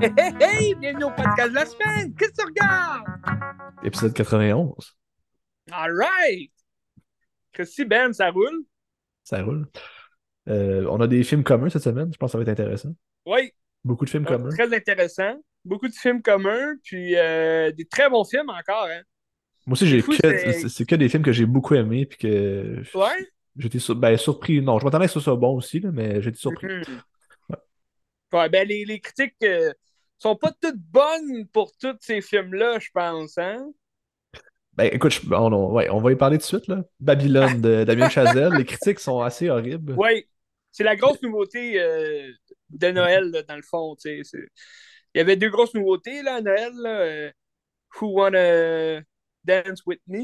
[0.00, 0.74] Hey, hey, hey!
[0.74, 2.14] Bienvenue au podcast de la semaine!
[2.16, 3.06] Qu'est-ce que tu regardes?
[3.84, 4.96] Épisode 91.
[5.70, 6.50] All right!
[7.52, 8.64] Christy, Ben, ça roule?
[9.22, 9.68] Ça roule.
[10.48, 12.12] Euh, on a des films communs cette semaine.
[12.12, 12.90] Je pense que ça va être intéressant.
[13.26, 13.52] Oui,
[13.84, 14.50] Beaucoup de films euh, communs.
[14.50, 15.36] très intéressant.
[15.64, 19.02] Beaucoup de films communs, puis euh, des très bons films encore, hein?
[19.66, 23.28] Moi aussi, j'ai que, c'est- que des films que j'ai beaucoup aimés puis que Ouais?
[23.56, 24.60] j'étais sur- ben, surpris.
[24.60, 26.66] Non, je m'attendais que ce soit bon aussi, là, mais j'étais surpris.
[26.66, 27.00] Mhm.
[28.32, 29.72] Ouais, ben les, les critiques euh,
[30.18, 33.70] sont pas toutes bonnes pour tous ces films-là, je pense, hein?
[34.74, 36.66] Ben écoute, je- on, on- ouais, on va y parler tout de suite.
[36.66, 36.82] Là.
[36.98, 38.54] Babylone de Damien Chazelle.
[38.54, 39.94] Les critiques sont assez horribles.
[39.98, 40.26] Oui,
[40.70, 42.32] c'est la grosse nouveauté euh,
[42.70, 43.94] de Noël, là, dans le fond.
[43.96, 44.48] tu sais, c'est-
[45.14, 46.72] Il y avait deux grosses nouveautés là, à Noël.
[46.74, 47.30] Là, euh,
[48.00, 49.00] Who Wanna
[49.44, 50.20] Dance With Me?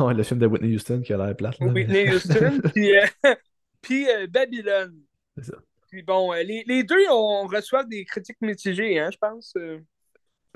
[0.00, 1.58] Ouais, le film de Whitney Houston qui a l'air plate.
[1.60, 2.60] là, mais- Whitney Houston.
[2.74, 3.04] puis euh,
[3.82, 4.96] puis, euh, Babylone.
[5.36, 5.56] C'est ça.
[5.90, 9.54] Puis bon, les, les deux, on reçoit des critiques mitigées, hein, je pense.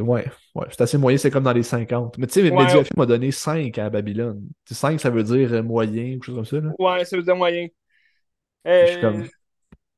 [0.01, 0.25] Ouais,
[0.55, 2.19] ouais, c'est assez moyen, c'est comme dans les 50.
[2.19, 2.65] Mais tu sais, Ouais.
[2.65, 4.49] Mediafilm m'a donné 5 à Babylone.
[4.65, 6.61] Tu sais, 5, ça veut dire moyen ou quelque chose comme ça.
[6.61, 6.73] Là.
[6.79, 7.67] Ouais, ça veut dire moyen.
[8.65, 9.29] Je suis comme-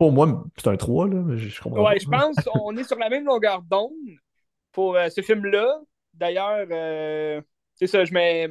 [0.01, 2.01] Pour moi, c'est un 3, là, mais je, comprends Ouais, pas.
[2.03, 3.93] je pense qu'on est sur la même longueur d'onde
[4.73, 5.81] pour euh, ce film-là.
[6.15, 7.43] D'ailleurs, euh,
[7.75, 8.49] c'est ça, je mets.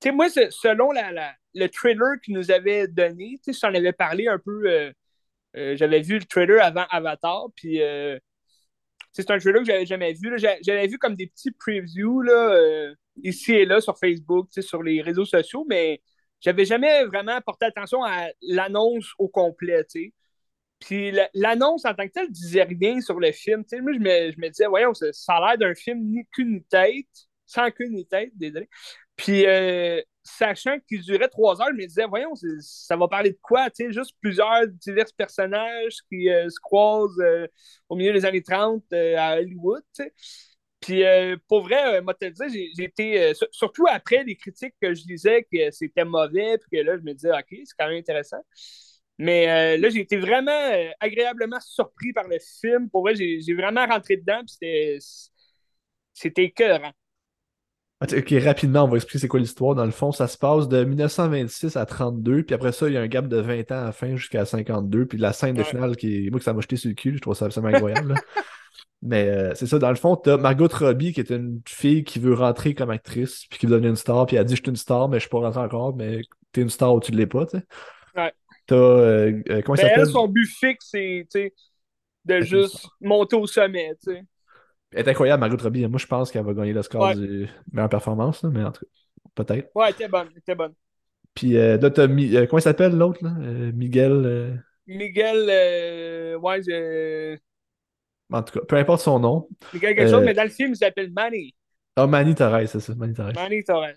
[0.00, 3.74] Tu sais, moi, selon la, la- le trailer qu'il nous avait donné, tu sais, j'en
[3.74, 4.66] avais parlé un peu.
[4.68, 4.92] euh,
[5.76, 7.80] j'avais vu le trailer avant Avatar, puis
[9.12, 10.36] c'est un trailer que j'avais jamais vu.
[10.38, 14.68] J'avais vu comme des petits previews là, euh, ici et là sur Facebook, tu sais,
[14.68, 16.00] sur les réseaux sociaux, mais
[16.40, 20.12] j'avais jamais vraiment porté attention à l'annonce au complet, tu sais.
[20.80, 23.64] Puis la- l'annonce en tant que telle disait rien sur le film.
[23.82, 23.98] Moi, je
[24.40, 27.06] me, disais, voyons, ça, a l'air d'un film ni queue ni tête,
[27.46, 28.68] sans queue ni tête, désolé.
[29.16, 33.38] Puis euh, sachant qu'il durait trois heures, je me disais, voyons, ça va parler de
[33.42, 33.68] quoi?
[33.90, 37.46] Juste plusieurs divers personnages qui euh, se croisent euh,
[37.88, 39.82] au milieu des années 30 euh, à Hollywood.
[40.80, 41.02] Puis
[41.48, 42.46] pour vrai, moi, te le dire,
[42.76, 46.84] j'ai été, sur- surtout après les critiques que je lisais que c'était mauvais, puis que
[46.84, 48.38] là, je me disais, OK, c'est quand même intéressant.
[49.18, 52.88] Mais euh, là, j'ai été vraiment euh, agréablement surpris par le film.
[52.88, 54.98] Pour vrai, j'ai vraiment rentré dedans, c'était
[56.14, 56.92] c'était écœurant.
[58.00, 59.74] Ok, rapidement, on va expliquer c'est quoi l'histoire.
[59.74, 62.96] Dans le fond, ça se passe de 1926 à 32, puis après ça, il y
[62.96, 65.64] a un gap de 20 ans à la fin jusqu'à 52, puis la scène de
[65.64, 66.30] finale qui est.
[66.30, 68.14] Moi, que ça m'a jeté sur le cul, je trouve ça absolument incroyable.
[69.02, 72.18] Mais euh, c'est ça, dans le fond, t'as Margot Robbie, qui est une fille qui
[72.20, 74.70] veut rentrer comme actrice, puis qui veut devenir une star, puis elle dit Je suis
[74.70, 77.26] une star, mais je suis pas rentrée encore, mais t'es une star ou tu l'es
[77.26, 77.64] pas, tu sais.
[78.16, 78.32] Ouais.
[78.68, 78.76] T'as.
[78.76, 81.26] euh, euh, comment s'appelle elle, son but fixe, c'est
[82.24, 83.96] de juste monter au sommet.
[84.04, 84.22] tu sais.
[84.92, 85.86] Elle est incroyable, Margot Robbie.
[85.86, 87.14] Moi, je pense qu'elle va gagner le score Ouais.
[87.16, 88.90] du meilleure performance, là, mais en tout cas,
[89.44, 89.70] peut-être.
[89.74, 90.74] Ouais, elle était bonne, elle était bonne.
[91.34, 93.32] Puis euh, là, t'as Mi- euh, comment il s'appelle l'autre, là?
[93.40, 94.12] Euh, Miguel.
[94.12, 94.54] euh,
[94.86, 97.36] Miguel, euh, ouais, je-
[98.30, 99.48] En tout cas, peu importe son nom.
[99.72, 101.54] Miguel quelque Euh, chose, mais dans le film, il s'appelle Manny.
[101.96, 103.32] Ah, Manny Torres, c'est ça, Manny Torres.
[103.34, 103.94] Manny Torres.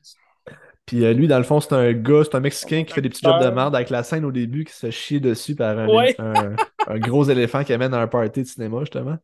[0.86, 3.09] Puis euh, lui, dans le fond, c'est un gars, c'est un Mexicain qui fait des
[3.09, 5.78] petits jobs de merde avec la scène au début qui se fait chier dessus par
[5.78, 6.16] un, Ouais.
[6.19, 6.56] un,
[6.88, 9.18] un gros éléphant qui amène à un party de cinéma, justement.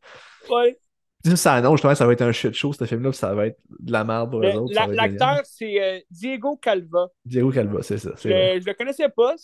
[0.50, 0.78] Ouais.
[1.24, 3.48] Puis ça annonce, justement, ça va être un shit show, ce film-là, puis ça va
[3.48, 4.72] être de la merde pour Le- eux autres.
[4.72, 4.86] la-.
[4.86, 7.08] L'acteur, c'est euh, Diego Calva.
[7.24, 8.12] Diego Calva, c'est ça.
[8.16, 9.34] c'est Je, le connaissais pas.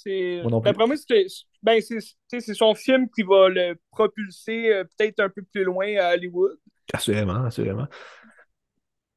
[0.62, 1.26] D'après moi, c'est,
[1.64, 1.98] ben, c'est,
[2.41, 6.56] c'est son film qui va le propulser euh, peut-être un peu plus loin à Hollywood.
[6.92, 7.88] Assurément, assurément.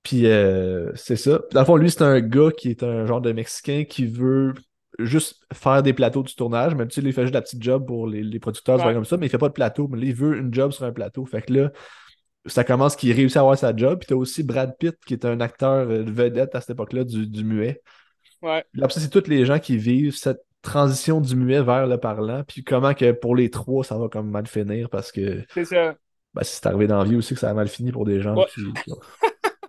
[0.07, 1.41] Puis euh, c'est ça.
[1.51, 4.53] Dans le fond, lui, c'est un gars qui est un genre de Mexicain qui veut
[4.99, 6.75] juste faire des plateaux du tournage.
[6.75, 8.93] Même tu sais, il fait juste la petite job pour les, les producteurs, Ouais.
[8.93, 9.89] comme ça, mais il fait pas de plateau.
[9.89, 11.25] Mais là, il veut une job sur un plateau.
[11.25, 11.71] Fait que là,
[12.45, 13.99] ça commence qu'il réussit à avoir sa job.
[13.99, 17.27] Puis t'as aussi Brad Pitt, qui est un acteur euh, vedette à cette époque-là du,
[17.27, 17.81] du muet.
[18.41, 18.63] Ouais.
[18.89, 22.43] Ça, c'est tous les gens qui vivent cette transition du muet vers le parlant.
[22.47, 25.95] Puis comment que pour les trois, ça va comme mal finir parce que C'est ça.
[26.33, 28.35] ben, c'est arrivé dans la vie aussi que ça a mal fini pour des gens
[28.35, 28.45] Ouais.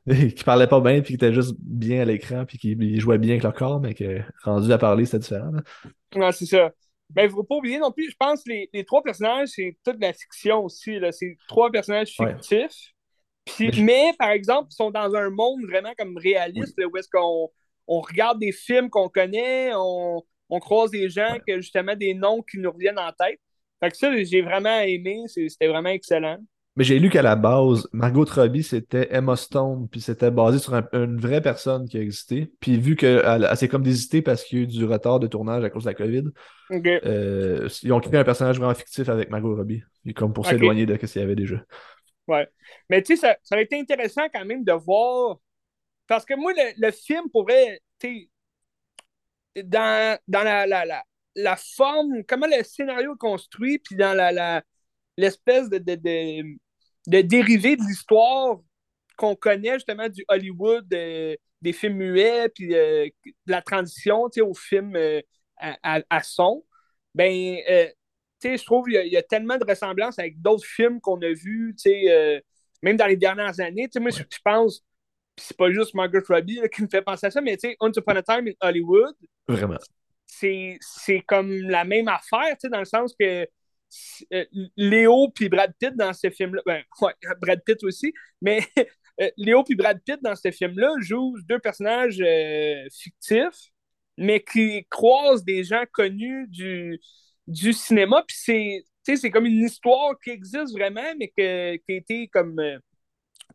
[0.37, 3.33] qui, parlaient pas bien, puis qui étaient juste bien à l'écran, puis qui jouaient bien
[3.33, 5.51] avec leur corps, mais que rendu à parler, c'était différent.
[5.53, 5.63] là.
[6.15, 6.71] Ouais, c'est ça.
[7.11, 9.77] Ben, il faut pas oublier non plus, je pense que les, les trois personnages, c'est
[9.85, 10.99] toute la fiction aussi.
[11.13, 12.35] C'est trois personnages Ouais.
[12.35, 12.93] fictifs.
[13.61, 17.09] Mais mais, par exemple, ils sont dans un monde vraiment comme réaliste, là, où est-ce
[17.11, 17.49] qu'on
[17.87, 21.41] on regarde des films qu'on connaît, on, on croise des gens Ouais.
[21.47, 23.41] que justement des noms qui nous reviennent en tête.
[23.81, 26.39] Fait que ça, j'ai vraiment aimé, c'était vraiment excellent.
[26.79, 30.75] Mais j'ai lu qu'à la base, Margot Robbie, c'était Emma Stone, puis c'était basé sur
[30.75, 32.53] un- une vraie personne qui a existé.
[32.61, 35.27] Puis vu qu'elle elle, s'est comme désistée parce qu'il y a eu du retard de
[35.27, 36.27] tournage à cause de la COVID,
[36.71, 39.83] euh, ils ont créé un personnage vraiment fictif avec Margot Robbie.
[40.15, 41.57] Comme pour s'éloigner de ce qu'il y avait déjà.
[42.29, 42.47] Ouais.
[42.89, 45.39] Mais tu sais, ça, ça aurait été intéressant quand même de voir
[46.07, 47.81] Parce que moi, le, film pourrait,
[49.65, 51.03] dans, dans la, la,
[51.35, 54.63] la, forme, comment le scénario est construit, puis dans la,
[55.17, 56.59] l'espèce de, de, de,
[57.09, 58.59] de dérivé de l'histoire
[59.17, 64.55] qu'on connaît justement du Hollywood, euh, des films muets, puis euh, de la transition au
[64.55, 65.21] film euh,
[65.61, 66.65] à, son,
[67.15, 67.57] ben,
[68.45, 71.75] je trouve qu'il y, a tellement de ressemblances avec d'autres films qu'on a vus,
[72.83, 73.89] même dans les dernières années.
[73.99, 74.85] Moi, je pense,
[75.37, 78.23] c'est pas juste Margaret Robbie qui me fait penser à ça, mais Once Upon a
[78.23, 79.17] Time in Hollywood.
[79.49, 79.79] Vraiment.
[80.27, 80.79] C'est
[81.27, 83.49] comme la même affaire, dans le sens que
[84.77, 88.61] Léo puis Brad Pitt dans ce film-là, ben, ouais, Brad Pitt aussi, mais
[89.21, 93.71] euh, Léo et Brad Pitt dans ce film-là jouent deux personnages euh, fictifs,
[94.17, 97.01] mais qui croisent des gens connus du,
[97.47, 98.25] du cinéma.
[98.27, 102.79] Puis c'est, comme une histoire qui existe vraiment, mais qui a été comme euh,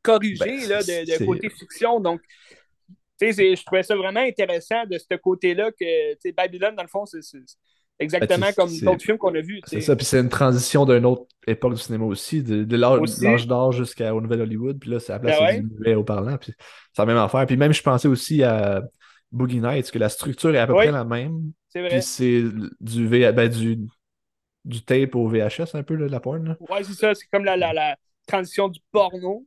[0.01, 1.99] corrigée ben, là, de, côté fiction.
[1.99, 2.21] Donc,
[3.21, 7.21] je trouvais ça vraiment intéressant de ce côté-là que Babylone, dans le fond, c'est
[8.03, 9.61] Exactement ben, comme d'autres films qu'on a vus.
[9.65, 13.71] C'est ça, puis c'est une transition d'une autre époque du cinéma aussi, de, l'âge d'or
[13.71, 16.53] jusqu'au Nouvel Hollywood, puis là, c'est la place ben du muet au parlant, puis
[16.93, 17.45] c'est la même affaire.
[17.45, 18.81] Puis même, je pensais aussi à
[19.31, 21.51] Boogie Nights, que la structure est à peu près la même.
[21.69, 21.89] C'est vrai.
[21.89, 22.43] Puis c'est
[22.79, 23.79] du, ben, du,
[24.63, 26.55] du tape au VHS, un peu, de la porn.
[26.69, 27.97] Ouais, c'est ça, c'est comme la, la, la,
[28.27, 29.45] transition du porno.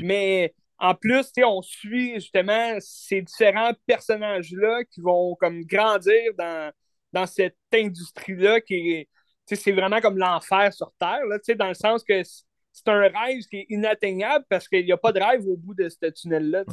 [0.00, 6.72] Mais en plus, on suit justement ces différents personnages-là qui vont comme grandir dans
[7.12, 9.08] dans cette industrie-là qui est.
[9.46, 12.22] C'est vraiment comme l'enfer sur Terre, là, dans le sens que
[12.72, 15.74] c'est un rêve qui est inatteignable parce qu'il n'y a pas de rêve au bout
[15.74, 16.64] de ce tunnel-là.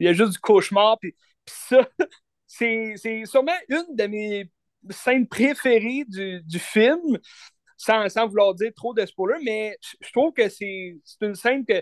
[0.00, 0.98] Il y a juste du cauchemar.
[0.98, 1.14] Puis,
[1.46, 1.88] ça,
[2.46, 4.50] c'est sûrement une de mes
[4.90, 7.18] scènes préférées du, du film,
[7.76, 11.80] sans, sans, vouloir dire trop de spoilers, mais je trouve que c'est une scène que.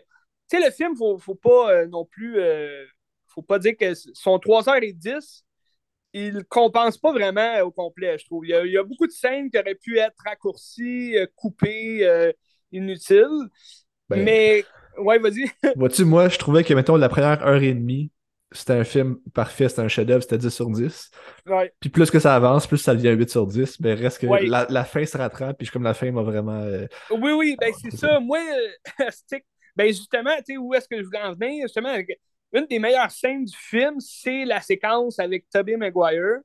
[0.49, 2.39] Tu sais, le film, faut, faut pas euh, non plus.
[2.39, 2.85] Euh,
[3.27, 5.45] faut pas dire que sont 3h10,
[6.17, 8.47] il compense pas vraiment au complet, je trouve.
[8.47, 12.33] Il y, a, beaucoup de scènes qui auraient pu être raccourcies, euh, coupées, euh,
[12.73, 13.51] inutiles.
[14.09, 14.65] Ben, mais,
[14.97, 15.45] ouais, vas-y.
[15.77, 18.11] Vois-tu, moi, je trouvais que, mettons, la première heure et demie,
[18.51, 21.11] c'était un film parfait, c'était un chef-d'œuvre, c'était 10 sur 10.
[21.81, 23.81] Puis plus que ça avance, plus ça devient 8 sur 10.
[23.81, 26.63] Mais reste que la, fin se rattrape, puis comme la fin m'a vraiment.
[26.63, 28.21] Euh, oui, oui, ben c'est ça.
[28.21, 28.39] Moi,
[29.77, 31.65] ben justement, tu sais, où est-ce que je voulais en venir?
[31.65, 31.95] Justement,
[32.53, 36.41] une des meilleures scènes du film, c'est la séquence avec Tobey Maguire.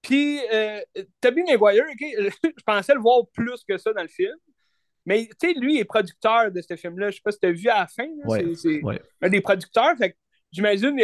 [0.00, 0.80] Puis, euh,
[1.20, 4.34] Tobey Maguire, je pensais le voir plus que ça dans le film.
[5.04, 7.10] Mais, tu sais, lui est producteur de ce film-là.
[7.10, 8.08] Je sais pas si tu as vu à la fin.
[8.54, 8.80] c'est
[9.20, 9.96] un des producteurs.
[9.98, 10.16] Fait
[10.52, 10.98] j'imagine,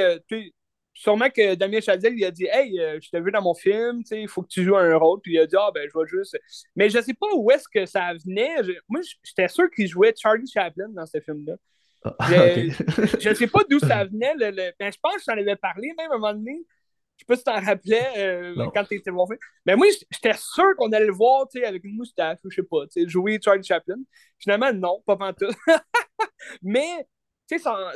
[0.94, 4.02] sûrement que Damien Chazelle, il a dit Hey, euh, je t'ai vu dans mon film,
[4.10, 5.20] il faut que tu joues un rôle.
[5.20, 6.38] Puis il a dit Ah, ben, je vais juste.
[6.76, 8.56] Mais je sais pas où est-ce que ça venait.
[8.88, 11.54] moi, j'étais sûr qu'il jouait Charlie Chaplin dans ce film-là.
[12.04, 14.34] Ah, je ne sais pas d'où ça venait.
[14.34, 16.64] Le, Ben, je pense que j'en avais parlé même à un moment donné.
[17.16, 19.26] Je sais pas si tu t'en rappelais euh, quand tu étais voir
[19.66, 22.84] Mais moi, j'étais sûr qu'on allait le voir avec une moustache ou je sais pas,
[23.06, 23.96] jouer Charlie Chaplin.
[24.38, 25.56] Finalement, non, pas pantoute.
[26.62, 27.06] Mais
[27.56, 27.92] sa,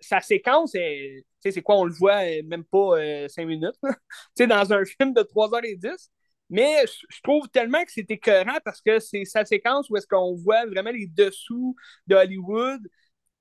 [0.00, 3.76] sa, séquence, c'est quoi, on le voit euh, même pas euh, cinq minutes.
[4.38, 6.10] dans un film de 3h10.
[6.48, 10.34] Mais je trouve tellement que c'est écœurant parce que c'est sa séquence où est-ce qu'on
[10.36, 11.74] voit vraiment les dessous
[12.06, 12.80] de Hollywood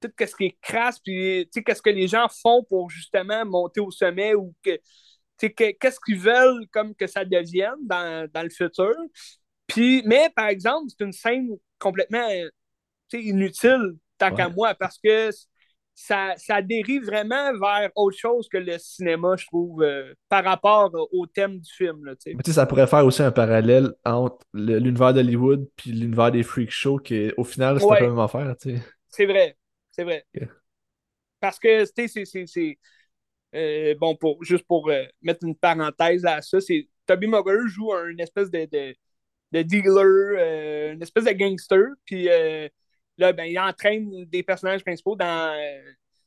[0.02, 3.92] tout ce qui est crasse, puis qu'est-ce que les gens font pour justement monter au
[3.92, 4.80] sommet ou que
[5.38, 8.94] qu'est-ce qu'ils veulent comme que ça devienne dans, le futur.
[9.68, 12.28] Puis, mais par exemple, c'est une scène complètement
[13.14, 15.30] inutile, tant qu'à moi, parce que
[15.98, 20.92] ça, ça, dérive vraiment vers autre chose que le cinéma, je trouve, euh, par rapport
[21.14, 22.04] au thème du film.
[22.04, 22.14] Là,
[22.46, 27.32] ça pourrait faire aussi un parallèle entre l'univers d'Hollywood puis l'univers des freak shows, qui
[27.38, 28.54] au final, c'est la même affaire.
[29.08, 29.56] C'est vrai.
[29.96, 30.26] C'est vrai.
[31.40, 32.78] Parce que, tu sais, c'est.
[33.54, 37.94] Euh, bon, pour, juste pour euh, mettre une parenthèse à ça, c'est Toby Maguire joue
[37.94, 38.68] une espèce de,
[39.52, 42.28] de, dealer, euh, une espèce de gangster, puis
[43.18, 45.56] là, ben, il entraîne des personnages principaux dans,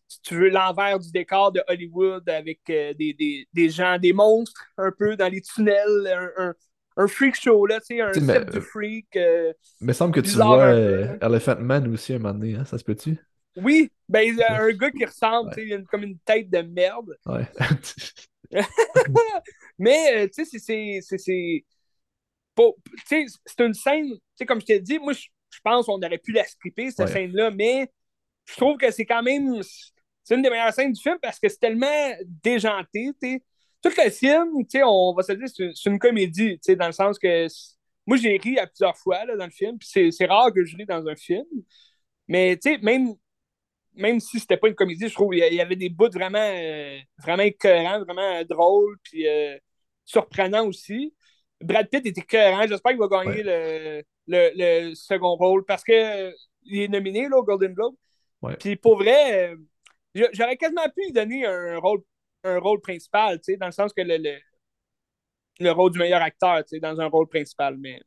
[0.07, 4.65] si tu veux, l'envers du décor de Hollywood avec des, des, des, gens, des monstres
[4.79, 6.55] un peu dans les tunnels, un,
[6.97, 9.09] un, freak show, là, tu sais, un set de freak.
[9.15, 10.71] mais il me semble que tu vois
[11.21, 13.19] Elephant Man aussi un moment donné, hein, ça se peut-tu?
[13.63, 16.63] Oui, ben, il y a un gars qui ressemble, il a comme une tête de
[16.63, 17.17] merde.
[17.27, 17.47] Ouais.
[19.79, 21.65] Mais, euh, tu sais, c'est.
[23.05, 26.33] C'est une scène, tu sais, comme je t'ai dit, moi, je pense qu'on aurait pu
[26.33, 27.89] la scripter, cette scène-là, mais
[28.47, 29.61] je trouve que c'est quand même.
[30.25, 32.13] C'est une des meilleures scènes du film parce que c'est tellement
[32.43, 33.13] déjanté.
[33.81, 37.19] Tout le film, tu sais, on va se dire, c'est une comédie, dans le sens
[37.19, 37.47] que.
[38.07, 40.77] Moi, j'ai ri à plusieurs fois là, dans le film, puis c'est rare que je
[40.77, 41.45] ris dans un film.
[42.27, 43.15] Mais, tu sais, même
[43.99, 46.99] même si c'était pas une comédie, je trouve qu'il y avait des bouts vraiment, euh,
[47.19, 49.59] vraiment écœurants, vraiment drôles, puis euh,
[50.05, 51.15] surprenants aussi.
[51.61, 52.67] Brad Pitt était écœurant.
[52.69, 57.75] J'espère qu'il va gagner le, le, second rôle parce qu'il est nominé là, au Golden
[57.75, 57.97] Globe.
[58.61, 59.57] Puis pour vrai,
[60.15, 62.03] j'aurais quasiment pu lui donner un rôle,
[62.45, 64.39] un rôle principal, dans le sens que le,
[65.59, 67.77] le, rôle du meilleur acteur, dans un rôle principal.
[67.79, 68.01] Mais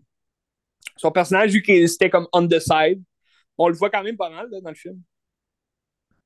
[0.95, 3.03] son personnage, vu qu'il était comme on the side,
[3.57, 5.01] on le voit quand même pas mal dans le film.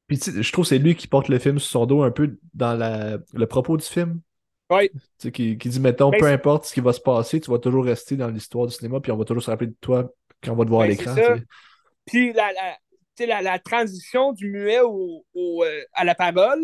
[0.07, 2.37] Puis je trouve que c'est lui qui porte le film sur son dos un peu
[2.53, 4.21] dans la, le propos du film.
[4.69, 4.89] Oui.
[5.19, 7.85] Qui, qui dit, mettons, ben, peu importe ce qui va se passer, tu vas toujours
[7.85, 10.11] rester dans l'histoire du cinéma, puis on va toujours se rappeler de toi
[10.43, 11.15] quand on va te voir à ben, l'écran.
[12.05, 12.51] Puis la,
[13.19, 16.61] la, la, transition du muet au, euh, à la parole,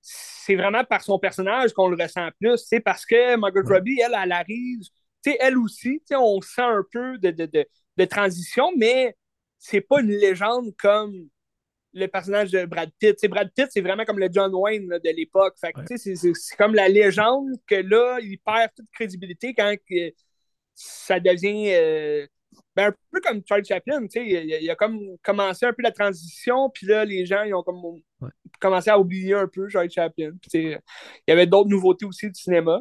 [0.00, 2.56] c'est vraiment par son personnage qu'on le ressent plus.
[2.66, 4.80] C'est parce que Margot Robbie, elle, elle arrive,
[5.40, 7.66] elle aussi, on sent un peu de, de, de,
[7.96, 9.14] de transition, mais
[9.58, 11.28] c'est pas une légende comme
[11.92, 13.18] le personnage de Brad Pitt.
[13.28, 15.56] Brad Pitt, c'est vraiment comme le John Wayne de l'époque.
[15.58, 19.74] C'est comme la légende que là, il perd toute crédibilité quand
[20.74, 22.26] ça devient euh,
[22.76, 24.06] ben, un peu comme Charlie Chaplin.
[24.14, 27.62] Il, il, a comme commencé un peu la transition, puis là, les gens ils ont
[27.62, 27.80] comme
[28.60, 30.30] commencé à oublier un peu Charlie Chaplin.
[30.52, 30.78] il
[31.26, 32.80] y avait d'autres nouveautés aussi du cinéma.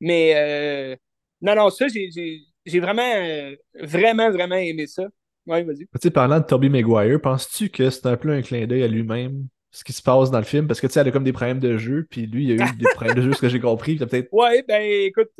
[0.00, 0.96] Mais euh,
[1.40, 5.04] non, non, ça, j'ai vraiment, euh, vraiment, vraiment aimé ça.
[5.48, 5.78] Ouais, vas-y.
[5.78, 8.86] Tu sais, parlant de Tobey Maguire, penses-tu que c'est un peu un clin d'œil à
[8.86, 10.66] lui-même, ce qui se passe dans le film?
[10.66, 12.66] Parce que tu sais, elle a comme des problèmes de jeu, puis lui, il a
[12.66, 13.96] eu des problèmes de jeu, ce que j'ai compris.
[13.96, 14.28] peut-être.
[14.30, 15.30] Ouais, ben écoute,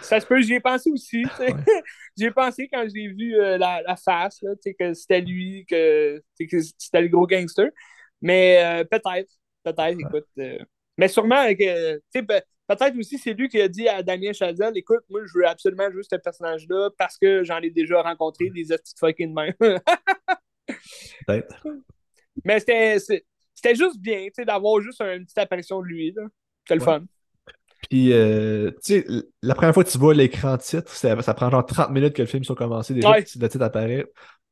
[0.00, 1.24] ça se peut, j'y ai pensé aussi.
[2.16, 6.22] j'y ai pensé quand j'ai vu euh, la, la, face, là, que c'était lui, que,
[6.40, 7.68] que c'était le gros gangster.
[8.22, 9.30] Mais euh, peut-être,
[9.62, 10.26] peut-être, écoute.
[10.38, 10.58] Euh,
[10.96, 12.22] mais sûrement que, tu sais,
[12.68, 15.90] Peut-être aussi c'est lui qui a dit à Damien Chazelle écoute, moi je veux absolument
[15.90, 19.52] jouer ce personnage-là parce que j'en ai déjà rencontré des petites fucking mains.
[21.26, 21.66] Peut-être.
[22.44, 26.14] Mais c'était juste bien d'avoir juste une petite apparition de lui.
[26.64, 27.04] C'était le fun.
[27.88, 29.06] Puis, euh, tu sais,
[29.42, 32.22] la première fois que tu vois l'écran titre, ça, ça, prend genre 30 minutes que
[32.22, 32.92] le film soit commencé.
[32.92, 34.04] Déjà, le titre apparaît.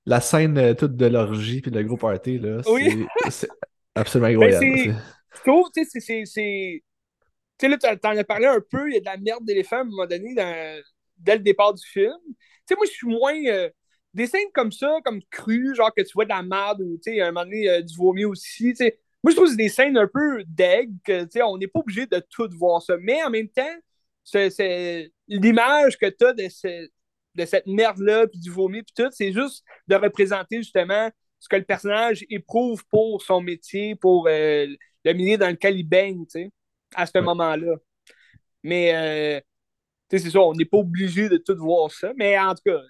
[0.06, 2.62] La scène euh, toute de l'orgie puis le gros party, là,
[3.28, 3.48] c'est
[3.94, 5.02] absolument ben, incroyable.
[5.34, 6.82] je trouve, tu sais, c'est
[7.58, 9.78] tu sais, là, t'en as parlé un peu, il y a de la merde d'éléphant
[9.78, 10.34] à un moment donné
[11.18, 12.12] dès le départ du film.
[12.28, 12.34] Tu
[12.68, 13.34] sais, moi, je suis moins.
[13.46, 13.70] Euh,
[14.14, 17.12] des scènes comme ça, comme crues, genre que tu vois de la merde ou, tu
[17.12, 18.98] sais, à un moment donné, euh, du vomi aussi, tu sais.
[19.22, 21.66] Moi, je trouve que c'est des scènes un peu deg, que, tu sais, on n'est
[21.66, 22.96] pas obligé de tout voir ça.
[22.98, 23.62] Mais en même temps,
[24.24, 26.48] c'est l'image que tu as de,
[27.34, 31.56] de cette merde-là, puis du vomi, puis tout, c'est juste de représenter justement ce que
[31.56, 34.66] le personnage éprouve pour son métier, pour euh,
[35.04, 36.50] le milieu dans lequel il baigne, tu sais
[36.96, 37.76] à ce moment-là.
[38.62, 39.40] Mais, euh,
[40.08, 42.12] tu sais, c'est ça, on n'est pas obligé de tout voir ça.
[42.16, 42.80] Mais en tout cas,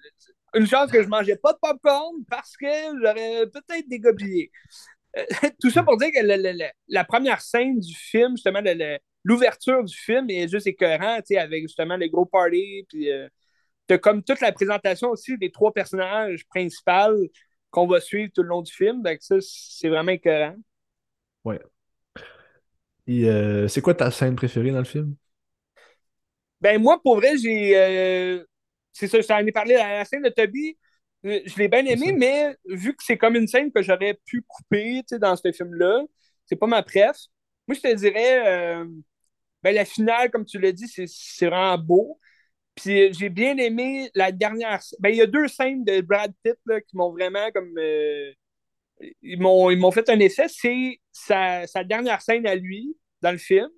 [0.55, 2.67] une chance que je mangeais pas de popcorn parce que
[3.01, 4.51] j'aurais peut-être dégobillé.
[5.17, 5.23] Euh,
[5.61, 8.61] tout ça pour dire que la première scène du film, justement,
[9.23, 13.27] l'ouverture du film est juste écœurant, tu sais, avec justement les gros parties, puis euh,
[13.87, 17.27] t'as comme toute la présentation aussi des trois personnages principaux
[17.69, 19.01] qu'on va suivre tout le long du film.
[19.01, 20.55] Donc ça, c'est vraiment écœurant.
[21.43, 21.59] Ouais.
[23.09, 25.15] Euh, c'est quoi ta scène préférée dans le film?
[26.61, 27.77] Ben, moi, pour vrai, j'ai.
[27.77, 28.43] Euh,
[28.93, 30.77] c'est ça, je t'en ai parlé à la scène de Toby.
[31.25, 34.43] Euh, je l'ai bien aimé, mais vu que c'est comme une scène que j'aurais pu
[34.47, 36.03] couper dans ce film-là,
[36.45, 37.15] c'est pas ma préf.
[37.67, 38.83] Moi, je te dirais,
[39.63, 42.19] ben, la finale, comme tu l'as dit, c'est vraiment beau.
[42.75, 44.81] Puis j'ai bien aimé la dernière.
[44.99, 47.73] Ben, il y a deux scènes de Brad Pitt qui m'ont vraiment comme
[49.21, 53.69] ils m'ont fait un effet, c'est sa, sa, dernière scène à lui dans le film,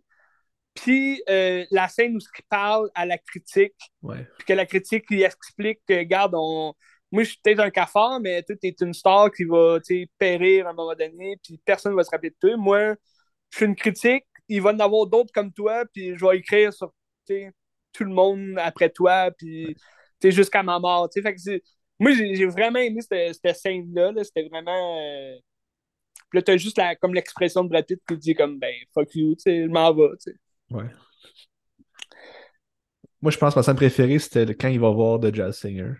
[0.73, 5.23] puis euh, la scène où il parle à la critique, puis que la critique lui
[5.23, 6.73] explique que, regarde, on...
[7.11, 9.79] moi je suis peut-être un cafard, mais tu es une star qui va
[10.17, 12.57] périr à un moment donné, puis personne ne va se rappeler de toi.
[12.57, 12.95] Moi,
[13.51, 16.38] je suis une critique, il va y en avoir d'autres comme toi, puis je vais
[16.38, 16.93] écrire sur
[17.27, 19.75] tout le monde après toi, puis
[20.23, 21.09] jusqu'à ma mort.
[21.13, 21.61] Fait que
[21.99, 24.11] moi, j'ai vraiment aimé cette, scène-là.
[24.23, 24.99] C'était vraiment.
[24.99, 25.35] Euh...
[26.33, 29.35] Là, t'as juste la, comme l'expression de Brad Pitt qui dit comme ben fuck you,
[29.35, 30.37] tu sais, je m'en vais, tu sais.
[30.71, 30.85] Ouais.
[33.21, 35.93] Moi, je pense que ma scène préférée, c'était quand il va voir The Jazz Singer.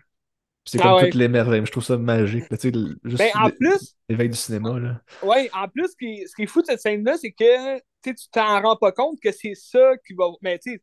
[0.64, 1.64] C'est comme ah toutes les merveilles.
[1.64, 2.44] Je trouve ça magique.
[2.48, 2.72] Tu sais,
[3.04, 3.96] juste ben, en plus.
[4.08, 4.78] L'éveil du cinéma.
[4.78, 5.00] Là.
[5.22, 8.14] Ouais, en plus, ce qui, ce qui est fou de cette scène-là, c'est que tu
[8.30, 10.26] t'en rends pas compte que c'est ça qui va.
[10.42, 10.82] Mais tu sais,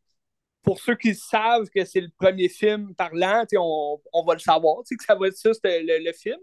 [0.67, 4.83] pour ceux qui savent que c'est le premier film parlant, on, on va le savoir,
[4.83, 6.41] que ça va être ça, le, le, film.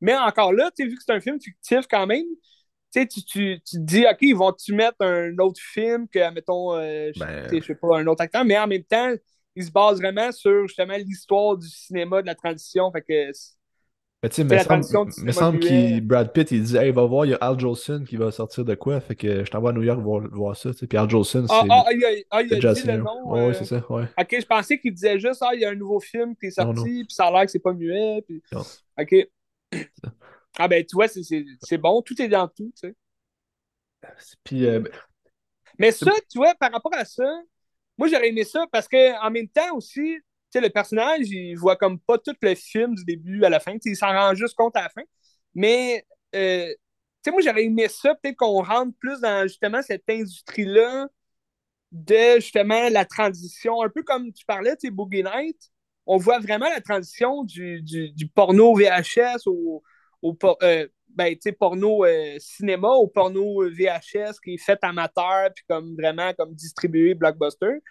[0.00, 2.24] Mais encore là, vu que c'est un film fictif quand même,
[2.90, 7.12] tu, tu, tu te dis, OK, ils vont-tu mettre un autre film que, mettons, euh,
[7.18, 9.12] ben, je sais pas, un autre acteur, mais en même temps,
[9.54, 12.90] ils se basent vraiment sur justement l'histoire du cinéma, de la transition.
[12.90, 13.30] Fait que
[14.22, 17.24] Mais tu sais, me semble, me semble qu'il Brad Pitt, il dit Hey, va voir,
[17.24, 19.00] il y a Al Jolson qui va sortir de quoi.
[19.00, 20.70] Fait que je t'envoie à New York voir, voir ça.
[20.72, 22.86] Puis Al Jolson, Ah, c'est ah, ah, il a, ah, il le a jazz dit
[22.88, 23.04] le singer.
[23.04, 23.32] nom.
[23.32, 24.04] Ouais, euh, c'est ça, ouais.
[24.18, 26.50] Ok, je pensais qu'il disait juste, ah, il y a un nouveau film qui est
[26.50, 28.22] sorti, puis ça a l'air que c'est pas muet.
[28.26, 28.42] Puis...
[28.50, 28.62] Non.
[29.00, 29.14] Ok.
[30.58, 32.94] Ah, ben, tu vois, c'est- bon, tout est dans tout, tu sais.
[34.42, 34.90] Puis, euh, ben,
[35.78, 37.24] Mais ça, tu vois, par rapport à ça,
[37.96, 40.18] moi, j'aurais aimé ça parce que en même temps aussi,
[40.52, 43.76] sais, le personnage, il voit comme pas tout le film du début à la fin.
[43.84, 45.02] Il s'en rend juste compte à la fin.
[45.54, 46.76] Mais, euh, tu
[47.24, 51.08] sais, moi, j'aurais aimé ça, peut-être qu'on rentre plus dans justement cette industrie-là
[51.92, 55.58] de justement la transition, un peu comme tu parlais, tu sais, Boogie Night.
[56.06, 59.82] On voit vraiment la transition du, du, porno VHS au,
[60.22, 65.94] au euh, ben, porno euh, cinéma au porno VHS qui est fait amateur puis comme
[65.96, 67.82] vraiment comme distribué blockbuster.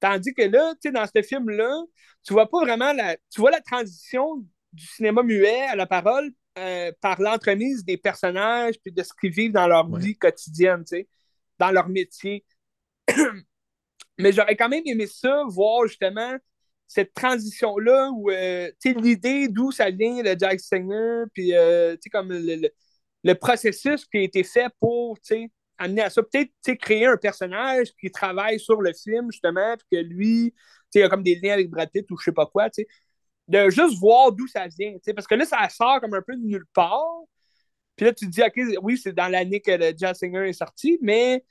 [0.00, 1.82] Tandis que là, tu sais, dans ce film-là,
[2.22, 3.16] tu vois pas vraiment la.
[3.30, 8.74] Tu vois la transition du cinéma muet à la parole euh, par l'entremise des personnages
[8.82, 10.00] puis de ce qu'ils vivent dans leur Ouais.
[10.00, 11.08] vie quotidienne, tu sais,
[11.58, 12.44] dans leur métier.
[14.18, 16.36] Mais j'aurais quand même aimé ça, voir justement
[16.86, 21.94] cette transition-là où, euh, tu sais, l'idée d'où ça vient, le Jack Singer, puis, euh,
[21.94, 22.70] tu sais, comme le, le-
[23.24, 26.22] le processus qui a été fait pour, tu sais, amener à ça.
[26.22, 30.54] Peut-être, créer un personnage qui travaille sur le film, justement, puis que lui,
[30.94, 32.88] il a comme des liens avec Brad Pitt ou je sais pas quoi, tu sais.
[33.46, 36.22] De juste voir d'où ça vient, tu sais, parce que là, ça sort comme un
[36.22, 37.04] peu de nulle part.
[37.94, 40.54] Puis là, tu te dis, OK, oui, c'est dans l'année que le Jazz Singer est
[40.54, 41.44] sorti, mais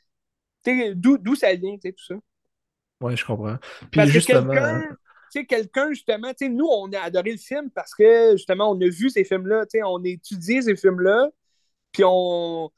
[0.95, 2.15] d'où d'où ça vient, tu sais, tout ça.
[3.01, 3.57] ouais, je comprends.
[3.79, 7.31] Puis, Parce que justement, quelqu'un, tu sais, quelqu'un, justement, tu sais, nous, on a adoré
[7.31, 10.61] le film parce que, justement, on a vu ces films-là, tu sais, on a étudié
[10.63, 11.29] ces films-là,
[11.91, 12.71] puis on,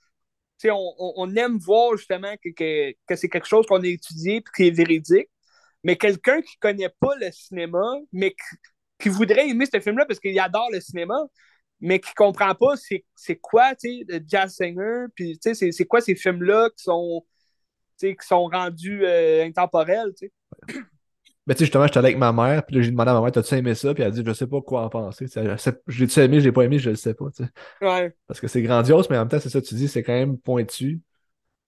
[0.66, 4.42] on, on- on aime voir, justement, que, que, que c'est quelque chose qu'on a étudié
[4.42, 5.30] puis qui est véridique.
[5.84, 8.36] Mais quelqu'un qui connaît pas le cinéma, mais
[9.00, 11.16] qui, voudrait aimer ce film-là parce qu'il adore le cinéma,
[11.80, 16.16] mais qui comprend pas c'est quoi, tu sais, le Jazz Singer, puis, c'est quoi ces
[16.16, 17.26] films-là qui sont,
[18.00, 20.34] qui sont rendus euh, intemporels, tu sais.
[21.48, 23.22] Ben, tu sais, justement, j'étais allé avec ma mère, puis là, j'ai demandé à ma
[23.22, 23.94] mère T'as-tu aimé ça?
[23.94, 25.26] Puis elle a dit Je sais pas quoi en penser.
[25.26, 27.26] Tu sais, elle sait- Je l'ai-tu aimé, je l'ai pas aimé, je le sais pas.
[27.82, 30.14] Ouais, Parce que c'est grandiose, mais en même temps, c'est ça, tu dis, c'est quand
[30.14, 31.02] même pointu.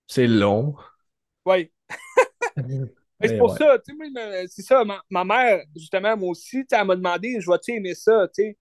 [0.07, 0.75] C'est long.
[1.45, 1.71] ouais.
[2.55, 2.79] Mais
[3.19, 3.57] Mais c'est pour ouais.
[3.57, 7.49] ça, tu sais, c'est ça, ma, ma mère, justement, moi aussi, elle m'a demandé, je
[7.49, 8.57] vais-tu aimer ça, tu sais?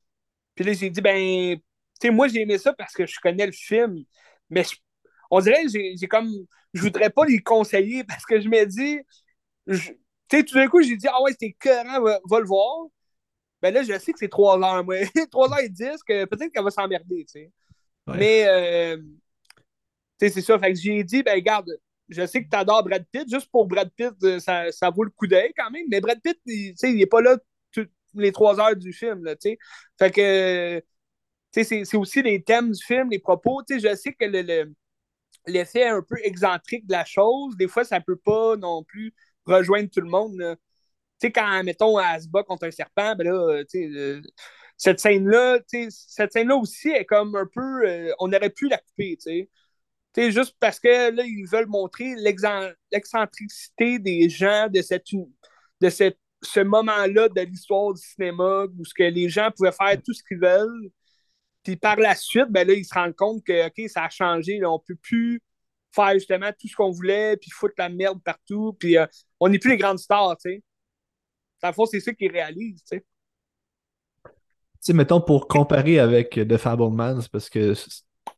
[0.55, 1.63] Puis là, j'ai dit, ben, tu
[2.03, 4.05] sais, moi, j'ai aimé ça parce que je connais le film.
[4.51, 4.77] Mais je-
[5.31, 6.31] on dirait j'ai j'ai comme,
[6.75, 9.01] je voudrais pas les conseiller parce que je me dis,
[9.69, 9.93] je-
[10.29, 12.87] tu sais, tout d'un coup, j'ai dit, ah ouais, c'était écœurant, va, va le voir.
[13.63, 14.97] Ben là, je sais que c'est 3 heures, moi.
[15.31, 17.53] 3 heures et 10, que peut-être qu'elle va s'emmerder, tu sais.
[18.09, 18.19] Ouais.
[18.19, 18.99] Mais, euh,
[20.19, 20.59] tu sais, c'est ça.
[20.59, 21.71] Fait que j'ai dit, ben, regarde,
[22.09, 23.29] je sais que tu adores Brad Pitt.
[23.31, 25.87] Juste pour Brad Pitt, euh, ça, ça vaut le coup d'œil quand même.
[25.91, 27.37] Mais Brad Pitt, il, tu sais, il est pas là
[27.73, 29.59] toutes les trois heures du film, là, tu sais.
[29.99, 30.85] Fait que, tu
[31.53, 33.63] sais, c'est c'est aussi les thèmes du film, les propos.
[33.69, 34.75] Tu sais, je sais que le, le-
[35.47, 39.15] l'effet un peu excentrique de la chose, des fois, ça peut pas non plus
[39.47, 40.37] rejoindre tout le monde.
[41.21, 44.23] Tu sais, quand, mettons, elle se bat contre un serpent, ben là, tu sais, euh,
[44.77, 47.87] cette scène-là, tu sais, cette scène-là aussi est comme un peu.
[47.89, 49.51] euh, on aurait pu la couper, tu sais.
[50.15, 55.07] Tu sais, juste parce que là, ils veulent montrer l'excentricité des gens de, cette,
[55.81, 60.01] de cette, ce moment-là de l'histoire du cinéma où ce que les gens pouvaient faire
[60.03, 60.91] tout ce qu'ils veulent.
[61.63, 64.59] Puis par la suite, ben là, ils se rendent compte que, OK, ça a changé.
[64.59, 65.43] Là, on peut plus
[65.97, 68.77] faire justement tout ce qu'on voulait, puis foutre la merde partout.
[68.79, 69.07] Puis euh,
[69.41, 70.63] on n'est plus les grandes stars, tu sais.
[71.63, 73.05] Dans le fond, c'est ça qu'ils réalisent, tu sais.
[74.25, 74.33] Tu
[74.81, 77.75] sais, mettons, pour comparer avec The Fablemans, parce que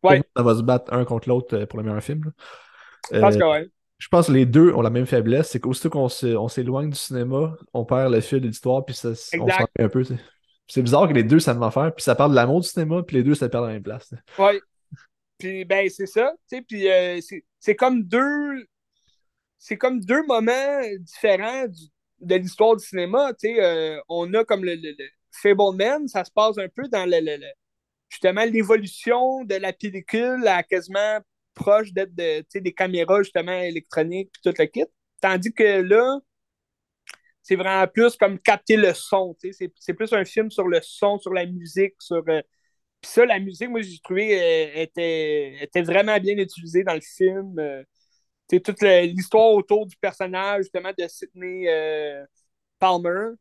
[0.04, 0.22] Ouais.
[0.36, 2.30] ça va se battre un contre l'autre euh, pour le meilleur film.
[3.12, 3.68] Je pense Euh, que ouais.
[3.98, 6.96] je pense que les deux ont la même faiblesse, c'est qu'aussitôt qu'on on s'éloigne du
[6.98, 9.12] cinéma, on perd le fil de l'histoire, puis ça, on
[9.46, 9.52] Exact.
[9.52, 10.04] s'ennuie un peu.
[10.04, 10.20] tu sais.
[10.68, 13.02] C'est bizarre que les deux, ça me faire, puis ça parle de l'amour du cinéma,
[13.02, 14.12] puis les deux, ça perd la même place.
[14.38, 14.60] Ouais.
[15.38, 18.66] Puis ben c'est ça, tu sais, puis euh, c'est c'est comme deux
[19.58, 21.66] c'est comme deux moments différents
[22.20, 26.58] de l'histoire du cinéma, euh, on a comme le, le, le Fableman, ça se passe
[26.58, 27.46] un peu dans le, le-
[28.10, 31.20] justement l'évolution de la pellicule à quasiment
[31.54, 34.84] proche d'être de, des caméras justement électroniques puis tout le kit,
[35.20, 36.18] tandis que là
[37.42, 41.32] c'est vraiment plus comme capter le son, c'est plus un film sur le son, sur
[41.32, 42.40] la musique, sur euh,
[43.00, 44.40] puis ça, la musique, moi, j'ai trouvé
[44.78, 47.58] euh, était, était vraiment bien utilisée dans le film.
[47.58, 47.82] Euh,
[48.48, 52.24] tu sais, toute l'histoire autour du personnage, justement, de Sidney euh,
[52.80, 53.32] Palmer.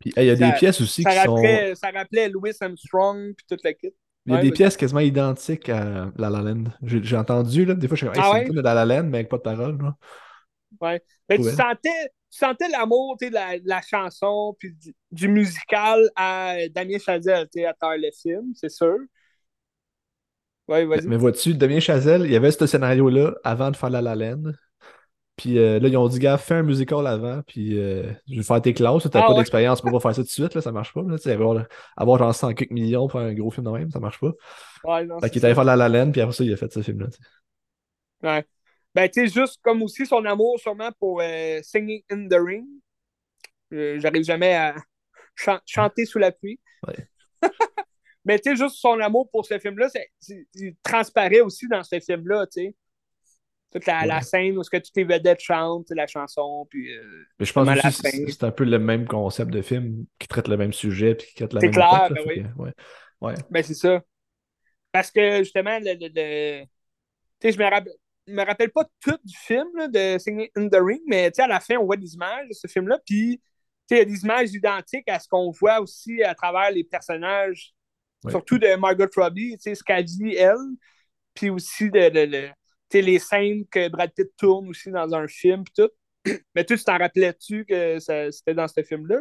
[0.00, 1.60] Puis hey, il y a Ça- des pièces aussi Ça qui sont.
[1.60, 3.94] rappelait, ça rappelait Louis Armstrong, puis toute la kit.
[4.26, 6.64] Il y a Ouais, des pièces quasiment identiques à La La Land.
[6.82, 8.54] J'ai entendu, là, des fois, je suis Hey, Ah c'est ouais?
[8.54, 9.78] de La La Land, mais avec pas de parole.
[9.82, 9.96] là.
[10.80, 11.00] Ouais.
[11.28, 14.76] Mais tu sentais, sentais l'amour de la, la, chanson puis
[15.10, 18.98] du, musical à Damien Chazelle à travers le film, c'est sûr.
[20.68, 21.06] Ouais, vas-y.
[21.06, 24.52] Mais vois-tu, Damien Chazelle, il y avait ce scénario-là avant de faire La La Land.
[25.36, 28.42] Puis euh, là, ils ont dit, gars, fais un musical avant, puis euh, je vais
[28.42, 29.08] faire tes classes.
[29.10, 30.92] T'as ah pas d'expérience, tu peux pas faire ça tout de suite, là, ça marche
[30.94, 31.02] pas.
[31.02, 31.64] Là, avoir,
[31.96, 34.30] avoir genre 100 quelques millions pour faire un gros film de même, ça marche pas.
[34.84, 36.56] Ouais, non, fait qu'il est allé faire La La Land, puis après ça, il a
[36.56, 37.08] fait ce film-là.
[38.22, 38.44] Ouais.
[38.94, 42.66] Ben, tu sais, juste comme aussi son amour sûrement pour euh, Singing in the Ring.
[43.70, 44.76] J'arrive jamais à
[45.66, 46.60] chanter sous la pluie.
[46.86, 47.08] Ouais.
[48.24, 49.88] Mais tu sais, juste son amour pour ce film-là,
[50.54, 52.76] il transparaît aussi dans ce film-là, tu sais.
[53.72, 56.96] Toute la, scène où ce que toutes les vedettes chantent, la chanson, puis.
[56.96, 60.46] Euh, mais je pense que c'est un peu le même concept de film qui traite
[60.46, 62.44] le même sujet puis qui traite la même clair, ben oui.
[62.56, 62.72] ouais.
[63.20, 63.34] ouais.
[63.50, 64.00] Ben c'est ça.
[64.92, 66.68] Parce que justement, le, le, tu
[67.42, 67.94] sais, je me rappelle
[68.26, 71.76] me rappelle pas tout du film de Singing in the Ring, mais à la fin,
[71.76, 73.40] on voit des images de ce film-là, puis
[73.90, 77.74] il y a des images identiques à ce qu'on voit aussi à travers les personnages,
[78.28, 80.56] surtout de Margot Robbie, ce qu'elle dit, elle,
[81.34, 82.50] puis aussi de,
[82.92, 85.90] les scènes que Brad Pitt tourne aussi dans un film, tout.
[86.54, 89.20] Mais tu t'en rappelais-tu que c'était dans ce film-là?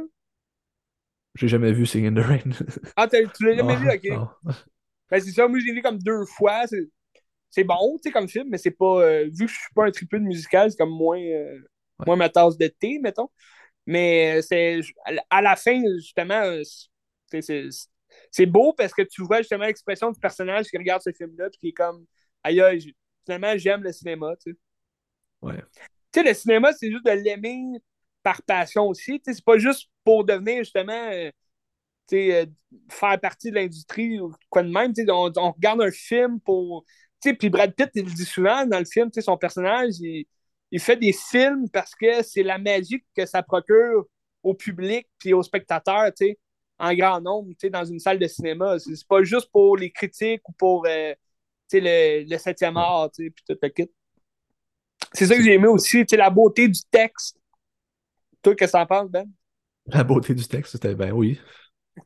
[1.35, 2.51] J'ai jamais vu Sing in the Rain.
[2.95, 4.53] ah, tu l'as jamais vu, ok.
[5.09, 6.63] Ben, c'est ça, moi je l'ai vu comme deux fois.
[7.53, 9.03] C'est bon, tu sais, comme film, mais c'est pas.
[9.03, 11.59] Euh, vu que je suis pas un triple de musical, c'est comme moins, euh,
[12.03, 13.29] moins ma tasse de thé, mettons.
[13.85, 14.79] Mais c'est
[15.29, 16.63] à la fin, justement, euh,
[18.31, 21.59] c'est beau parce que tu vois justement l'expression du personnage qui regarde ce film-là, puis
[21.59, 22.07] qui est comme
[22.41, 24.57] aïe, aïe finalement, j'aime le cinéma, tu sais.
[25.43, 25.61] Ouais.
[26.11, 27.79] Tu sais, le cinéma, c'est juste de l'aimer
[28.23, 29.19] par passion aussi.
[29.19, 31.29] Tu sais, c'est pas juste pour devenir justement, euh,
[32.07, 32.45] tu sais, euh,
[32.89, 34.91] faire partie de l'industrie ou quoi de même.
[34.91, 36.83] Tu sais, on, regarde un film pour.
[37.23, 39.37] Tu sais, puis Brad Pitt, il le dit souvent dans le film, tu sais, son
[39.37, 40.25] personnage, il,
[40.71, 44.05] il fait des films parce que c'est la magie que ça procure
[44.43, 46.39] au public puis aux spectateurs, tu sais,
[46.77, 48.77] en grand nombre, tu sais, dans une salle de cinéma.
[48.79, 50.85] C'est pas juste pour les critiques ou pour.
[50.87, 51.13] Euh,
[51.79, 53.89] le, le septième art, puis tout le kit.
[55.13, 57.37] C'est ça que j'ai aimé aussi, la beauté du texte.
[58.41, 59.29] Toi, qu'est-ce que t'en penses, Ben?
[59.87, 61.39] La beauté du texte, c'était ben oui.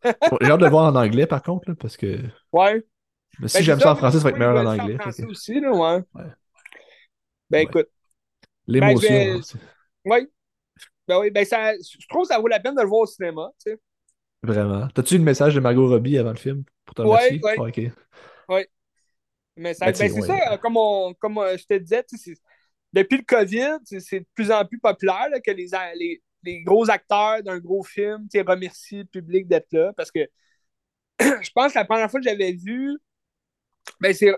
[0.03, 0.11] j'ai
[0.49, 2.19] hâte de le voir en anglais, par contre, là, parce que.
[2.51, 2.83] Ouais.
[3.39, 4.95] Mais si ben, j'aime ça en français, ça va être meilleur en anglais.
[4.95, 6.03] En français aussi, là, ouais.
[6.15, 6.31] ouais.
[7.49, 7.87] Ben écoute.
[8.65, 9.09] L'émotion.
[9.09, 9.41] Ben,
[10.05, 10.27] oui.
[11.07, 13.05] Ben oui, ben ça, je trouve que ça vaut la peine de le voir au
[13.05, 13.79] cinéma, tu sais.
[14.43, 14.87] Vraiment.
[14.89, 17.39] T'as-tu eu le message de Margot Robbie avant le film pour te remercier?
[17.43, 17.91] Oui, oui.
[18.49, 18.67] Ouais.
[19.55, 20.77] Mais ben, c'est ça, comme,
[21.19, 22.05] comme euh, je te disais,
[22.93, 27.57] depuis le COVID, c'est de plus en plus populaire que les, les, gros acteurs d'un
[27.57, 29.93] gros film remercient le public d'être là.
[29.97, 30.27] Parce que
[31.19, 32.97] je pense que la première fois que j'avais vu,
[33.99, 34.33] ben, c'est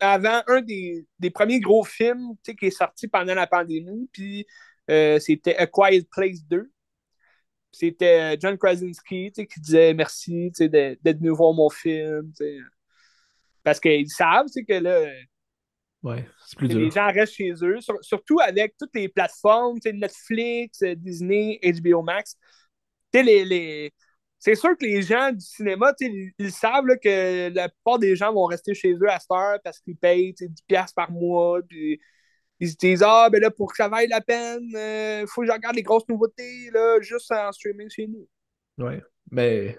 [0.00, 4.46] avant un des, premiers gros films qui est sorti pendant la pandémie, puis
[4.90, 6.70] euh, c'était A Quiet Place 2.
[7.72, 12.32] C'était John Krasinski qui disait merci d'être venu voir mon film.
[13.62, 15.08] Parce qu'ils savent, que là.
[16.02, 16.78] Ouais, c'est plus dur.
[16.78, 22.36] Les gens restent chez eux, surtout avec toutes les plateformes, Netflix, euh, Disney, HBO Max.
[23.12, 23.92] Les, les...
[24.40, 28.32] C'est sûr que les gens du cinéma, ils, ils savent que la plupart des gens
[28.32, 31.60] vont rester chez eux à cette heure parce qu'ils payent 10$ par mois.
[31.68, 32.00] Puis
[32.58, 35.42] ils se disent Ah, ben là, pour que ça vaille la peine, il euh, faut
[35.42, 38.26] que je regarde les grosses nouveautés là, juste en streaming chez nous.
[38.78, 39.76] Ouais, mais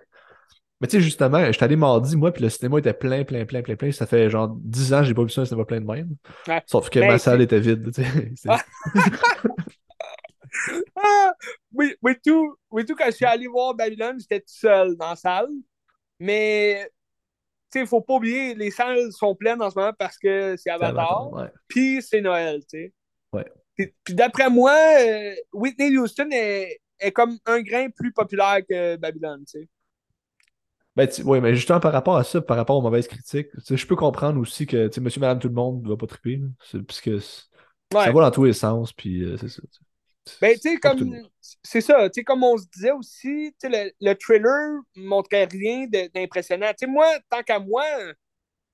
[0.79, 3.61] mais tu sais, justement, j'étais allé mardi, moi, puis le cinéma était plein, plein, plein,
[3.61, 3.91] plein, plein.
[3.91, 6.15] Ça fait genre 10 ans que j'ai pas vu ça, un cinéma plein de même.
[6.65, 8.03] Sauf que ma salle était vide, sais.
[10.95, 11.33] ah,
[11.73, 15.09] oui, oui, tout, oui, tout, quand je suis allé voir Babylone, j'étais tout seul dans
[15.09, 15.49] la salle.
[16.19, 16.89] Mais,
[17.71, 20.55] tu sais, il faut pas oublier, les salles sont pleines en ce moment parce que
[20.57, 21.31] c'est Avatar.
[21.33, 21.51] Ouais.
[21.67, 22.93] Puis c'est Noël, tu sais.
[23.33, 23.45] Ouais.
[23.75, 29.43] Puis, d'après moi, euh, Whitney Houston est, est comme un grain plus populaire que Babylone,
[29.45, 29.69] tu sais.
[30.95, 33.95] Ben, oui, mais justement par rapport à ça, par rapport aux mauvaises critiques, je peux
[33.95, 36.41] comprendre aussi que monsieur, madame, tout le monde ne va pas triper.
[36.85, 39.61] Puisque ça va dans tous les sens, puis euh, c'est ça.
[40.41, 41.15] Ben, tu sais, comme.
[41.63, 46.69] C'est ça, tu sais, comme on se disait aussi, le, le trailer montrait rien d'impressionnant.
[46.69, 47.83] Tu sais, moi, tant qu'à moi,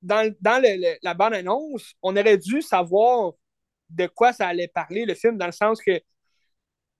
[0.01, 0.61] dans, dans
[1.01, 3.33] la bande-annonce, on aurait dû savoir
[3.89, 6.01] de quoi ça allait parler, le film, dans le sens que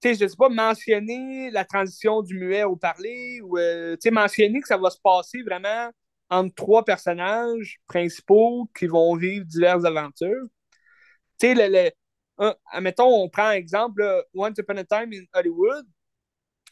[0.01, 4.01] tu sais, je sais pas, mentionner la transition du muet au parler ou, euh, tu
[4.03, 5.89] sais, mentionner que ça va se passer vraiment
[6.29, 10.45] entre trois personnages principaux qui vont vivre diverses aventures.
[11.39, 11.91] Tu sais, le,
[12.39, 15.85] le admettons, on prend un exemple, Once Upon a Time in Hollywood,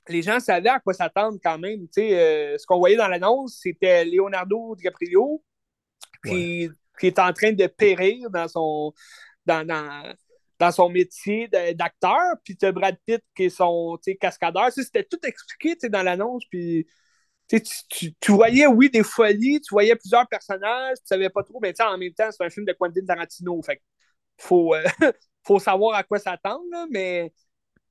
[0.08, 1.88] les gens savaient à quoi s'attendre quand même.
[1.98, 5.44] Euh, ce qu'on voyait dans l'annonce, c'était Leonardo DiCaprio
[6.24, 8.94] qui, qui est en train de périr dans son
[9.46, 10.14] dans, dans,
[10.60, 14.72] dans son métier d'acteur, puis tu Brad Pitt qui est son cascadeur.
[14.72, 16.88] C'était tout expliqué dans l'annonce, puis
[17.48, 21.60] tu, tu, tu, voyais, oui, des folies, tu voyais plusieurs personnages, tu savais pas trop,
[21.62, 23.82] mais en même temps, c'est un film de Quentin Tarantino, fait
[24.38, 24.84] faut, euh,
[25.46, 27.32] faut savoir à quoi s'attendre, mais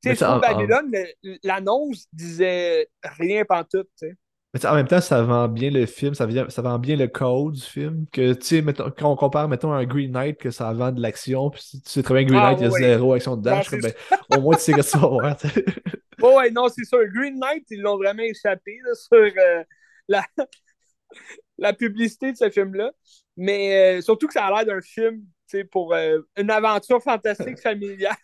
[0.03, 0.93] tu sais, Babylone,
[1.43, 4.17] l'annonce disait rien pantoute, tu sais.
[4.55, 7.09] Mais en même temps, ça vend bien le film, ça, vient, ça vend bien le
[7.09, 8.07] code du film.
[8.13, 8.35] Que,
[8.91, 12.05] quand on compare, mettons, un Green Knight, que ça vend de l'action, puis tu sais
[12.05, 13.61] très bien Green ah, Knight, il y a zéro action dedans.
[13.73, 13.93] ben,
[14.37, 15.37] au moins, tu sais que tu vas voir.
[16.23, 17.01] oh, ouais, non, c'est sûr.
[17.13, 19.65] Green Knight, ils l'ont vraiment échappé là, sur euh,
[20.07, 20.25] la,
[21.59, 22.93] la publicité de ce film-là.
[23.37, 25.25] Mais euh, surtout que ça a l'air d'un film,
[25.63, 28.17] pour euh, une aventure fantastique familiale.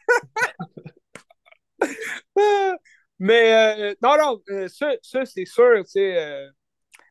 [3.18, 6.48] Mais euh, non, non, euh, ça, ça c'est sûr, tu sais.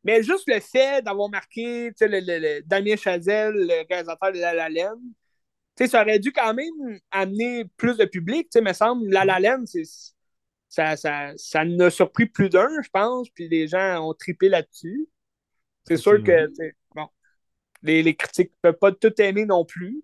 [0.04, 4.54] Mais juste le fait d'avoir marqué le, le, le, Damien Chazelle, le réalisateur de La
[4.54, 5.00] La Land,
[5.88, 8.50] ça aurait dû quand même amener plus de public.
[8.56, 9.66] Il me semble, La La Land,
[10.68, 15.08] ça, ça, ça a surpris plus d'un, je pense, puis les gens ont tripé là-dessus.
[15.88, 16.52] C'est sûr que
[17.84, 20.04] les, les critiques ne peuvent pas tout aimer non plus.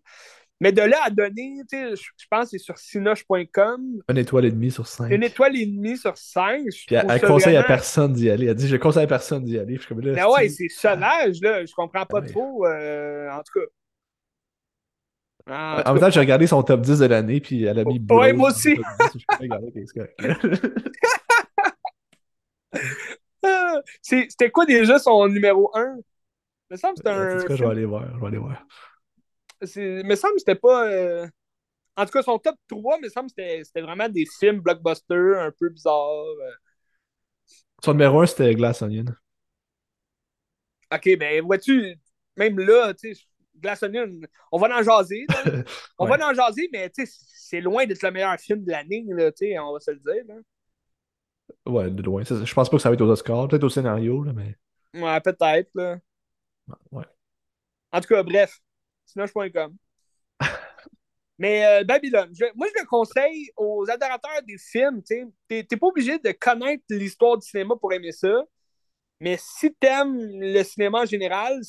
[0.62, 4.02] Mais de là à donner, je pense que c'est sur sinoche.com.
[4.10, 5.12] Une étoile et demie sur cinq.
[5.12, 6.64] Une étoile et demie sur cinq.
[6.88, 8.48] Puis elle, conseille à personne d'y aller.
[8.48, 9.78] Elle dit Je conseille à personne d'y aller.
[9.78, 11.66] Je Mais ouais, c'est sauvage, là.
[11.66, 12.66] Je comprends pas trop.
[12.66, 13.66] Euh, en tout cas.
[15.48, 18.02] En, même temps, j'ai regardé son top 10 de l'année, puis elle a mis.
[18.10, 18.80] Ouais, moi aussi.
[24.02, 26.02] C'était quoi déjà son numéro 1 Il
[26.72, 27.38] me semble que c'était un.
[27.38, 28.14] En tout cas, je vais aller voir.
[28.14, 28.66] Je vais aller voir
[29.62, 30.88] me semble que c'était pas.
[30.90, 31.28] Euh,
[31.96, 35.40] en tout cas, son top 3, il me semble que c'était vraiment des films blockbusters
[35.40, 36.26] un peu bizarres.
[36.26, 36.52] Euh.
[37.84, 39.06] Son numéro 1, c'était Glass Onion.
[40.94, 41.96] Ok, ben vois-tu,
[42.38, 43.22] même là, tu sais,
[43.56, 44.10] Glass Onion,
[44.52, 45.26] on va en jaser.
[45.98, 49.06] on va en jaser, mais tu sais, c'est loin d'être le meilleur film de l'année,
[49.08, 50.24] tu sais, on va se le dire.
[50.28, 50.36] Là.
[51.66, 52.24] Ouais, de loin.
[52.24, 54.56] Je pense pas que ça va être aux Oscars, peut-être au scénario, là, mais.
[54.94, 55.98] Ouais, peut-être, là.
[56.92, 57.06] Ouais.
[57.92, 58.60] En tout cas, bref,
[59.06, 59.76] Sinoche.com.
[61.38, 65.02] Mais euh, Babylone, moi je le conseille aux adorateurs des films.
[65.04, 68.44] Tu n'es pas obligé de connaître l'histoire du cinéma pour aimer ça.
[69.20, 71.60] Mais si tu aimes le cinéma en général,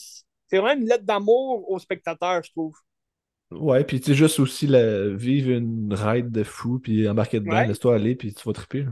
[0.48, 2.74] c'est vraiment une lettre d'amour aux spectateurs, je trouve.
[3.50, 7.94] Ouais, puis tu sais, juste aussi vivre une ride de fou, puis embarquer dedans, laisse-toi
[7.94, 8.86] aller, puis tu vas triper.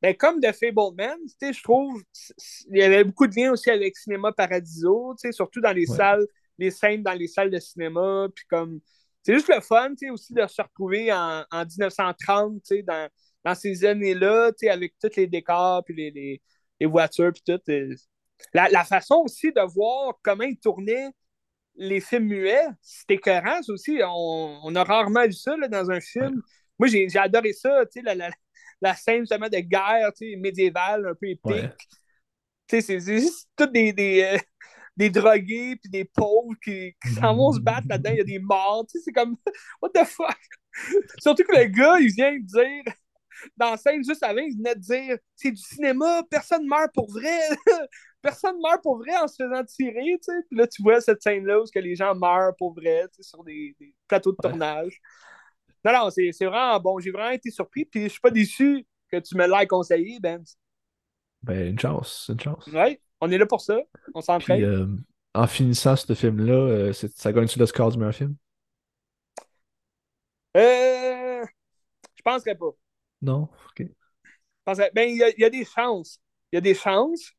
[0.00, 2.02] Ben, comme The Fableman, je trouve
[2.70, 6.24] il y avait beaucoup de liens aussi avec Cinéma Paradiso, surtout dans les salles
[6.58, 8.80] les scènes dans les salles de cinéma, puis comme...
[9.22, 12.82] C'est juste le fun, tu sais, aussi de se retrouver en, en 1930, tu sais,
[12.82, 13.08] dans,
[13.44, 16.42] dans ces années-là, tu sais, avec tous les décors, puis les, les,
[16.80, 17.60] les voitures, puis tout.
[18.54, 21.10] La, la, façon aussi de voir comment ils tournaient
[21.74, 24.00] les films muets, c'était écœurant, aussi.
[24.02, 26.40] On, on, a rarement vu ça là, dans un film.
[26.78, 28.30] Moi, j'ai adoré ça, tu sais, la, la,
[28.80, 31.88] la, scène justement de guerre, tu sais, médiévale, un peu épique.
[32.68, 34.38] Tu sais, c'est juste toutes des, des, euh,
[34.96, 38.38] des drogués puis des pauvres qui, s'en vont se battre là-dedans, il y a des
[38.38, 39.36] morts, tu sais, c'est comme
[39.82, 40.36] what the fuck?
[41.18, 42.94] Surtout que le gars, il vient de dire
[43.56, 47.10] dans la scène juste avant, il venait de dire c'est du cinéma, personne meurt pour
[47.10, 47.38] vrai.
[48.22, 50.42] personne meurt pour vrai en se faisant tirer, tu sais.
[50.48, 53.28] Puis là, tu vois cette scène-là où que les gens meurent pour vrai, tu sais,
[53.28, 53.76] sur des,
[54.08, 55.00] plateaux de tournage.
[55.84, 56.98] Non, non, c'est vraiment bon.
[56.98, 57.84] J'ai vraiment été surpris.
[57.84, 60.42] Puis je suis pas déçu que tu me l'aies conseillé, Ben.
[61.42, 62.66] Ben, une chance, une chance.
[62.68, 63.00] Ouais.
[63.20, 63.78] On est là pour ça.
[64.14, 64.62] On s'entraîne.
[64.62, 64.86] Euh,
[65.34, 68.34] en finissant ce film-là, euh, ça gagne-tu le score du meilleur film?
[70.56, 71.44] Euh,
[72.14, 72.70] je penserais pas.
[73.22, 73.48] Non?
[73.70, 73.86] OK.
[74.66, 76.20] Ben, il y, a des chances.
[76.52, 77.32] Il y a des chances.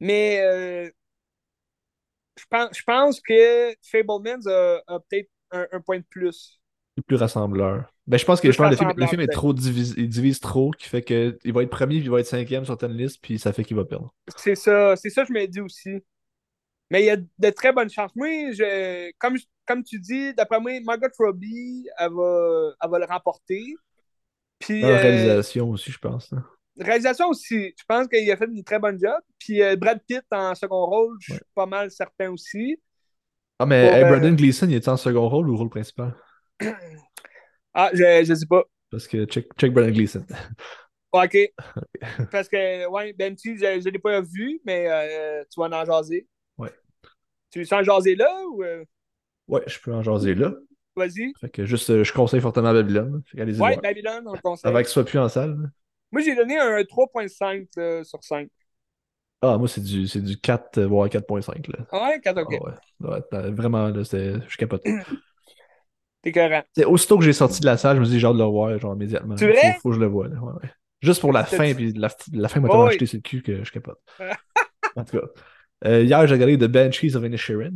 [0.00, 0.90] Mais euh,
[2.36, 6.57] je, pense, je pense que Fablemans a, peut-être un, point de plus.
[7.06, 7.92] Plus rassembleur.
[8.06, 10.88] Ben, je pense que le, film, le film est trop divisé, il divise trop, qui
[10.88, 13.52] fait qu'il va être premier, puis il va être cinquième sur ta liste, puis ça
[13.52, 14.14] fait qu'il va perdre.
[14.36, 16.02] C'est ça, c'est ça que je me dis aussi.
[16.90, 18.16] Mais il y a de très bonnes chances.
[18.16, 23.04] Moi, je, comme, comme tu dis, d'après moi, Margot Robbie, elle va, elle va le
[23.04, 23.62] remporter.
[24.58, 26.32] Puis, la réalisation aussi, je pense.
[26.78, 27.74] Réalisation aussi.
[27.78, 29.20] Je pense qu'il a fait une très bonne job.
[29.38, 32.80] Puis euh, Brad Pitt en second rôle, je suis pas mal certain aussi.
[33.58, 36.14] Ah, mais Brandon Gleeson, il est en second rôle ou rôle principal?
[37.74, 38.64] Ah, je, je sais pas.
[38.90, 40.24] Parce que check, check Brandon Gleeson.
[41.12, 41.36] OK.
[42.30, 46.26] Parce que, ouais, ben, je ne l'ai pas vu, mais euh, tu vas en jaser.
[46.56, 46.72] Ouais.
[47.50, 48.62] Tu en jaser là ou.
[48.62, 48.84] Euh?
[49.46, 50.52] Ouais, je peux en jaser là.
[50.96, 51.32] Vas-y.
[51.40, 53.22] Fait que juste, euh, je conseille fortement Babylone.
[53.34, 54.68] Ouais, Babylone, on le conseille.
[54.68, 55.70] Avec soit plus en salle.
[56.10, 58.48] Moi, j'ai donné un 3.5 sur 5.
[59.40, 61.64] Ah, moi, c'est du, du 4, voire 4.5.
[61.92, 62.54] Ouais, 4, ok.
[62.60, 63.20] Ah ouais.
[63.32, 63.50] ouais.
[63.52, 64.82] vraiment, là, je capote.
[66.74, 68.44] C'est aussitôt que j'ai sorti de la salle, je me dis j'ai hâte de le
[68.44, 69.34] voir, genre immédiatement.
[69.34, 69.72] Vrai?
[69.74, 70.28] Faut, faut que je le vois.
[70.28, 70.40] Là.
[70.40, 70.70] Ouais, ouais.
[71.00, 73.42] Juste pour la fin, puis la, la fin m'a Oh, tellement acheté sur le cul
[73.42, 73.98] que je capote.
[74.96, 75.26] en tout cas.
[75.84, 77.70] Euh, hier, j'ai regardé The Banshees of Inisherin,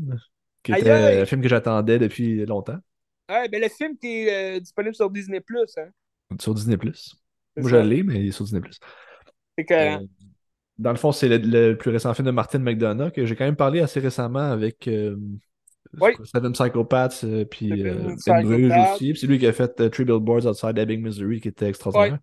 [0.63, 2.79] qui était un film que j'attendais depuis longtemps,
[3.31, 5.89] Ouais, ben le film qui est euh, disponible sur Disney Plus, hein.
[6.41, 6.77] sur Disney+.
[6.93, 8.61] C'est Moi, je l'ai, mais il est sur Disney+.
[9.57, 10.03] C'est correct.
[10.03, 10.07] Euh,
[10.79, 13.45] dans le fond, c'est le, le plus récent film de Martin McDonough que j'ai quand
[13.45, 14.89] même parlé assez récemment avec
[16.01, 16.13] Oui.
[16.25, 18.95] Seven Psychopaths euh, puis euh, In Bruges Psychopaths.
[18.95, 19.17] aussi.
[19.17, 22.19] C'est lui qui a fait euh, Three Billboards Outside Ebbing, Missouri qui était extraordinaire.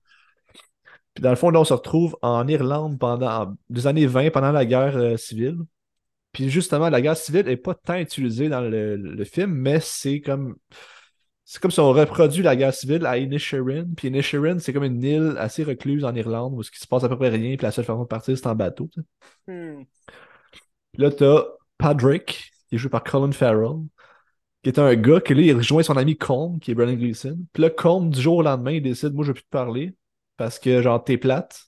[1.13, 4.31] Puis dans le fond, là, on se retrouve en Irlande pendant en- des années 20,
[4.31, 5.57] pendant la guerre euh, civile.
[6.31, 10.21] Puis justement, la guerre civile n'est pas tant utilisée dans le, le film, mais c'est
[10.21, 10.55] comme.
[11.51, 13.85] C'est comme si on reproduit la guerre civile à Inisherin.
[13.97, 17.09] Puis Inisherin, c'est comme une île assez recluse en Irlande où il se passe à
[17.09, 17.55] peu près rien.
[17.57, 18.87] Puis la seule façon de partir, c'est en bateau.
[19.47, 19.81] Hmm.
[20.93, 21.45] Puis là, t'as
[21.79, 23.85] Patrick, qui est joué par Colin Farrell,
[24.63, 27.37] qui est un gars que là, il rejoint son ami Colm, qui est Brennan Gleeson.
[27.53, 29.95] Puis là, Colm, du jour au lendemain, il décide, moi, je veux plus te parler
[30.37, 31.61] parce que, genre, t'es plate.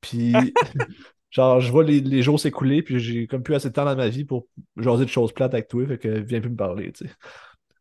[0.00, 0.34] Puis,
[1.30, 3.96] genre, je vois les, les jours s'écouler, puis j'ai comme plus assez de temps dans
[3.96, 6.92] ma vie pour jaser de choses plates avec toi, fait que viens plus me parler,
[6.92, 7.14] tu sais.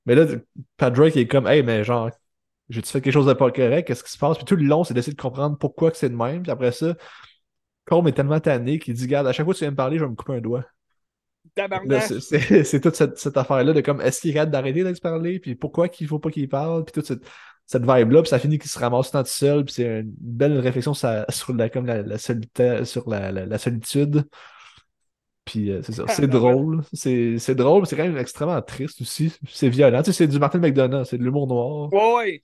[0.06, 0.26] Mais là,
[0.78, 2.10] Patrick, il est comme, hey, mais genre,
[2.70, 3.88] j'ai-tu fait quelque chose de pas correct?
[3.88, 4.38] Qu'est-ce qui se passe?
[4.38, 6.44] Puis tout le long, c'est d'essayer de comprendre pourquoi que c'est de même.
[6.44, 6.96] Puis après ça,
[7.86, 9.98] Colm est tellement tanné qu'il dit, garde, à chaque fois que tu viens me parler,
[10.00, 10.66] je vais me couper un doigt.
[12.00, 14.94] C'est- c'est c'est toute cette, cette affaire-là de comme est-ce qu'il est capable d'arrêter de
[14.94, 17.24] se parler, puis pourquoi qu'il faut pas qu'il parle, puis toute cette,
[17.68, 20.94] cette vibe-là, puis ça finit qu'il se ramasse tout seul, puis c'est une belle réflexion
[20.94, 22.18] sur, la- sur la, comme la,
[22.86, 24.26] sur la, la- la solitude.
[25.46, 28.62] Puis euh, c'est ça, c'est Ah, drôle, c'est c'est drôle, mais c'est quand même extrêmement
[28.64, 32.14] triste aussi, c'est violent, tu sais, c'est du Martin McDonough, c'est de l'humour noir, Ouais,
[32.16, 32.44] ouais.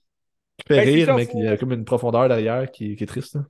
[0.57, 3.03] qui fait Ben, c'est rire, ça, mais qui a comme une profondeur derrière qui, qui
[3.03, 3.35] est triste.
[3.35, 3.45] là.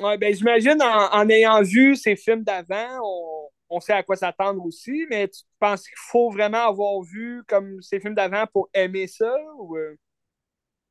[0.00, 3.29] Ouais, ben, j'imagine, en, en ayant vu ces films d'avant, on,
[3.70, 7.80] on sait à quoi s'attendre aussi, mais tu penses qu'il faut vraiment avoir vu comme
[7.82, 9.32] ces films d'avant pour aimer ça?
[9.58, 9.76] Ou...
[9.76, 9.96] euh?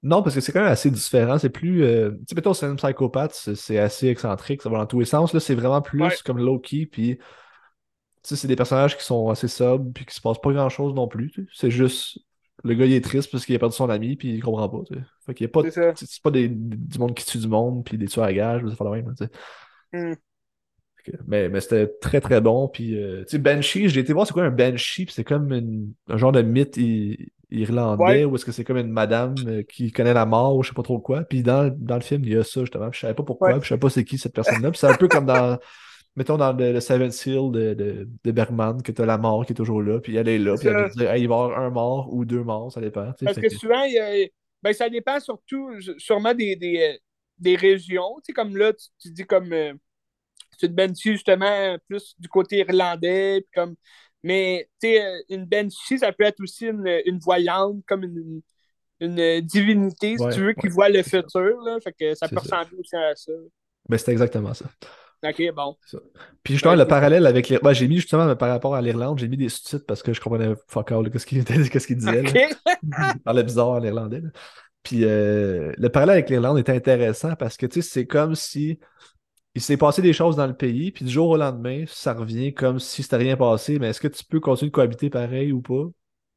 [0.01, 1.37] Non, parce que c'est quand même assez différent.
[1.37, 1.83] C'est plus.
[1.83, 5.05] euh, Tu sais, mettons, c'est un psychopathe, c'est assez excentrique, ça va dans tous les
[5.05, 5.33] sens.
[5.33, 6.15] Là, c'est vraiment plus Ouais.
[6.23, 7.17] comme low-key, puis.
[8.23, 10.93] Tu sais, c'est des personnages qui sont assez sobres, puis qui se passe pas grand-chose
[10.93, 11.31] non plus.
[11.31, 11.51] tu sais.
[11.53, 12.19] C'est juste.
[12.65, 14.83] Le gars, il est triste parce qu'il a perdu son ami, puis il comprend pas.
[14.87, 15.01] tu sais.
[15.25, 15.61] Fait qu'il y a pas.
[15.95, 18.75] C'est pas des, du monde qui tue du monde, puis des tueurs à gages, ça
[18.75, 19.13] fait la même.
[19.17, 19.31] tu sais.
[19.93, 20.13] Hmm.
[21.11, 22.67] Que- Mais, mais c'était très très bon.
[22.67, 25.51] Puis, euh, tu sais, Banshee, j'ai été voir c'est quoi un Banshee, puis c'est comme
[25.53, 28.25] une- un genre de mythe i- irlandais, Ouais.
[28.25, 30.75] ou est-ce que c'est comme une madame euh, qui connaît la mort, ou je sais
[30.75, 31.23] pas trop quoi.
[31.23, 32.89] Puis dans, dans le film, il y a ça justement.
[32.89, 34.69] Puis je savais pas pourquoi, puis je savais pas c'est qui cette personne-là.
[34.71, 35.57] Puis c'est un peu comme dans,
[36.15, 39.53] mettons, dans le, le Seventh Seal de, de, de Bergman, que t'as la mort qui
[39.53, 41.39] est toujours là, puis elle est là, puis elle veut dire, Hey, il va y
[41.39, 43.11] avoir un mort ou deux morts, ça dépend.
[43.23, 44.27] Parce que que- souvent, il y a-
[44.61, 46.99] ben, ça dépend surtout, sûrement des, des,
[47.39, 48.15] des régions.
[48.17, 49.53] Tu sais, comme là, tu, tu dis comme.
[49.53, 49.73] Euh,
[50.59, 53.41] c'est une Banshee, justement, plus du côté irlandais.
[53.41, 53.75] puis comme...
[54.23, 58.41] Mais, tu sais, euh, une Banshee, ça peut être aussi une, une voyante, comme une,
[59.01, 61.23] une divinité, si Ouais, tu veux, qui ouais, voit le c'est ça.
[61.23, 61.61] futur.
[61.63, 63.31] Là, fait que ça C'est peut ressembler aussi à ça.
[63.89, 64.65] Ben, c'était exactement ça.
[65.23, 65.77] OK, bon.
[66.43, 67.59] Puis justement, Ouais, le c'est parallèle avec les...
[67.59, 70.21] ben, j'ai mis justement par rapport à l'Irlande, j'ai mis des sous-titres parce que je
[70.21, 72.23] comprenais fuck all, qu'est-ce qu'il disait.
[72.23, 72.29] là.
[72.29, 72.57] OK.
[72.83, 74.21] Il parlait bizarre en irlandais.
[74.21, 74.29] là.
[74.83, 78.79] Puis euh, le parallèle avec l'Irlande était intéressant parce que tu sais, c'est comme si
[79.55, 82.53] il s'est passé des choses dans le pays, puis du jour au lendemain, ça revient
[82.53, 83.79] comme si c'était rien passé.
[83.79, 85.85] Mais est-ce que tu peux continuer de cohabiter pareil ou pas?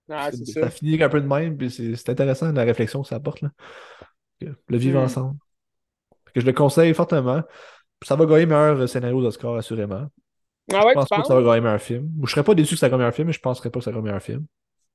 [0.09, 0.71] Ah, C'est- ça ça.
[0.71, 3.41] finit un peu de même, puis c'est intéressant la réflexion que ça apporte.
[3.43, 3.51] Là.
[4.69, 5.05] Le vivre Hmm.
[5.05, 5.39] ensemble.
[6.35, 7.43] Que je le conseille fortement.
[8.05, 10.07] Ça va gagner meilleur scénario d'Oscar, assurément.
[10.73, 12.11] Ah ouais, Je tu pense pas que ça va gagner meilleur film.
[12.25, 13.93] Je serais pas déçu que ça gagne meilleur film, mais je penserais pas que ça
[13.93, 14.47] gagne meilleur film.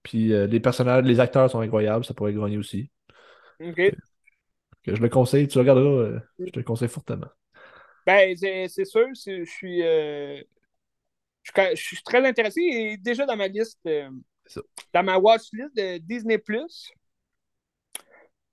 [0.04, 2.92] Puis euh, les personnages, les acteurs sont incroyables, ça pourrait gagner aussi.
[3.60, 3.98] OK.
[4.84, 7.28] Que je le conseille, tu regarderas, euh, je te le conseille fortement.
[8.08, 10.42] Ben, c'est sûr, je suis, euh,
[11.44, 12.62] je, suis- je suis très intéressé.
[12.62, 14.10] Il est déjà dans ma liste, euh,
[14.94, 16.42] dans ma watch list de Disney+.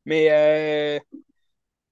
[0.04, 0.98] Mais euh,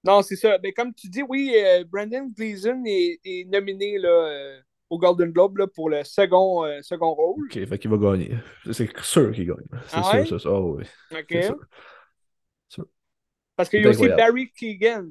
[0.03, 0.57] non, c'est ça.
[0.59, 1.55] Ben, comme tu dis, oui,
[1.91, 7.45] Brandon Gleeson est, est nominé là, au Golden Globe là, pour le second, second rôle.
[7.45, 8.35] Ok, fait qu'il va gagner.
[8.71, 9.65] C'est sûr qu'il gagne.
[9.87, 10.39] C'est Ah sûr, ouais?
[10.39, 10.49] ça.
[10.49, 11.35] Oh, oui, OK.
[11.41, 11.59] sûr.
[12.69, 12.87] Sûr.
[13.55, 14.07] Parce qu'il y a aussi.
[14.09, 15.09] Barry Keegan.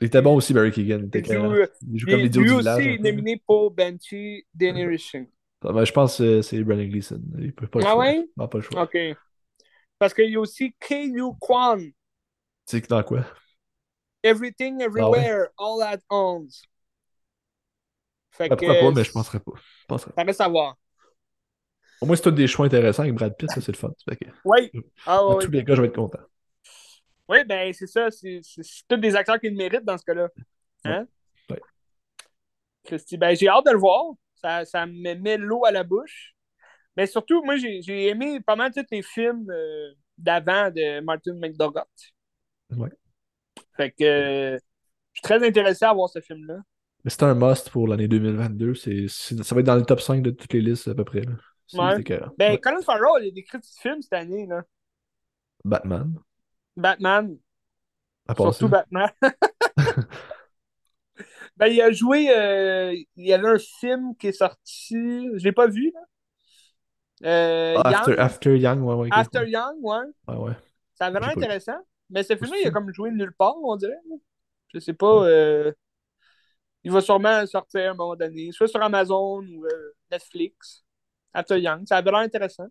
[0.00, 1.00] Il était bon aussi, Barry Keegan.
[1.00, 1.54] Il était Il joue,
[1.92, 5.26] Il joue comme l'idiot lui du aussi est nominé pour Banshee Generation.
[5.62, 7.20] Ah, ben, je pense que c'est Brandon Gleeson.
[7.38, 7.98] Il peut pas le Ah choix.
[8.00, 8.28] ouais?
[8.36, 8.82] Non, pas le choix.
[8.84, 8.96] OK.
[9.98, 11.34] Parce qu'il y a aussi K.U.
[11.38, 11.92] Kwan.
[12.66, 13.24] Sais dans quoi?
[14.22, 16.62] Everything, Ah Everywhere, All at Once.
[18.30, 19.52] Fait Ben, que, pourquoi pas, mais je penserais pas.
[19.82, 20.12] Je penserais.
[20.16, 20.76] Ça reste à voir.
[22.00, 23.90] Au moins, c'est tous des choix intéressants avec Brad Pitt, ça, c'est le fun.
[24.06, 24.70] Que, Oui.
[25.06, 25.44] Ah, dans oui.
[25.44, 26.20] tous les cas, je vais être content.
[27.30, 28.10] Oui, ben c'est ça.
[28.10, 28.40] C'est
[28.88, 30.28] tous des acteurs qui le méritent dans ce cas-là.
[30.84, 31.06] Hein?
[31.48, 31.60] Ouais.
[32.84, 34.04] Christy, ben j'ai hâte de le voir.
[34.34, 36.34] Ça, ça me met l'eau à la bouche.
[36.96, 41.84] Mais surtout, moi, j'ai aimé pas mal tous les films euh, d'avant de Martin McDougall.
[42.76, 42.90] Ouais.
[43.76, 44.56] Fait que euh,
[45.12, 46.58] je suis très intéressé à voir ce film-là.
[47.04, 48.74] Mais c'est un must pour l'année 2022.
[48.74, 51.04] C'est, c'est- ça va être dans le top 5 de toutes les listes à peu
[51.04, 51.22] près.
[51.22, 51.32] Là.
[51.74, 52.02] Ouais.
[52.36, 52.58] Ben.
[52.58, 54.62] Colin Farrell, il a des critiques de films cette année, là.
[55.64, 56.14] Batman.
[56.80, 57.36] Batman,
[58.28, 58.68] À surtout.
[58.68, 59.10] Batman.
[61.56, 62.28] ben, il a joué.
[62.36, 64.94] euh, il y avait un film qui est sorti.
[64.94, 66.00] Je l'ai pas vu, là.
[67.24, 68.20] Euh, Ah, After, Young.
[68.20, 69.08] After Young, ouais, ouais.
[69.12, 69.98] After Young, ouais.
[70.28, 70.52] Ouais, ouais.
[70.94, 71.44] Ça avait l'air J'ai pas vu.
[71.46, 71.78] intéressant.
[72.08, 73.98] Mais ce film-là, il a comme joué nulle part, on dirait.
[74.72, 75.26] Je sais pas.
[75.26, 75.72] euh,
[76.84, 79.66] il va sûrement sortir à un moment donné, soit sur Amazon ou
[80.10, 80.84] Netflix.
[81.32, 81.86] After Young.
[81.86, 82.66] Ça avait l'air intéressant.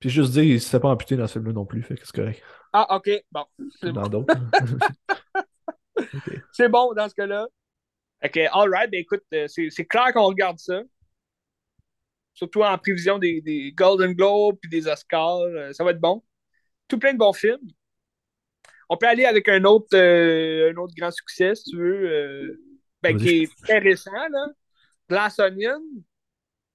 [0.00, 2.04] Puis juste dire, il se fait pas amputer dans ce film-là non plus, fait que
[2.04, 2.42] c'est correct.
[2.72, 3.10] Ah, ok.
[3.30, 3.44] Bon.
[3.80, 4.08] C'est Dans bon.
[4.08, 4.34] d'autres.
[6.14, 6.42] Ok.
[6.52, 7.46] C'est bon dans ce cas-là.
[8.24, 8.90] Ok, alright.
[8.90, 10.82] Ben écoute, euh, c'est c'est clair qu'on regarde ça.
[12.34, 15.40] Surtout en prévision des, des Golden Globes puis des Oscars.
[15.40, 16.22] euh, ça va être bon.
[16.88, 17.60] Tout plein de bons films.
[18.88, 22.60] On peut aller avec un autre, euh, un autre grand succès, si tu veux, euh,
[23.02, 24.46] ben, qui est très récent, là.
[25.08, 25.80] Glass Onion.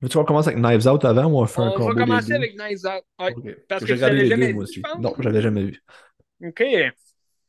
[0.02, 1.94] Mais tu vas commencer avec Knives Out avant ou on fait un On combo va
[1.94, 3.04] des commencer avec Knives Out.
[3.20, 3.36] Ouais.
[3.68, 4.88] Parce que J'ai tu regardé l'avais les jamais deux, moi vu, aussi.
[4.94, 4.98] je.
[4.98, 5.72] Non, je l'avais jamais vu.
[5.74, 5.80] De
[6.42, 6.96] OK.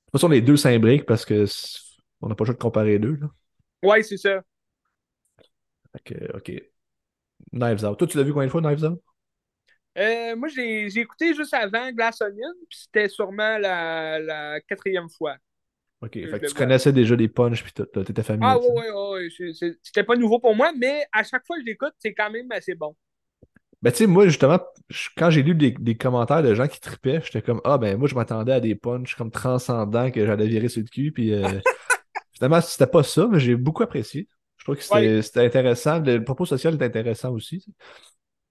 [0.07, 1.45] toute façon, les deux s'imbriquent parce que
[2.21, 3.17] on n'a pas le choix de comparer les deux.
[3.17, 3.29] Là.
[3.83, 4.43] Ouais, c'est ça.
[6.05, 6.51] Que, ok.
[7.53, 7.99] Knives Out.
[7.99, 9.03] Toi, tu l'as vu combien de fois, Knives Out?
[9.99, 15.09] Euh, moi, j'ai j'ai écouté juste avant Glass Onion, puis c'était sûrement la, la quatrième
[15.09, 15.37] fois.
[16.07, 16.13] Ok.
[16.13, 17.85] Fait que tu connaissais déjà les punchs puis tout.
[17.87, 18.47] T'étais familier.
[18.51, 19.29] Ah ouais.
[19.37, 22.15] C'est- c'est- C'était pas nouveau pour moi, mais à chaque fois que je l'écoute, c'est
[22.15, 22.95] quand même assez bon.
[23.83, 24.59] Ben, tu sais, moi, justement,
[25.17, 28.09] quand j'ai lu des, des commentaires de gens qui tripaient, j'étais comme, ah, ben, moi,
[28.09, 31.13] je m'attendais à des punchs comme transcendants que j'allais virer sur le cul.
[31.13, 31.43] Puis, euh,
[32.33, 34.29] finalement, c'était pas ça, mais j'ai beaucoup apprécié.
[34.57, 35.47] Je trouve que c'était Ouais.
[35.47, 36.01] intéressant.
[36.01, 37.65] Le, propos social est intéressant aussi.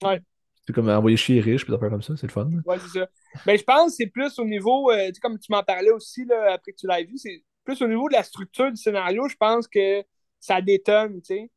[0.04, 0.22] Ouais.
[0.68, 2.50] C'est comme envoyer chier riche, puis affaires comme ça, c'est le fun.
[2.66, 3.08] Ouais, c'est ça.
[3.46, 5.92] Ben, je pense que c'est plus au niveau, euh, tu sais, comme tu m'en parlais
[5.92, 8.78] aussi là, après que tu l'as vu, c'est plus au niveau de la structure du
[8.78, 10.04] scénario, je pense que
[10.40, 11.52] ça détonne, tu sais.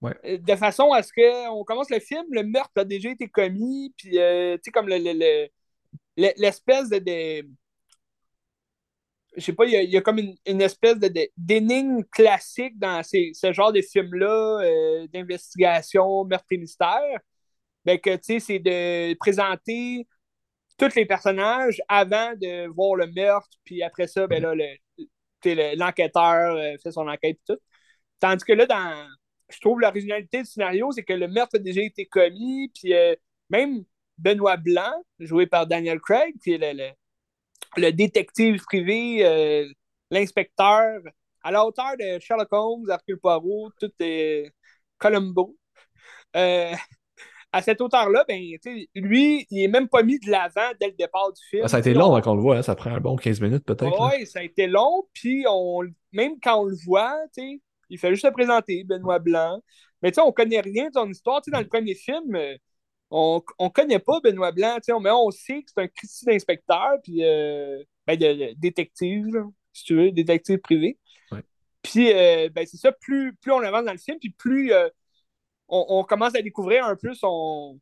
[0.00, 0.14] Ouais.
[0.24, 3.92] Euh, De façon à ce qu'on commence le film, le meurtre a déjà été commis,
[3.96, 5.48] puis, euh, tu sais, comme le, le- le-
[6.16, 7.48] le- l'espèce de, de-
[9.36, 12.78] Je sais pas, il y y a comme une, une espèce de, de- d'énigme classique
[12.78, 17.20] dans ces- ce genre de films-là, euh, d'investigation, meurtre et mystère.
[17.86, 20.08] Ben, que, c'est de présenter
[20.78, 24.54] tous les personnages avant de voir le meurtre, puis après ça, ben là,
[25.76, 27.58] l'enquêteur euh, fait son enquête et tout.
[28.20, 29.08] Tandis que là, dans,
[29.50, 33.14] je trouve l'originalité du scénario, c'est que le meurtre a déjà été commis, puis euh,
[33.50, 33.84] même
[34.18, 36.90] Benoît Blanc, joué par Daniel Craig, qui est le, le,
[37.76, 39.68] le détective privé, euh,
[40.10, 41.00] l'inspecteur,
[41.42, 44.50] à la hauteur de Sherlock Holmes, Hercule Poirot, tout est
[44.98, 45.56] Columbo.
[47.56, 48.38] À cette hauteur-là, ben,
[48.94, 51.62] lui, il est même pas mis de l'avant dès le départ du film.
[51.64, 53.16] Ah, ça a été long on- avant qu'on le voit, hein, ça prend un bon
[53.16, 53.98] 15 minutes peut-être.
[53.98, 55.80] Ouais, ça a été long, puis on,
[56.12, 57.16] même quand on le voit,
[57.88, 59.62] il fait juste se présenter, Benoît Blanc.
[60.02, 61.40] Mais tu sais, on connaît rien de son histoire.
[61.50, 62.56] Dans le premier film, euh,
[63.10, 67.24] on, on connaît pas Benoît Blanc, mais on sait que c'est un Christy d'inspecteur, puis
[67.24, 70.98] euh, ben, de, de détective, là, si tu veux, détective privé.
[71.80, 74.88] Puis, euh, ben, c'est ça, plus, plus on avance dans le film, puis plus euh,
[75.68, 77.78] on, on commence à découvrir un peu son,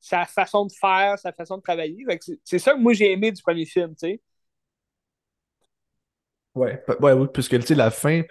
[0.00, 2.04] sa façon de faire, sa façon de travailler.
[2.44, 4.20] C'est ça que moi j'ai aimé du premier film, tu sais.
[6.54, 8.22] Ouais, ouais, oui, puisque tu sais, la fin,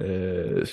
[0.00, 0.64] euh,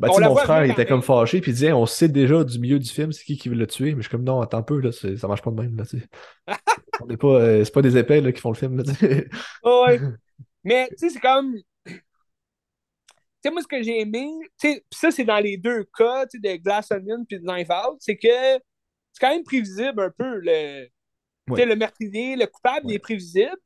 [0.00, 2.58] ben, On mon frère, il était comme fâché, puis il disait, on sait déjà du
[2.58, 4.58] milieu du film, c'est qui qui veut le tuer, mais je suis comme, non, attends
[4.58, 6.06] un peu, là, ça marche pas de même, là, tu sais.
[7.00, 8.94] On n'est pas, euh, c'est pas des épais, là, qui font le film, là, tu
[8.94, 9.28] sais.
[9.62, 10.00] Ouais.
[10.64, 11.54] Mais, tu sais, c'est comme.
[13.44, 14.26] Sais, moi, ce que j'ai aimé,
[14.90, 17.98] ça, c'est dans les deux cas, tu sais, de Glass Onion puis de Knife Out,
[18.00, 20.40] c'est que c'est quand même prévisible un peu.
[20.40, 20.88] Le,
[21.50, 21.66] Ouais.
[21.66, 23.58] le meurtrier, le coupable, il est prévisible,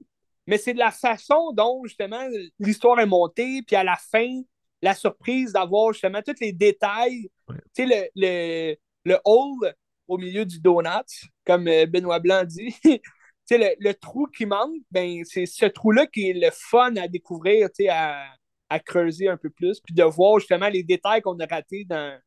[0.49, 2.27] mais c'est de la façon dont, justement,
[2.59, 4.41] l'histoire est montée, puis à la fin,
[4.83, 7.31] la surprise d'avoir, justement, tous les détails.
[7.49, 7.55] Ouais.
[7.77, 9.73] Tu sais, le, le, le hole
[10.09, 11.07] au milieu du donut,
[11.47, 12.75] comme euh, Benoît Blanc dit.
[13.51, 17.69] Le, le trou qui manque, ben, c'est ce trou-là qui est le fun à découvrir,
[17.69, 18.27] tu sais, à,
[18.71, 22.19] à creuser un peu plus, puis de voir justement les détails qu'on a ratés dans,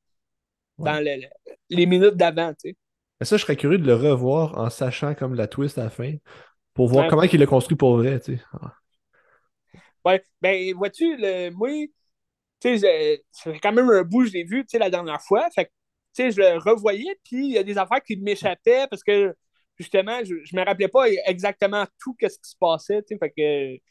[0.79, 1.27] dans le- le-
[1.71, 2.77] les minutes d'avant, tu sais.
[3.19, 5.89] Mais ça, je serais curieux de le revoir en sachant comme la twist à la
[5.89, 6.15] fin,
[6.73, 7.07] pour voir Ouais.
[7.07, 8.43] comment il l'a construit pour vrai, tu sais.
[8.53, 8.75] Ah.
[10.05, 11.69] Ouais, ben, vois-tu, le, moi,
[12.61, 15.21] tu sais, fait quand même un bout, que je l'ai vu, tu sais, la dernière
[15.21, 15.49] fois.
[15.51, 15.71] Fait que,
[16.15, 19.35] tu sais, je le revoyais, puis il y a des affaires qui m'échappaient parce que,
[19.79, 23.19] justement, je, je me rappelais pas exactement tout ce qui se passait, tu sais.
[23.19, 23.81] Fait que,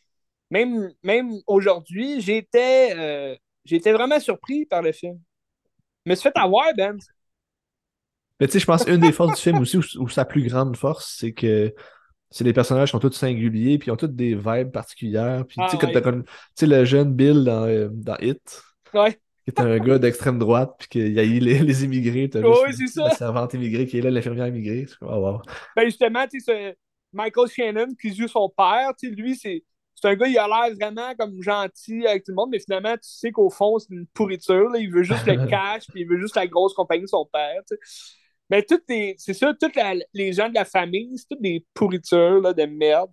[0.51, 5.19] même, même aujourd'hui, j'étais, euh, j'étais vraiment surpris par le film.
[6.07, 6.99] Je me suis fait avoir, Ben.
[8.41, 10.47] Mais tu sais, je pense une des forces du film aussi, ou, ou sa plus
[10.49, 11.75] grande force, c'est que
[12.31, 15.45] c'est les personnages qui sont tous singuliers, puis ils ont tous des vibes particulières.
[15.47, 16.01] Puis, Ah, tu sais, quand ouais.
[16.01, 16.25] comme-
[16.63, 18.63] le jeune Bill dans, euh, dans Hit,
[18.95, 19.13] Ouais.
[19.13, 22.41] qui est un gars d'extrême droite, puis qu'il y a eu les, les immigrés, t'as
[22.71, 23.17] juste c'est la ça.
[23.17, 24.87] servante immigrée qui est là, l'infirmière immigrée.
[25.03, 25.43] Oh, wow.
[25.77, 26.77] Ben justement, tu sais,
[27.13, 29.65] Michael Shannon qui joue son père, tu sais, lui, c'est
[30.01, 32.95] c'est un gars, il a l'air vraiment comme gentil avec tout le monde, mais finalement,
[32.95, 34.69] tu sais qu'au fond, c'est une pourriture.
[34.71, 34.79] là.
[34.79, 37.61] Il veut juste le cash, puis il veut juste la grosse compagnie de son père.
[37.69, 37.81] tu sais.
[38.49, 39.71] Mais toutes les, c'est ça, tous
[40.13, 43.11] les gens de la famille, c'est toutes des pourritures là, de merde.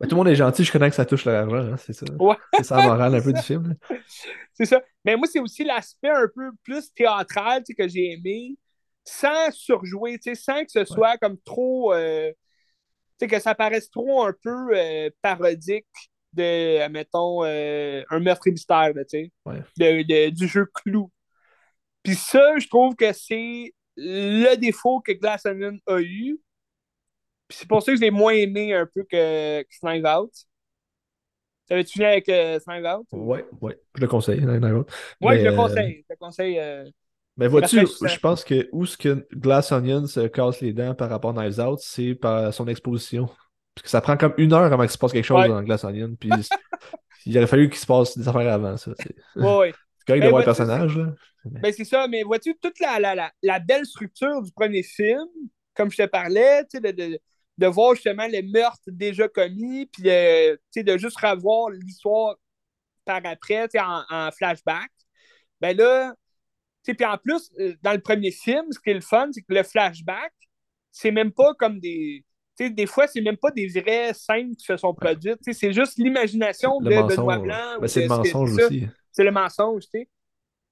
[0.00, 2.06] Tout le monde est gentil, je connais que ça touche l'argent, hein, c'est ça.
[2.20, 2.36] Ouais.
[2.56, 3.74] C'est ça la morale un peu du film.
[4.54, 4.80] C'est ça.
[5.04, 8.56] Mais moi, c'est aussi l'aspect un peu plus théâtral tu sais, que j'ai aimé,
[9.04, 11.92] sans surjouer, tu sais, sans que ce soit comme trop.
[11.92, 12.30] euh,
[13.20, 15.86] sais, que ça paraisse trop un peu euh, parodique
[16.32, 19.62] de, mettons, euh, un meurtre et mystère, tu sais, Ouais.
[19.78, 21.10] de- de- du jeu clou.
[22.02, 26.38] Puis ça, je trouve que c'est le défaut que Glass Onion a eu.
[27.48, 30.32] Puis c'est pour ça que je l'ai moins aimé un peu que, que Out.
[31.66, 33.06] T'avais-tu fini avec euh, Out?
[33.12, 34.40] Ouais, ouais, je le conseille.
[34.40, 34.90] Night Out.
[35.20, 36.04] Ouais, Mais, je le euh, conseille.
[36.08, 36.58] Je le conseille.
[37.38, 40.72] Mais vois-tu, Parce que je- pense que où ce que Glass Onion se casse les
[40.72, 43.26] dents par rapport à Knives Out, c'est par son exposition.
[43.74, 45.48] Parce que ça prend comme une heure avant qu'il se passe quelque chose Ouais.
[45.48, 46.14] dans Glass Onion.
[46.18, 46.28] Puis
[47.26, 48.92] il aurait fallu qu'il se passe des affaires avant ça.
[48.98, 49.72] C'est ouais,
[50.06, 50.96] correct de Ben, voir le vois-tu, personnage.
[50.98, 51.06] Là.
[51.44, 55.24] Ben, c'est ça, mais vois-tu, toute la, la, la, la belle structure du premier film,
[55.74, 57.18] comme je te parlais, tu sais, de, de,
[57.58, 62.34] de voir justement les meurtres déjà commis, puis euh, de juste revoir l'histoire
[63.04, 64.90] par après, en, en flashback.
[65.60, 66.14] Ben là,
[66.84, 69.52] puis en plus, euh, dans le premier film, ce qui est le fun, c'est que
[69.52, 70.32] le flashback,
[70.90, 72.24] c'est même pas comme des.
[72.56, 75.38] Tu sais, des fois, c'est même pas des vraies scènes qui se sont produites.
[75.52, 77.42] C'est juste l'imagination de Le Benoît mensonge.
[77.42, 77.80] Blanc.
[77.80, 78.86] Ben, c'est le ce mensonge aussi.
[79.12, 80.08] c'est le mensonge, tu sais.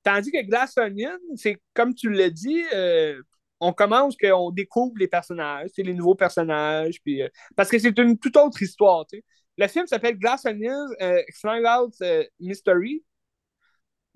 [0.02, 3.20] Tandis que Glass Onion, c'est comme tu l'as dit, euh,
[3.58, 7.98] on commence qu'on découvre les personnages, c'est les nouveaux personnages, puis euh, parce que c'est
[7.98, 9.24] une toute autre histoire, tu sais.
[9.58, 11.94] Le film s'appelle Glass Onion euh, Out
[12.38, 13.02] Mystery,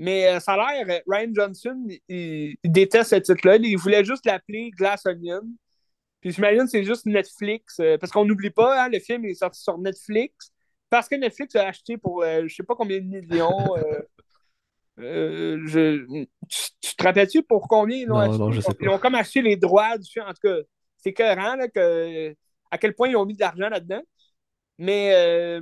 [0.01, 4.03] mais euh, ça a l'air, euh, Ryan Johnson, il, il déteste ce titre-là, il voulait
[4.03, 5.43] juste l'appeler Glass Onion.
[6.23, 9.35] Puis j'imagine que c'est juste Netflix, euh, parce qu'on n'oublie pas, hein, le film est
[9.35, 10.53] sorti sur Netflix,
[10.89, 13.75] parce que Netflix a acheté pour euh, je sais pas combien de millions.
[14.97, 16.07] je...
[16.49, 18.39] tu, tu te rappelles-tu pour combien ils l'ont acheté?
[18.39, 18.85] non, je sais pas.
[18.85, 20.25] Ils ont comme acheté les droits du film.
[20.27, 20.57] En tout cas,
[20.97, 22.35] c'est cohérent que,
[22.71, 24.03] à quel point ils ont mis de l'argent là-dedans.
[24.79, 25.61] Mais euh,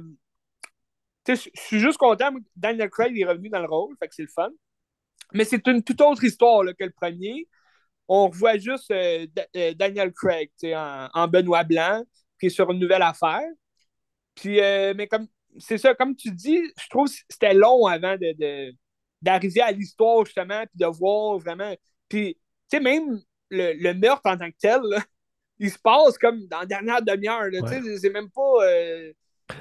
[1.36, 2.32] je suis juste content.
[2.32, 4.50] moi, Daniel Craig est revenu dans le rôle, fait que c'est le fun.
[5.34, 7.48] Mais c'est une toute autre histoire là, que le premier.
[8.08, 9.26] On revoit juste euh,
[9.56, 12.04] euh, Daniel Craig en, en Benoît Blanc,
[12.40, 13.42] qui est sur une nouvelle affaire.
[14.34, 15.26] Puis, euh, mais comme
[15.58, 18.74] c'est ça, comme tu dis, je trouve que c'était long avant de, de-
[19.22, 21.74] d'arriver à l'histoire, justement, puis de voir vraiment.
[22.08, 22.34] Puis,
[22.70, 23.20] tu sais, même
[23.50, 25.02] le, le meurtre en tant que tel, là,
[25.58, 27.48] il se passe comme dans la dernière demi-heure.
[27.52, 27.98] Ouais.
[27.98, 28.64] c'est même pas.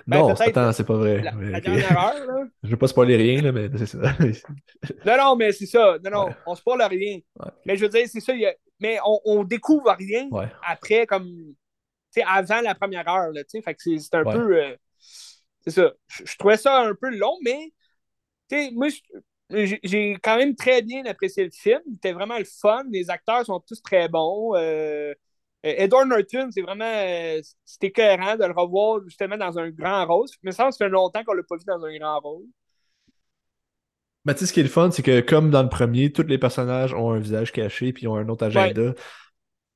[0.06, 1.22] Ben, non, attends, c'est pas vrai.
[1.22, 2.46] la, Mais, la dernière heure, là.
[2.64, 3.98] Je veux pas spoiler rien, là, mais c'est ça.
[5.06, 5.98] Non, non, mais c'est ça.
[6.04, 6.36] Non, non, Ouais.
[6.46, 7.20] on se parle rien.
[7.40, 7.52] Ouais.
[7.66, 8.34] Mais je veux dire, c'est ça.
[8.34, 10.48] a- Mais on, on découvre rien Ouais.
[10.66, 11.28] après, comme.
[12.14, 13.62] Tu sais, avant la première heure, là, tu sais.
[13.62, 14.58] Fait que c'est un peu.
[14.64, 14.76] euh,
[15.62, 15.92] c'est ça.
[16.08, 17.72] Je, je trouvais ça un peu long, mais.
[18.50, 18.88] Tu sais, moi,
[19.50, 21.80] j'ai quand même très bien apprécié le film.
[21.94, 22.84] C'était vraiment le fun.
[22.92, 24.56] Les acteurs sont tous très bons.
[24.56, 25.14] Euh,
[25.64, 26.86] Edward Norton, c'est vraiment.
[26.86, 30.28] euh, C'était cohérent de le revoir justement dans un grand rôle.
[30.44, 32.46] Mais ça, ça fait longtemps qu'on l'a pas vu dans un grand rôle.
[34.26, 36.24] Mais tu sais, ce qui est le fun, c'est que comme dans le premier, tous
[36.24, 38.94] les personnages ont un visage caché, puis ont un autre agenda.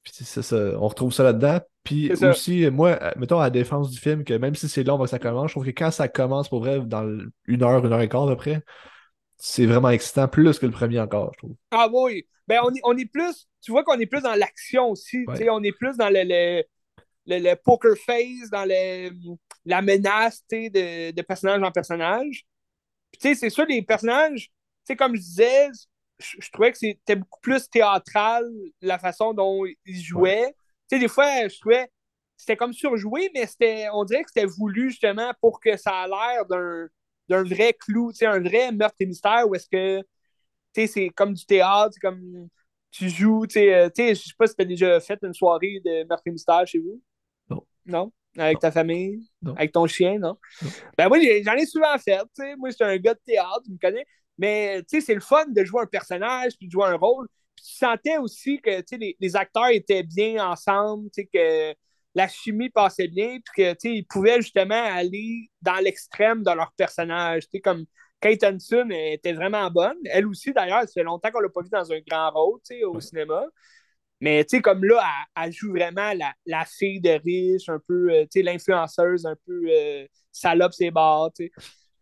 [0.03, 1.59] Puis c'est ça, ça, on retrouve ça là-dedans.
[1.83, 4.83] Puis C'est aussi, moi, euh, mettons à la défense du film, que même si c'est
[4.83, 7.07] long avant que ça commence, je trouve que quand ça commence pour vrai, dans
[7.47, 8.63] une heure, une heure et quart à peu près,
[9.41, 11.55] c'est vraiment excitant, plus que le premier encore, je trouve.
[11.71, 14.89] Ah oui, ben on est, on est plus, tu vois qu'on est plus dans l'action
[14.89, 15.35] aussi, Ouais.
[15.35, 16.63] tu sais, on est plus dans le, le,
[17.25, 19.09] le, le poker face, dans le,
[19.65, 22.45] la menace, tu sais, de, de personnage en personnage.
[23.11, 24.51] Puis tu sais, c'est sûr, les personnages, tu
[24.85, 25.69] sais, comme je disais,
[26.19, 28.45] je, je trouvais que c'était beaucoup plus théâtral
[28.81, 30.53] la façon dont ils jouaient.
[30.89, 31.89] Tu sais, des fois, je trouvais
[32.37, 36.07] c'était comme surjoué, mais c'était, on dirait que c'était voulu justement pour que ça a
[36.07, 36.87] l'air d'un,
[37.31, 40.01] d'un vrai clou, tu sais, un vrai meurtre et mystère où est-ce que
[40.73, 42.47] tu sais, c'est comme du théâtre, comme
[42.91, 45.81] tu joues, tu sais, euh, je sais pas si tu as déjà fait une soirée
[45.83, 47.01] de meurtre et mystère chez vous.
[47.49, 47.65] Non.
[47.85, 48.11] Non?
[48.37, 49.29] Avec ta famille?
[49.41, 49.53] Non.
[49.55, 50.37] Avec ton chien, non?
[50.61, 50.69] Non.
[50.97, 52.55] Ben moi, j'en ai souvent fait, tu sais.
[52.55, 54.05] Moi, je suis un gars de théâtre, tu me connais.
[54.37, 57.27] Mais, tu sais, c'est le fun de jouer un personnage puis de jouer un rôle.
[57.55, 61.29] Puis tu sentais aussi que, tu sais, les, les acteurs étaient bien ensemble, tu sais,
[61.31, 61.75] que
[62.13, 66.51] la chimie passait bien, puis que, tu sais, ils pouvaient justement aller dans l'extrême de
[66.51, 67.85] leur personnage, tu sais, comme
[68.19, 69.97] Kate était vraiment bonne.
[70.05, 72.75] Elle aussi, d'ailleurs, ça fait longtemps qu'on l'a pas vue dans un grand rôle, tu
[72.75, 73.01] sais, au Ouais.
[73.01, 73.45] cinéma.
[74.21, 75.03] Mais tu sais, comme là,
[75.35, 79.35] elle, joue vraiment la, la, fille de riche, un peu, euh, tu sais, l'influenceuse, un
[79.47, 81.51] peu euh, salope ses bars, tu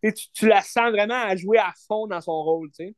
[0.03, 0.13] sais.
[0.33, 2.95] Tu, la sens vraiment à jouer à fond dans son rôle, tu sais.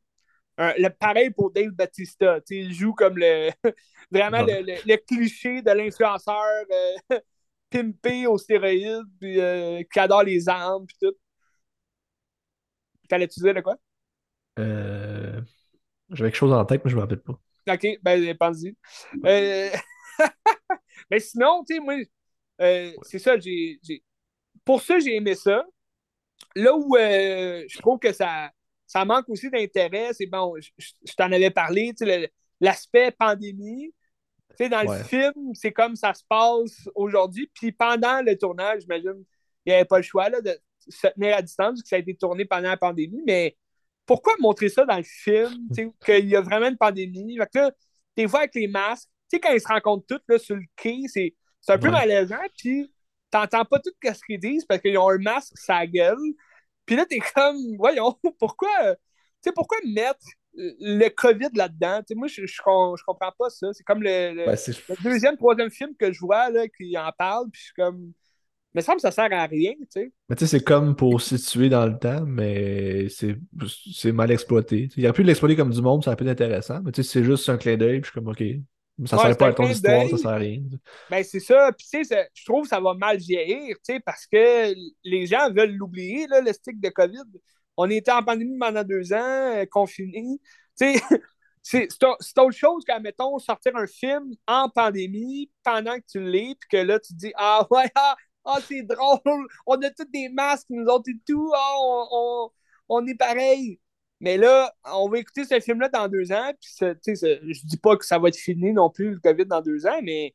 [0.76, 3.50] Le pareil pour Dave Batista, il joue comme le
[4.10, 6.64] vraiment le, le, cliché de l'influenceur
[7.10, 7.18] euh,
[7.70, 9.38] pimpé aux stéroïdes, puis
[9.92, 11.14] qui adore les armes, puis tout.
[13.08, 13.76] T'allais-tu dire de quoi?
[14.58, 15.40] Euh...
[16.10, 17.38] J'avais quelque chose en tête, mais je me rappelle pas.
[17.68, 18.76] OK, ben, pense-y.
[19.24, 19.70] Euh...
[21.10, 21.94] mais sinon, tu sais, moi,
[22.60, 23.80] euh, c'est ça, j'ai.
[24.64, 25.64] Pour ça, j'ai aimé ça.
[26.54, 28.50] Là où euh, je trouve que ça,
[28.92, 32.30] ça manque aussi d'intérêt, c'est bon, je, t'en avais parlé, tu sais,
[32.60, 33.94] l'aspect pandémie.
[34.50, 37.50] Tu sais, dans le film, c'est comme ça se passe aujourd'hui.
[37.54, 39.24] Puis pendant le tournage, j'imagine,
[39.64, 40.54] il n'y avait pas le choix là, de
[40.86, 43.22] se tenir à distance, parce que ça a été tourné pendant la pandémie.
[43.26, 43.56] Mais
[44.04, 45.68] pourquoi montrer ça dans le film,
[46.04, 47.38] qu'il y a vraiment une pandémie?
[47.38, 47.72] Fait que là,
[48.14, 50.66] des fois, avec les masques, tu sais, quand ils se rencontrent tous là, sur le
[50.76, 51.34] quai, c'est
[51.68, 52.92] un peu malaisant, puis
[53.30, 56.18] t'entends pas tout ce qu'ils disent parce qu'ils ont un masque sa gueule.
[56.86, 58.96] Puis là, t'es comme, voyons, pourquoi,
[59.54, 60.24] pourquoi mettre
[60.54, 62.02] le COVID là-dedans?
[62.14, 63.72] Moi, je, je, comprends pas ça.
[63.72, 67.50] C'est comme le, le, le, deuxième, troisième film que je vois là, qui en parle,
[67.50, 68.12] puis je suis comme,
[68.74, 70.12] mais ça me ça sert à rien, tu sais.
[70.28, 74.88] Mais tu sais, c'est comme pour situer dans le temps, mais c'est mal exploité.
[74.96, 76.80] Il aurait pu l'exploiter comme du monde, ça aurait pu être intéressant.
[76.82, 78.42] Mais tu sais, c'est juste un clin d'œil, puis je suis comme, OK.
[79.06, 80.60] Ça sert pas à ton histoire, ça sert à rien.
[81.10, 81.70] Ben, c'est ça.
[81.72, 84.74] Puis, tu sais, je trouve que ça va mal vieillir, tu sais, parce que
[85.04, 87.24] les gens veulent l'oublier, là, le stick de COVID.
[87.76, 90.38] On était en pandémie pendant deux ans, euh, confinés.
[90.78, 91.02] Tu sais,
[91.62, 96.68] c'est autre chose qu'à, mettons, sortir un film en pandémie pendant que tu l'es, puis
[96.70, 100.28] que là, tu te dis, ah ouais, ah, ah, c'est drôle, on a tous des
[100.28, 102.50] masques, nous autres et tout, ah, on,
[102.88, 103.78] on, est pareil.
[104.22, 108.06] Mais là, on va écouter ce film-là dans deux ans, puis je dis pas que
[108.06, 110.32] ça va être fini non plus, le COVID, dans deux ans, mais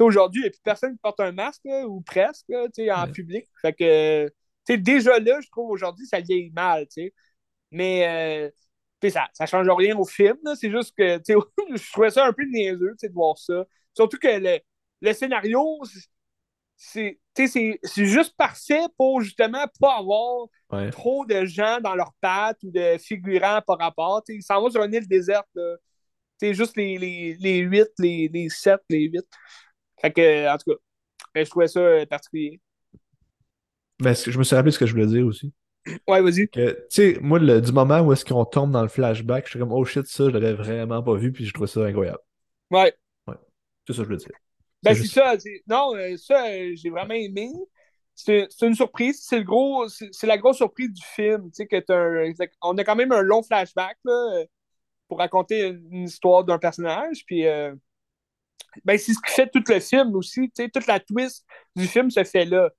[0.00, 3.46] aujourd'hui, il n'y a plus personne qui porte un masque, ou presque, en public.
[3.60, 4.32] Fait que,
[4.76, 6.86] déjà là, je trouve aujourd'hui, ça vieillit mal,
[7.72, 12.32] Mais, euh, ça ne change rien au film, c'est juste que, je trouvais ça un
[12.32, 13.64] peu niaiseux, de voir ça.
[13.94, 14.60] Surtout que le,
[15.00, 15.80] le scénario,
[16.76, 17.18] c'est
[17.96, 20.46] juste parfait pour justement pas avoir
[20.90, 24.22] trop de gens dans leurs pattes ou de figurants par rapport.
[24.28, 25.48] ils s'en vont sur une île déserte.
[26.38, 29.24] C'est juste les, les, les 8, les, les 7, les 8.
[30.00, 30.78] Fait que, en tout cas,
[31.34, 32.60] ben, je trouvais ça euh, particulier.
[34.00, 35.52] Ben, je me suis rappelé ce que je voulais dire aussi.
[36.08, 36.48] Ouais, vas-y.
[36.48, 39.58] Tu sais, moi, le, du moment où est-ce qu'on tombe dans le flashback, je suis
[39.58, 42.20] comme, oh shit, ça, je l'avais vraiment pas vu, puis je trouve ça incroyable.
[42.70, 42.94] Ouais.
[43.26, 43.34] Ouais.
[43.86, 44.43] C'est ça que je voulais dire.
[44.84, 45.34] Ben, c'est ça.
[45.66, 47.50] Non, euh, ça, euh, j'ai vraiment aimé.
[48.14, 49.20] C'est une surprise.
[49.22, 49.88] C'est le gros.
[49.88, 51.50] C'est la grosse surprise du film.
[51.50, 52.32] Tu sais, que un,
[52.62, 54.44] on a quand même un long flashback là,
[55.08, 57.24] pour raconter une histoire d'un personnage.
[57.26, 57.74] Puis, euh,
[58.84, 60.42] ben, c'est ce qui fait tout le film aussi.
[60.50, 62.70] Tu sais, toute la twist du film se fait là.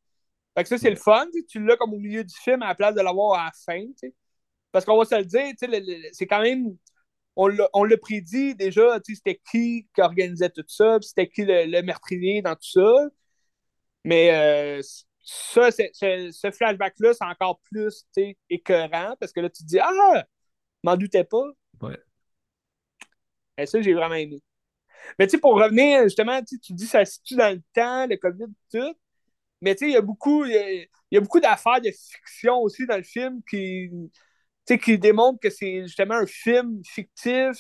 [0.56, 1.28] Fait que ça, c'est le fun.
[1.50, 3.82] Tu l'as comme au milieu du film à la place de l'avoir à la fin.
[3.82, 4.14] Tu sais.
[4.72, 6.78] Parce qu'on va se le dire, tu sais, c'est quand même
[7.36, 7.48] on
[7.84, 12.72] l'a prédit déjà, c'était qui qui organisait tout ça, c'était qui le, meurtrier dans tout
[12.72, 13.10] ça.
[14.04, 14.82] Mais euh,
[15.24, 18.06] ça, ce flashback-là, c'est encore plus
[18.50, 20.26] écœurant parce que là, tu te dis Ah,
[20.84, 21.46] m'en doutais pas.
[21.82, 21.98] Ouais.
[23.58, 24.42] Et ça, j'ai vraiment aimé.
[25.20, 28.18] Mais tu sais, pour revenir, justement, tu dis ça se situe dans le temps, le
[28.18, 28.96] COVID, tout.
[29.62, 32.86] Mais tu sais, il y a beaucoup, il y a beaucoup d'affaires de fiction aussi
[32.86, 33.90] dans le film qui
[34.66, 37.58] sais, qui démontre que c'est justement un film fictif,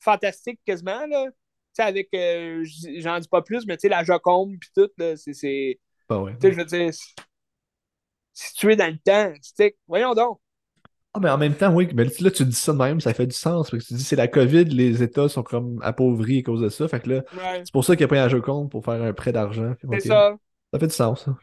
[0.00, 1.26] fantastique quasiment, là.
[1.26, 1.32] Tu
[1.74, 2.64] sais, avec, euh,
[2.98, 5.80] j'en dis pas plus, mais tu sais, la Joconde puis tout, là, c'est...
[6.08, 6.32] Bah ouais.
[6.34, 6.90] Tu sais, je veux dire,
[8.34, 10.38] situé dans le temps, tu voyons donc.
[11.14, 13.26] Ah, mais en même temps, oui, mais là, tu dis ça de même, ça fait
[13.26, 13.70] du sens.
[13.70, 16.70] Parce que tu dis, c'est la COVID, les États sont comme appauvris à cause de
[16.70, 16.88] ça.
[16.88, 17.22] Fait que là,
[17.58, 19.74] c'est pour ça qu'il a pris un Joconde pour faire un prêt d'argent.
[19.90, 20.34] C'est ça.
[20.72, 21.36] Ça fait du sens, ça.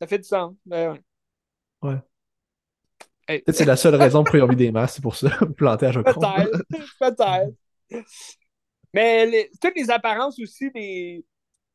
[0.00, 1.90] Ça fait du sens, ben ouais.
[1.90, 1.98] Ouais.
[3.26, 5.92] Peut-être c'est la seule raison pour y avoir des masques, c'est pour ça, planter à.
[5.92, 6.62] Peut-être,
[7.00, 8.04] peut-être.
[8.94, 11.24] Mais toutes les apparences aussi des,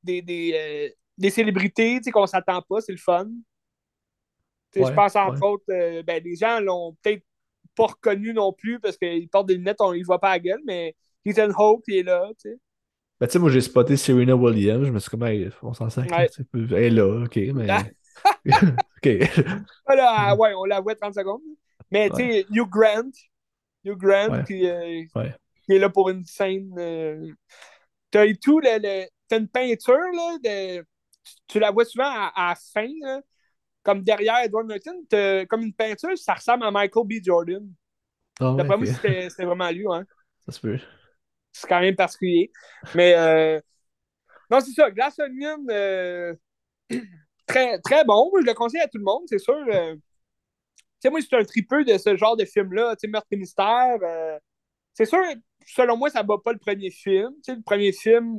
[0.04, 3.28] des, des, euh, des célébrités qu'on s'attend pas, c'est le fun.
[4.76, 7.24] je pense entre autres, euh, ben, les gens l'ont peut-être
[7.76, 10.40] pas reconnu non plus parce qu'ils portent des lunettes, on ne voit pas à la
[10.40, 10.96] gueule, mais
[11.26, 12.30] Ethan Hope il est là.
[12.38, 12.58] sais.
[13.20, 15.24] Ben, tu sais, moi j'ai spoté Serena Williams, je me suis comme,
[15.62, 16.06] on s'en sert.
[16.54, 17.68] Elle est là, ok, mais.
[18.46, 19.10] OK.
[19.86, 21.42] Voilà, ouais, on la voit 30 secondes.
[21.92, 23.12] Mais tu sais, Hugh Grant,
[23.84, 26.74] Hugh Grant euh, qui, est là pour une scène.
[26.78, 27.32] Euh...
[28.10, 30.86] T'as tout, le, t'as une peinture, là, de...
[31.48, 33.22] tu la vois souvent à, la fin, là,
[33.84, 37.14] comme derrière Edward Norton, comme une peinture, ça ressemble à Michael B.
[37.24, 37.68] Jordan.
[38.40, 40.06] Oh, D'après moi, c'était vraiment lui, hein.
[40.46, 40.80] Ça se peut.
[41.52, 42.52] c'est quand même particulier.
[42.96, 43.60] Mais euh,
[44.50, 44.90] non, c'est ça.
[44.90, 46.34] Glass Onion, euh,
[47.52, 48.32] très, très bon.
[48.40, 49.56] je le conseille à tout le monde, c'est sûr.
[49.56, 50.02] Euh, tu
[51.02, 52.96] sais, moi, c'est un tripeux de ce genre de film-là.
[52.96, 53.98] Tu sais, Meurtre et Mystère.
[54.94, 55.20] c'est sûr,
[55.66, 57.32] selon moi, ça bat pas le premier film.
[57.44, 58.38] Tu sais, le premier film,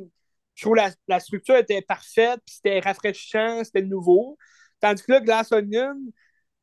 [0.55, 4.37] je trouve la, la structure était parfaite, puis c'était rafraîchissant, c'était nouveau.
[4.81, 5.95] Tandis que là, Glass Onion,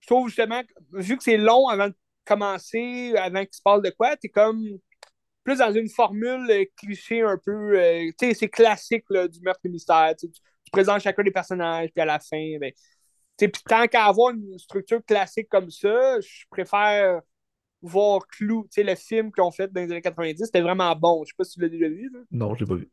[0.01, 0.61] je trouve justement,
[0.93, 1.95] vu que c'est long avant de
[2.25, 4.63] commencer, avant qu'il se passe de quoi, t'es comme
[5.43, 7.79] plus dans une formule euh, cliché un peu.
[7.79, 10.13] Euh, tu sais, c'est classique du meurtre et mystère.
[10.19, 10.27] Tu,
[10.69, 12.71] présentes chacun des personnages, puis à la fin, ben,
[13.37, 17.21] puis tant qu'à avoir une structure classique comme ça, je préfère
[17.81, 20.93] voir Clou, tu sais, le film qu'ils ont fait dans les années 90, c'était vraiment
[20.95, 21.23] bon.
[21.23, 22.11] Je sais pas si tu l'as déjà vu.
[22.31, 22.89] Non, je l'ai pas vu.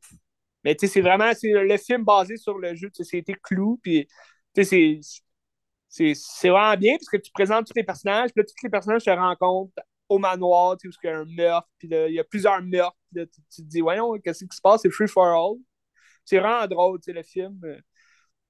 [0.65, 4.07] Mais tu sais, c'est vraiment le film basé sur le jeu, c'était Clou, puis
[4.55, 5.01] tu sais,
[5.89, 9.03] c'est vraiment bien parce que tu présentes tous les personnages, puis là, tous les personnages
[9.03, 9.73] se rencontrent
[10.09, 12.63] au manoir, tu sais, où il y a un meurtre, puis il y a plusieurs
[12.63, 15.57] meurtres, tu, te dis, voyons, qu'est-ce qui se passe, c'est free for all.
[16.27, 17.59] C'est vraiment drôle, tu sais, le film.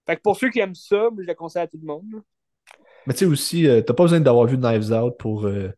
[0.07, 2.23] Fait que pour ceux qui aiment ça, je le conseille à tout le monde.
[3.07, 5.71] Mais tu sais aussi, euh, t'as pas besoin d'avoir vu Knives Out pour euh,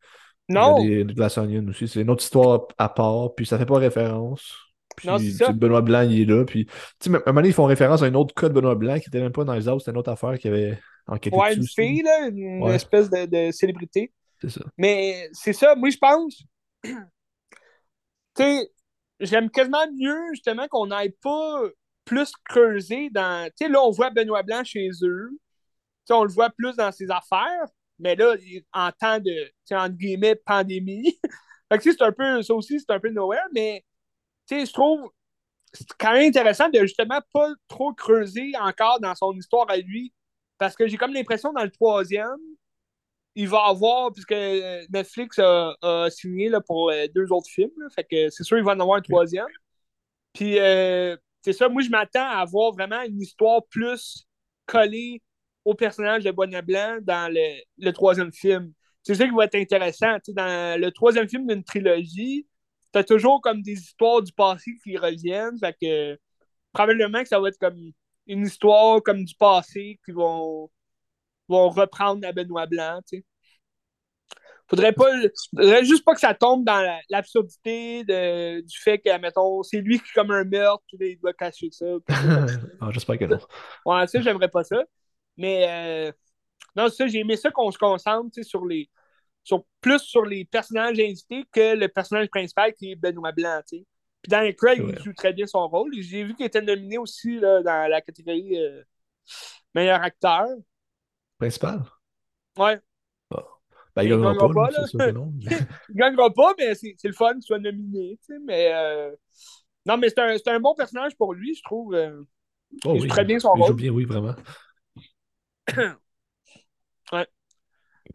[0.49, 0.83] non.
[0.83, 1.89] Glass Onion aussi.
[1.89, 4.55] C'est une autre histoire à part, puis ça fait pas référence.
[4.97, 5.53] Puis non, ça.
[5.53, 6.45] Benoît Blanc, il est là.
[6.45, 8.55] Puis, tu sais, à un moment donné, ils font référence à un autre cas de
[8.55, 11.37] Benoît Blanc qui était même pas Knives Out, c'était une autre affaire qui avait enquêté
[11.37, 14.13] ouais, une fille, là, une espèce de, de célébrité.
[14.41, 14.61] C'est ça.
[14.77, 16.43] Mais c'est ça, moi, je pense.
[16.83, 16.93] tu
[18.37, 18.71] sais,
[19.21, 21.63] j'aime quasiment mieux, justement, qu'on n'aille pas
[22.09, 23.47] plus creuser dans.
[23.51, 25.29] Tu sais, là, on voit Benoît Blanc chez eux.
[25.31, 25.39] Tu
[26.07, 27.67] sais, on le voit plus dans ses affaires.
[27.99, 28.35] Mais là,
[28.73, 31.19] en temps de, entre guillemets, pandémie.
[31.71, 32.43] fait que, c'est un peu.
[32.43, 33.47] Ça aussi, c'est un peu nowhere.
[33.55, 33.85] Mais,
[34.49, 35.11] tu sais, je trouve.
[35.73, 40.15] C'est quand même intéressant de justement pas trop creuser encore dans son histoire à lui.
[40.57, 42.39] Parce que j'ai comme l'impression dans le troisième,
[43.35, 48.31] il va avoir, puisque Netflix a, signé là, pour euh, deux autres films, fait que
[48.31, 49.47] c'est sûr qu'il va en avoir un troisième.
[50.33, 51.17] Puis euh,
[51.49, 54.27] c'est ça, moi je m'attends à avoir vraiment une histoire plus
[54.67, 55.23] collée
[55.65, 58.73] au personnage de Bonnet Blanc dans le, troisième film.
[59.03, 60.19] C'est ça qui va être intéressant.
[60.29, 62.47] dans le troisième film d'une trilogie,
[62.93, 65.59] t'as toujours comme des histoires du passé qui reviennent.
[65.59, 66.19] Fait que
[66.71, 67.93] probablement que ça va être comme
[68.27, 70.71] une histoire comme du passé qui vont
[71.49, 73.01] vont reprendre la Benoît Blanc.
[74.69, 75.11] Faudrait pas.
[75.57, 80.13] Faudrait juste pas que ça tombe dans l'absurdité du fait que, mettons, c'est lui qui,
[80.15, 81.87] comme un meurtre, il doit cacher ça.
[82.81, 83.39] ah, J'espère que non.
[83.87, 84.83] Ouais, ça, j'aimerais pas ça.
[85.37, 85.67] Mais
[86.09, 86.13] euh,
[86.77, 88.91] non, ça, j'ai aimé ça qu'on se concentre sur les.
[89.45, 93.63] Sur, plus sur les personnages invités que le personnage principal qui est Benoît Blanc.
[93.71, 93.87] Puis
[94.29, 95.91] dans Craig, il joue très bien son rôle.
[96.01, 98.83] J'ai vu qu'il était nominé aussi là, dans la catégorie euh,
[99.75, 100.49] meilleur acteur.
[101.39, 101.83] Principal?
[102.59, 102.79] Ouais.
[103.99, 104.87] Ben, il, gagnera, pas, pas là.
[104.87, 105.33] Sûr non.
[105.41, 108.17] il gagnera pas, mais c'est le fun qu'il soit nominé.
[108.45, 109.11] Mais euh...
[109.87, 111.95] non, mais c'est un, un, bon personnage pour lui, je trouve.
[111.95, 112.23] Euh...
[112.85, 113.71] Oh, il joue très bien son il rôle.
[113.71, 114.37] Il joue bien, oui, vraiment.
[117.13, 117.27] ouais.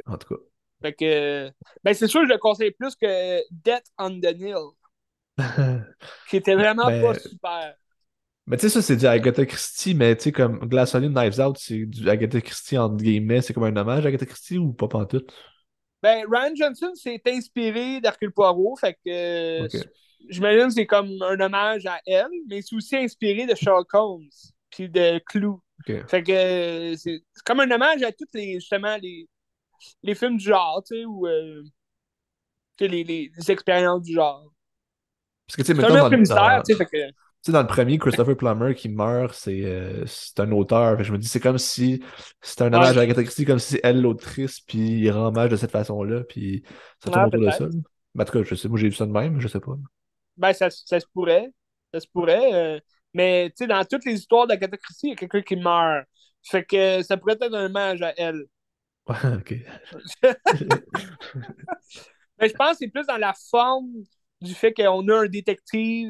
[0.06, 0.42] En tout cas.
[0.82, 1.52] Fait que,
[1.84, 4.72] ben c'est sûr que je le conseille plus que Death on the Nile.
[6.30, 7.76] qui était vraiment ben, pas super.
[8.48, 11.42] Mais tu sais, ça, c'est du Agatha Christie, mais tu sais, comme Glass Onion, Knives
[11.42, 14.72] Out, c'est du Agatha Christie, entre guillemets, c'est comme un hommage à Agatha Christie ou
[14.72, 15.26] pas tout
[16.04, 19.66] Ben, Ryan Johnson s'est inspiré d'Hercule Poirot, fait que
[20.28, 24.28] j'imagine que c'est comme un hommage à elle, mais c'est aussi inspiré de Sherlock Holmes,
[24.70, 25.62] puis de Clou.
[26.10, 29.30] Fait que c'est comme un hommage à tous les, justement, les,
[30.04, 31.64] les films du genre, tu sais, ou euh,
[32.82, 34.52] les, les, expériences du genre.
[35.48, 36.10] Parce que, tu sais, dans,
[37.44, 40.06] sais, dans le premier, Christopher Plummer qui meurt, c'est euh,
[40.38, 41.04] un auteur.
[41.04, 42.04] je me dis, c'est comme si
[42.42, 45.50] c'était un hommage à Agatha Christie, comme si c'est elle l'autrice, puis il rend hommage
[45.50, 46.64] de cette façon-là, puis
[47.04, 47.68] ça tourne autour de ça.
[48.16, 49.76] Mais en tout cas, je sais, moi j'ai vu ça de même, je sais pas.
[50.38, 51.50] Ben, ça, ça se pourrait.
[51.94, 52.54] Ça se pourrait.
[52.54, 52.80] Euh,
[53.14, 56.06] mais, tu sais, dans toutes les histoires d'Agatha Christie, il y a quelqu'un qui meurt.
[56.44, 58.44] Fait que ça pourrait être un hommage à elle.
[59.06, 59.56] Ouais, ok.
[62.40, 63.90] mais je pense que c'est plus dans la forme
[64.40, 66.10] du fait qu'on a un détective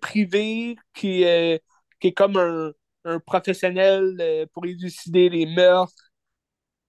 [0.00, 1.58] privé qui, euh,
[2.00, 2.72] qui est comme un,
[3.04, 6.10] un professionnel euh, pour élucider les meurtres.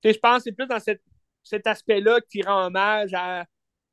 [0.03, 1.01] je pense que c'est plus dans cette,
[1.43, 3.45] cet aspect-là qui rend hommage à,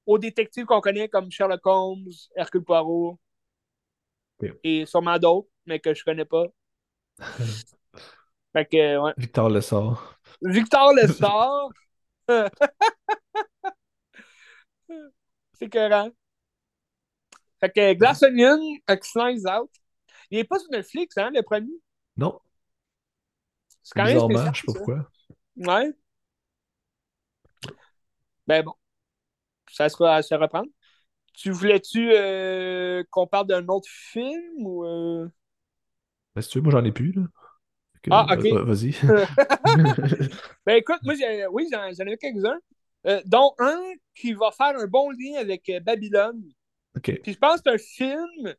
[0.07, 3.18] aux détectives qu'on connaît comme Sherlock Holmes, Hercule Poirot
[4.64, 6.44] et sûrement d'autres, mais que je connais pas.
[8.53, 9.12] fait que, ouais.
[9.16, 10.18] Victor Lessard.
[10.42, 11.68] Victor Lessard!
[15.59, 16.11] c'est cohérent.
[17.61, 18.59] Fait que Glass Onion,
[19.03, 19.71] Slice Out.
[20.31, 21.73] Il n'est pas sur Netflix, hein, le premier?
[22.17, 22.41] Non.
[23.83, 24.55] C'est quand même spécial.
[24.55, 25.11] Je sais pas pourquoi.
[25.57, 25.93] Ouais.
[28.47, 28.75] Ben bon.
[29.71, 30.69] Ça sera à se reprendre.
[31.35, 34.85] Tu voulais-tu euh, qu'on parle d'un autre film ou.
[34.85, 35.29] euh?
[36.35, 37.23] Ben, si tu veux, moi, j'en ai plus, là.
[38.03, 38.47] Que, Ah, ok.
[38.53, 38.93] va- Vas-y.
[40.67, 42.59] Ben écoute, moi, j'ai- oui, j'en ai quelques-uns.
[43.07, 43.81] Euh, dont un
[44.15, 46.43] qui va faire un bon lien avec euh, Babylone.
[47.03, 48.55] Puis je pense que c'est un film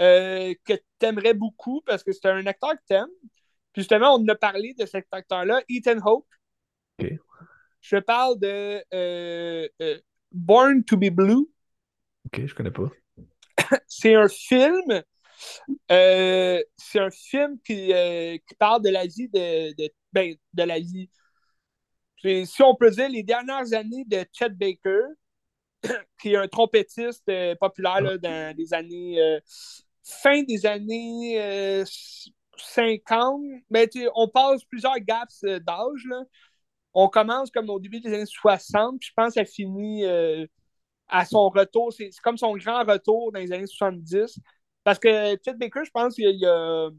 [0.00, 3.06] euh, que tu aimerais beaucoup parce que c'est un acteur que tu aimes.
[3.72, 5.98] Puis justement, on a parlé de cet acteur-là, Ethan.
[6.04, 6.26] OK.
[7.80, 9.98] Je parle de euh, euh,
[10.30, 11.48] Born to be Blue.
[12.26, 12.90] OK, je connais pas.
[13.86, 15.02] C'est un film.
[15.88, 17.88] c'est un film qui,
[18.46, 21.10] qui parle de la vie de, de, ben, de la vie.
[22.22, 25.02] Si on peut dire, les dernières années de Chet Baker,
[26.20, 29.20] qui est un trompettiste euh, populaire là, dans les années.
[29.20, 29.40] euh,
[30.04, 31.84] fin des années euh,
[32.56, 33.42] 50.
[33.70, 36.04] Ben, tu sais, on passe plusieurs gaps euh, d'âge.
[36.06, 36.22] là.
[36.94, 40.46] On commence comme au début des années 60, puis je pense que ça finit euh,
[41.08, 41.92] à son retour.
[41.92, 44.38] C'est comme son grand retour dans les années 70.
[44.84, 46.90] Parce que Chet Baker, je pense qu'il a,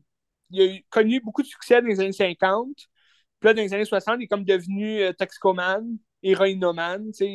[0.51, 2.75] il connu beaucoup de succès dans les années 50.
[3.39, 7.07] Puis là, dans les années 60, il est comme devenu euh, toxicomane, héroïnomane.
[7.11, 7.29] tu sais,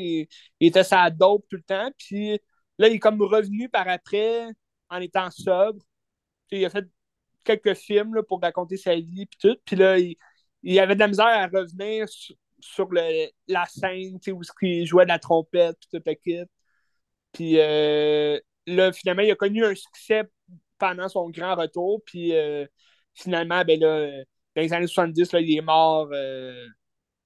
[0.60, 1.90] Il, était sa dope tout le temps.
[1.98, 2.38] Puis
[2.78, 4.46] là, il est comme revenu par après
[4.90, 5.80] en étant sobre.
[6.50, 6.86] Il a fait
[7.44, 9.56] quelques films là, pour raconter sa vie puis tout.
[9.64, 12.06] Puis là, il, avait de la misère à revenir
[12.60, 15.78] sur, le- la scène, tu sais, où il jouait de la trompette
[16.22, 16.38] puis.
[17.32, 20.24] Puis euh, là, finalement, il a connu un succès
[20.78, 22.02] pendant son grand retour.
[22.04, 22.66] Puis euh,
[23.14, 24.10] finalement, ben là,
[24.56, 26.08] dans les années 70, là, il est mort.
[26.12, 26.66] euh,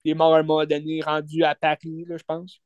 [0.05, 2.61] il est mort à un moment donné, rendu à Paris, là, je pense.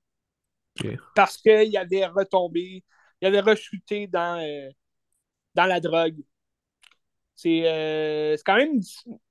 [1.15, 2.85] Parce qu'il avait retombé,
[3.21, 4.71] il avait rechuté dans, euh,
[5.55, 6.17] dans la drogue.
[7.35, 8.81] C'est euh, c'est quand même.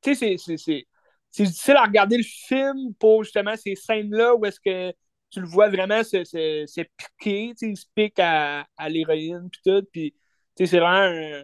[0.02, 0.86] Tu sais, c'est-
[1.34, 4.94] difficile à regarder le film pour justement ces scènes-là où est-ce que
[5.30, 8.90] tu le vois vraiment se, se, se piquer, tu sais, il se pique à, à
[8.90, 9.86] l'héroïne puis tout.
[9.92, 10.12] Puis,
[10.56, 10.98] tu sais, c'est vraiment
[11.42, 11.44] un.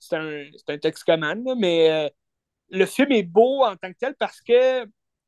[0.00, 2.10] C'est un, c'est un toxicomane, là, mais euh,
[2.70, 4.86] le film est beau en tant que tel parce que,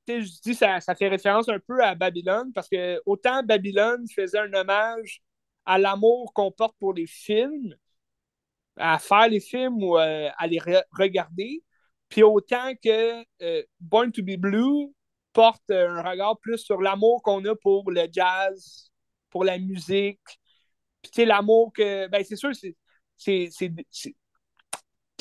[0.08, 4.38] je dis, ça, ça fait référence un peu à Babylone parce que autant Babylone faisait
[4.38, 5.22] un hommage
[5.64, 7.74] à l'amour qu'on porte pour les films,
[8.76, 11.62] à faire les films ou euh, à les re- regarder,
[12.08, 14.92] puis autant que euh, Born to be Blue
[15.32, 18.90] porte euh, un regard plus sur l'amour qu'on a pour le jazz,
[19.30, 20.20] pour la musique,
[21.02, 22.76] puis l'amour que, ben c'est sûr, c'est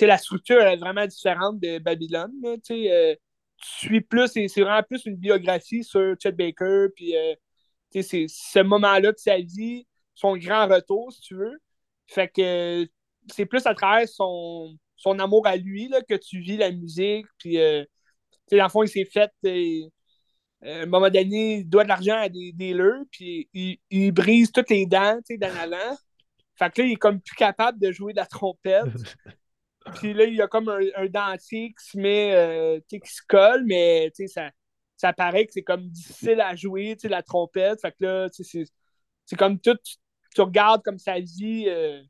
[0.02, 2.32] la structure est vraiment différente de Babylone.
[2.64, 3.20] tu sais,
[3.64, 7.36] suis plus, c'est vraiment plus une biographie sur Chet Baker, puis euh,
[7.90, 11.62] c'est ce moment-là de sa vie, son grand retour, si tu veux.
[12.08, 12.88] Fait que
[13.32, 17.26] c'est plus à travers son, son amour à lui là, que tu vis la musique,
[17.38, 17.84] puis euh,
[18.52, 19.32] dans le fond, il s'est fait.
[19.46, 19.88] euh,
[20.64, 24.52] à un moment donné, il doit de l'argent à des dealers, puis il, il brise
[24.52, 25.98] toutes les dents tu sais, dans.
[26.56, 28.86] Fait que là, il est comme plus capable de jouer de la trompette.
[29.96, 33.22] Puis là, il y a comme un, un dentier qui se met, euh, qui se
[33.28, 34.52] colle, mais ça,
[34.96, 37.82] ça paraît que c'est comme difficile à jouer, la trompette.
[37.82, 39.78] Fait que là, c'est, comme tout,
[40.36, 42.02] tu, regardes comme sa vie euh,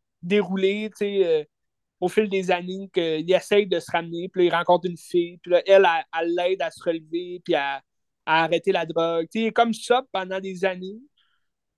[0.96, 1.44] sais, euh,
[2.02, 5.38] au fil des années, qu'il essaye de se ramener, puis là, il rencontre une fille,
[5.38, 5.88] puis là, elle,
[6.20, 7.82] elle, l'aide à se relever, puis à,
[8.26, 9.28] arrêter la drogue.
[9.34, 11.00] Il est comme ça pendant des années.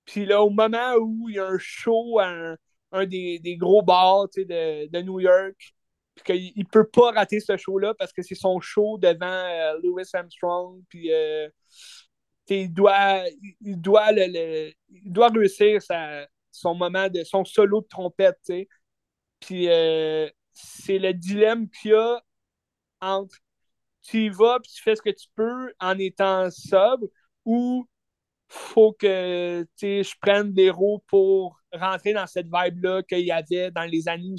[0.04, 2.56] Puis là, au moment où il y a un show à un,
[2.92, 5.74] un des, des gros bars de, de New York,
[6.14, 9.78] puis qu'il il peut pas rater ce show-là parce que c'est son show devant euh,
[9.82, 11.48] Louis Armstrong, puis euh,
[12.48, 13.24] il doit,
[13.60, 15.80] il doit, le, le- il doit réussir
[16.50, 18.38] son moment de son solo de trompette.
[19.40, 22.22] Puis euh, c'est le dilemme qu'il y a
[23.00, 23.36] entre
[24.02, 27.06] tu y vas puis tu fais ce que tu peux en étant sobre
[27.44, 27.86] ou
[28.48, 33.84] faut que je prenne des roues pour rentrer dans cette vibe-là qu'il y avait dans
[33.84, 34.38] les années où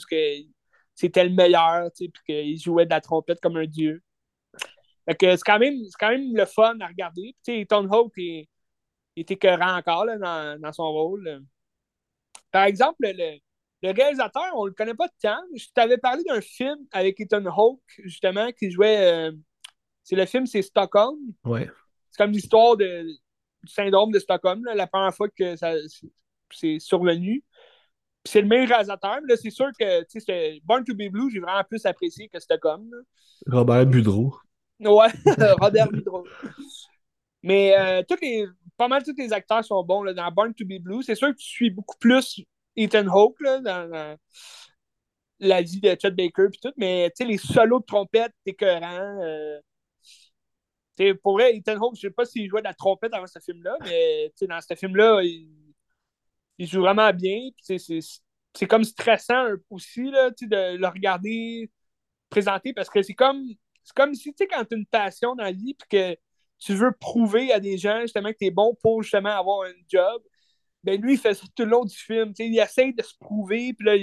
[0.95, 4.01] c'était le meilleur, tu sais, puis qu'il jouait de la trompette comme un dieu.
[5.07, 7.35] Fait que c'est quand même, c'est quand même le fun à regarder.
[7.45, 8.49] Tu sais, Tone Hawk est,
[9.15, 11.43] il est écœurant encore là, dans, dans son rôle.
[12.51, 13.37] Par exemple, le,
[13.83, 15.41] le réalisateur, on le connaît pas de tant.
[15.53, 19.29] Je t'avais parlé d'un film avec Ethan Hawke, justement, qui jouait.
[19.29, 19.31] euh,
[20.03, 21.17] c'est le film, c'est Stockholm.
[21.43, 21.69] Ouais.
[22.09, 23.03] C'est comme l'histoire de,
[23.63, 25.73] du syndrome de Stockholm, là, la première fois que ça
[26.51, 27.43] c'est survenu.
[28.25, 29.19] Puis c'est le meilleur réalisateur.
[29.21, 32.89] mais Là, c'est sûr que Born to be Blue, j'ai vraiment plus apprécié que Stockholm.
[32.91, 32.97] là.
[33.55, 34.35] Robert Budreau.
[34.79, 35.09] Ouais,
[35.61, 36.25] Robert Vidro.
[37.43, 38.47] Mais euh, tous les,
[38.77, 41.03] pas mal tous les acteurs sont bons là, dans Born to be Blue.
[41.03, 42.43] C'est sûr que tu suis beaucoup plus
[42.75, 44.17] Ethan Hawke là, dans, dans
[45.39, 48.53] la vie de Chet Baker puis tout, mais tu sais, les solos de trompette, c'est
[48.53, 49.19] écœurant.
[49.21, 49.59] Euh,
[51.21, 53.77] pour vrai, Ethan Hawke, je sais pas s'il jouait de la trompette avant ce film-là,
[53.83, 55.64] mais dans ce film-là, il,
[56.57, 57.49] il joue vraiment bien.
[57.61, 61.69] C'est comme stressant aussi là, de le regarder
[62.29, 63.43] présenter parce que c'est comme
[63.83, 66.17] c'est comme si tu sais quand tu as une passion dans la vie puis que
[66.57, 69.73] tu veux prouver à des gens justement que tu es bon pour justement avoir un
[69.87, 70.21] job.
[70.83, 72.33] Ben lui, il fait ça tout le long du film.
[72.39, 73.95] il essaie de se prouver, puis là,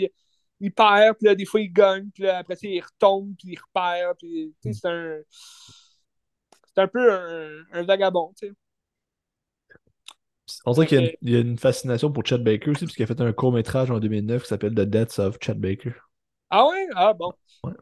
[0.61, 3.59] il, perd, puis là, des fois, il gagne, puis là, après, il retombe, puis il
[3.59, 4.14] repère.
[4.62, 5.20] C'est un.
[6.74, 8.55] C'est un peu un, un vagabond, tu sais.
[10.66, 13.20] On dirait qu'il y, a une fascination pour Chet Baker aussi, parce qu'il a fait
[13.20, 15.93] un court-métrage en 2009 qui s'appelle The Deaths of Chet Baker.
[16.51, 16.86] Ah ouais?
[16.95, 17.32] Ah bon.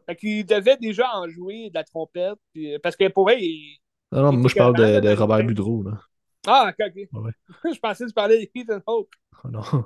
[0.05, 3.79] Fait qu'il devait déjà en jouer de la trompette, puis, parce que pour il.
[4.11, 5.83] Non, non, moi je parle de, de, Robert Boudreau.
[5.83, 6.01] Là.
[6.45, 7.23] Ah, ok, ok.
[7.23, 7.31] Ouais.
[7.73, 9.13] je pensais que tu parlais de Ethan Hawke.
[9.43, 9.61] Oh non.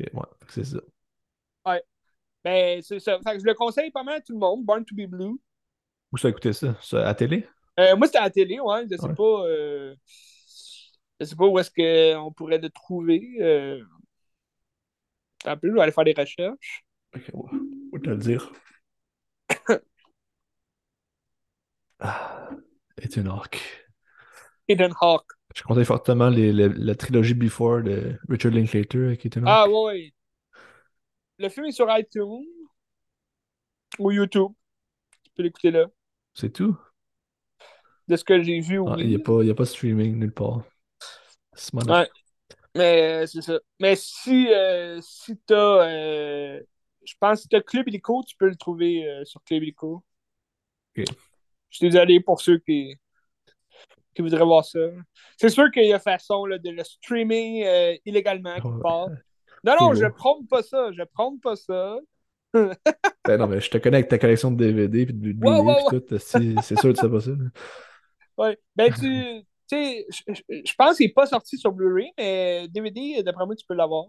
[0.00, 0.78] Ok, ouais, c'est ça.
[1.66, 1.82] Ouais.
[2.44, 3.18] Ben, c'est ça.
[3.18, 5.40] Fait que je le conseille pas mal à tout le monde, Born to be Blue.
[6.12, 6.76] Où as écouté ça?
[6.80, 7.08] ça?
[7.08, 7.48] À télé?
[7.80, 8.86] Euh, moi, c'était à la télé, ouais.
[8.88, 9.44] Je sais pas.
[9.46, 9.96] Euh...
[11.20, 13.36] Je sais pas où est-ce qu'on pourrait le trouver.
[13.40, 13.82] Euh...
[15.44, 16.84] Un peu, je vais aller faire des recherches.
[17.14, 17.58] Ok, ouais.
[17.92, 18.52] Où te le dire?
[22.00, 22.50] ah,
[22.98, 23.60] Ethan Hawke.
[24.68, 25.32] Ethan Hawke.
[25.54, 29.48] Je conseille fortement les, la trilogie Before de Richard Linklater avec Ethan Hawke.
[29.48, 30.12] Ah, ouais.
[31.38, 32.44] Le film est sur iTunes
[33.98, 34.52] ou YouTube.
[35.24, 35.86] Tu peux l'écouter là.
[36.34, 36.76] C'est tout?
[38.06, 40.62] De ce que j'ai vu, ah, Il n'y a, pas, a pas streaming nulle part.
[41.74, 42.08] Ouais.
[42.74, 43.58] Mais euh, c'est ça.
[43.80, 45.88] Mais si, euh, si t'as.
[45.88, 46.60] Euh,
[47.04, 50.04] je pense que si t'as Club Illico, tu peux le trouver euh, sur Club Illico.
[50.96, 51.04] Ok.
[51.70, 52.96] Je suis désolé pour ceux qui,
[54.14, 54.78] qui voudraient voir ça.
[55.36, 59.08] C'est sûr qu'il y a façon là, de le streamer illégalement quelque part.
[59.64, 60.90] Non, non, je prends pas ça.
[60.92, 61.98] Je prends pas ça.
[62.54, 65.74] ben non, mais je te connais avec ta collection de DVD et de Blu-ray ouais,
[65.74, 66.18] ouais, tout.
[66.18, 67.30] C'est sûr que c'est ça.
[68.38, 68.58] Ouais.
[68.76, 69.44] Ben, tu,
[69.76, 70.06] sais,
[70.48, 74.06] je pense qu'il n'est pas sorti sur Blu-ray, mais DVD, d'après moi, tu peux l'avoir.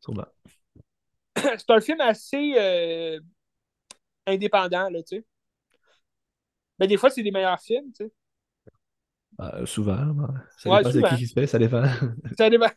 [0.00, 0.26] Sûrement.
[1.36, 3.20] C'est un film assez euh,
[4.26, 5.24] indépendant, là, tu sais.
[6.78, 8.12] Mais des fois, c'est des meilleurs films, tu sais.
[9.40, 9.96] Euh, souvent,
[10.56, 11.84] ça dépend de qui qui se fait, ça dépend.
[12.38, 12.70] ça dépend.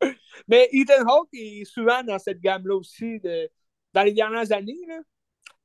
[0.48, 3.50] mais Ethan Hawke est souvent dans cette gamme-là aussi, de...
[3.92, 4.98] dans les dernières années, là.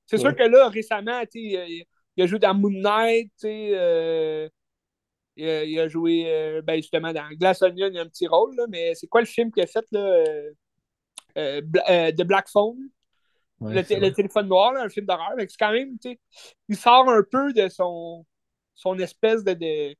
[0.05, 3.71] C'est sûr que là, récemment, tu sais, il a joué dans Moon Knight, tu sais.
[3.73, 4.49] Euh,
[5.35, 8.65] il, a, joué euh, ben justement dans Glass Onion, il a un petit rôle, là,
[8.69, 10.23] mais c'est quoi le film qu'il a fait là,
[11.37, 12.77] euh, The Black Phone?
[13.61, 15.33] le, téléphone noir, là, un film d'horreur.
[15.39, 16.19] C'est quand même, tu sais,
[16.67, 18.25] il sort un peu de son,
[18.75, 19.95] son espèce de, de,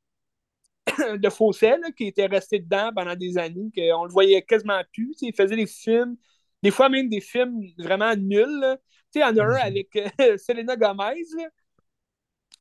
[1.18, 5.16] de fossé là, qui était resté dedans pendant des années, qu'on le voyait quasiment plus.
[5.22, 6.18] Il faisait des films,
[6.62, 8.78] des fois même des films vraiment nuls.
[9.12, 9.66] Tu sais, en a un mm-hmm.
[9.66, 9.90] avec
[10.40, 11.24] Selena Gomez.
[11.38, 11.48] Là,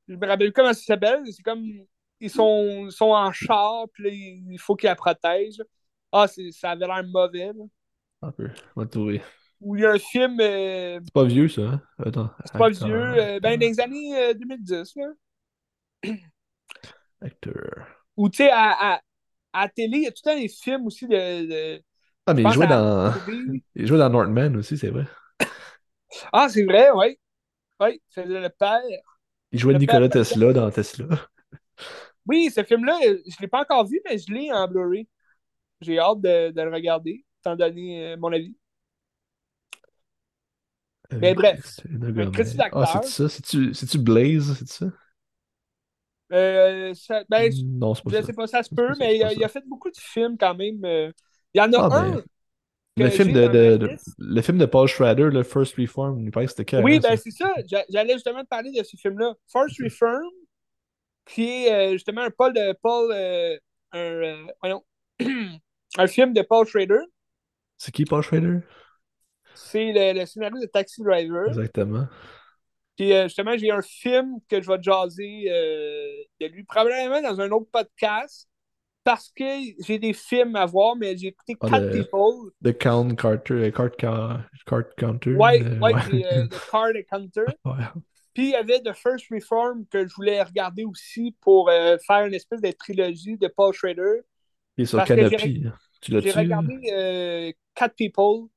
[0.08, 1.22] je me rappelle comment ça s'appelle.
[1.30, 1.64] C'est comme
[2.20, 5.62] ils sont, sont en char, puis il faut qu'ils la protègent.
[6.12, 7.50] Ah, ça avait l'air mauvais.
[8.22, 9.22] Un peu, on va trouver.
[9.60, 10.38] Ou il y a un film.
[10.40, 11.82] Euh, c'est pas vieux, ça, hein?
[12.04, 12.30] Attends.
[12.44, 13.18] C'est pas vieux.
[13.18, 15.06] Euh, ben, dans les années 2010, euh,
[16.04, 16.12] là.
[17.20, 17.86] Acteur.
[18.16, 19.00] Ou, tu sais, à,
[19.52, 21.16] à, télé, il y a tout le temps des films aussi de.
[21.76, 21.82] de...
[22.26, 23.12] Ah, mais il jouait, dans...
[23.74, 25.06] il jouait dans Northman aussi, c'est vrai.
[26.32, 27.18] ah, c'est vrai, oui.
[27.80, 28.80] Oui, il faisait le père.
[29.52, 31.06] Il jouait Nikola Tesla dans Tesla.
[32.24, 35.08] Oui, ce film-là, je ne l'ai pas encore vu, mais je l'ai en Blu-ray.
[35.80, 38.54] J'ai hâte de, de, le regarder, étant donné euh, mon avis.
[41.12, 41.80] Euh, mais bref,
[42.70, 43.28] Ah, c'est ça?
[43.28, 44.54] C'est-tu Blaze?
[44.56, 44.86] C'est ça?
[46.32, 48.22] Euh, ça, ben, non, pas je ça.
[48.22, 50.54] sais pas, ça se peut, mais il a, il a, fait beaucoup de films quand
[50.54, 50.80] même.
[50.84, 52.22] Il y en a ah, un.
[52.96, 56.52] Le film de, de, le film de Paul Schrader, le First Reform, il paraît que
[56.52, 57.54] c'était Oui, ben c'est ça.
[57.88, 59.34] J'allais justement te parler de ce film-là.
[59.50, 60.28] First Reform,
[61.24, 63.10] qui est euh, justement un Paul de Paul.
[63.12, 63.56] Euh,
[63.92, 64.84] un, euh, voyons,
[65.98, 67.00] un film de Paul Schrader.
[67.78, 68.58] C'est qui Paul Schrader?
[69.54, 71.48] C'est le, le, scénario de Taxi Driver.
[71.48, 72.06] Exactement.
[72.96, 75.44] Puis justement, j'ai un film que je vais jaser
[76.40, 78.48] de lui, probablement dans un autre podcast
[79.04, 79.44] parce que
[79.84, 82.50] j'ai des films à voir, mais j'ai écouté ah, Cat People.
[82.64, 83.96] The Count Carter, euh, Card,
[84.66, 85.34] Card Counter.
[85.34, 86.48] Ouais, euh, ouais, ouais.
[86.48, 87.44] The Card Counter.
[87.64, 87.84] ouais.
[88.34, 92.24] Puis il y avait The First Reform que je voulais regarder aussi pour euh, faire
[92.26, 94.20] une espèce de trilogie de Paul Schrader.
[94.78, 95.64] Est sur Canopy.
[96.00, 98.48] Tu l'as J'ai regardé euh, Cat People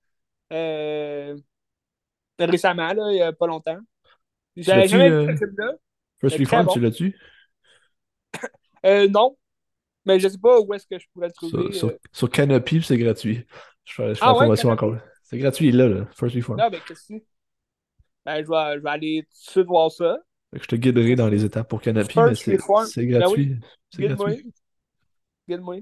[2.39, 3.78] récemment, là, il n'y a pas longtemps.
[4.56, 5.74] J'avais jamais vu ce film-là.
[6.20, 7.18] First Reform, tu l'as-tu?
[9.10, 9.36] non,
[10.06, 11.74] mais je sais pas où est-ce que je pourrais le trouver.
[11.74, 11.99] Sur, euh...
[12.12, 13.45] sur Canopy, c'est gratuit.
[13.84, 14.95] Je fais, je fais ah, la promotion encore.
[15.24, 16.06] C'est gratuit, là, là.
[16.18, 16.60] First Reform.
[16.60, 17.20] Non, mais qu'est-ce que
[18.26, 20.18] ben, je vais, je vais aller tout de suite voir ça.
[20.51, 23.47] je te guiderai dans les étapes pour Canopy, mais c'est gratuit.
[23.47, 23.60] Ben oui.
[23.91, 24.53] C'est gratuit.
[25.47, 25.82] Guide-moi.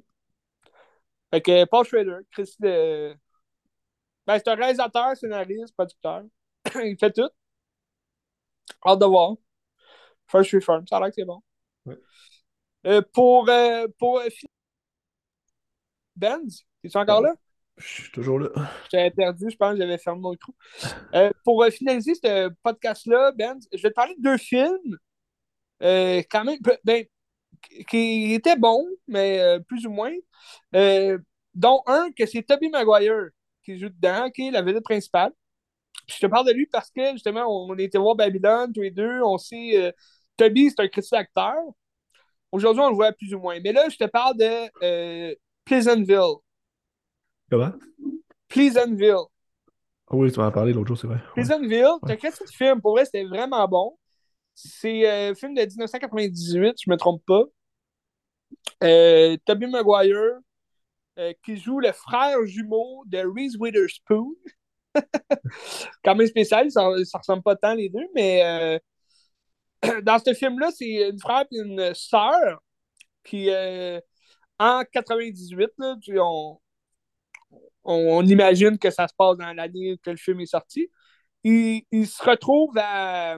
[1.31, 3.15] Fait que Paul Schrader, Chris de.
[4.27, 6.23] Ben, c'est un réalisateur, scénariste, producteur.
[6.83, 7.29] il fait tout.
[8.85, 9.35] Hâte de voir.
[10.27, 11.41] First Reform, ça a l'air que c'est bon.
[11.85, 11.97] Ouais.
[12.85, 14.27] Euh, pour euh, pour euh,
[16.15, 17.35] Benz, es-tu encore là?
[17.77, 18.49] Je suis toujours là.
[18.91, 20.53] J'ai interdit, je pense que j'avais fermé mon micro.
[21.15, 24.97] Euh, pour finaliser ce podcast-là, Benz, je vais te parler de deux films.
[25.81, 27.05] Euh, quand même, ben,
[27.87, 30.13] qui étaient bons, mais euh, plus ou moins.
[31.53, 33.29] dont un que c'est Toby Maguire
[33.63, 35.31] qui joue dedans, qui est la vedette principale.
[36.07, 38.91] Puis je te parle de lui parce que justement, on, était voir Babylone tous les
[38.91, 39.21] deux.
[39.23, 39.93] On sait,
[40.37, 41.55] Toby, c'est un critique acteur.
[42.53, 43.59] Aujourd'hui, on le voit plus ou moins.
[43.61, 45.35] Mais là, je te parle de
[45.65, 46.37] Pleasantville.
[47.49, 47.73] Comment?
[48.47, 49.25] Pleasantville.
[50.07, 51.17] Ah oui, tu m'en as parlé l'autre jour, c'est vrai.
[51.33, 52.17] Pleasantville, ouais.
[52.17, 52.79] t'as ce film.
[52.79, 53.97] Pour vrai, c'était vraiment bon.
[54.53, 57.45] C'est euh, un film de 1998, je me trompe pas.
[58.83, 60.39] Euh, Tobey Maguire,
[61.17, 64.35] euh, qui joue le frère jumeau de Reese Witherspoon.
[66.03, 68.79] Quand même spécial, ça, ça ressemble pas tant les deux, mais euh,
[70.03, 72.61] dans ce film-là, c'est une frère et une sœur
[73.23, 73.99] qui, euh,
[74.59, 76.59] en 98, là, on,
[77.83, 80.89] on, imagine que ça se passe dans l'année que le film est sorti.
[81.43, 83.37] Ils, se retrouvent à,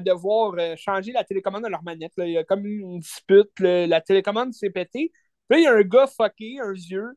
[0.00, 2.12] devoir euh, changer la télécommande de leur manette.
[2.18, 3.50] Il y a comme une dispute.
[3.60, 5.12] la télécommande s'est pétée.
[5.48, 7.12] Puis il y a un gars fucké, un vieux,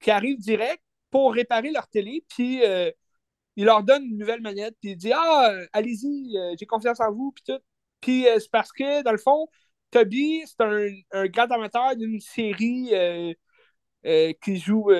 [0.00, 2.24] qui arrive direct pour réparer leur télé.
[2.28, 2.90] Puis euh,
[3.56, 4.76] il leur donne une nouvelle manette.
[4.80, 7.32] Puis il dit Ah, allez-y, j'ai confiance en vous.
[7.32, 7.60] Puis tout.
[8.00, 9.48] Puis c'est parce que, dans le fond,
[9.90, 12.92] Toby, c'est un, un grand amateur d'une série
[14.42, 14.90] qui joue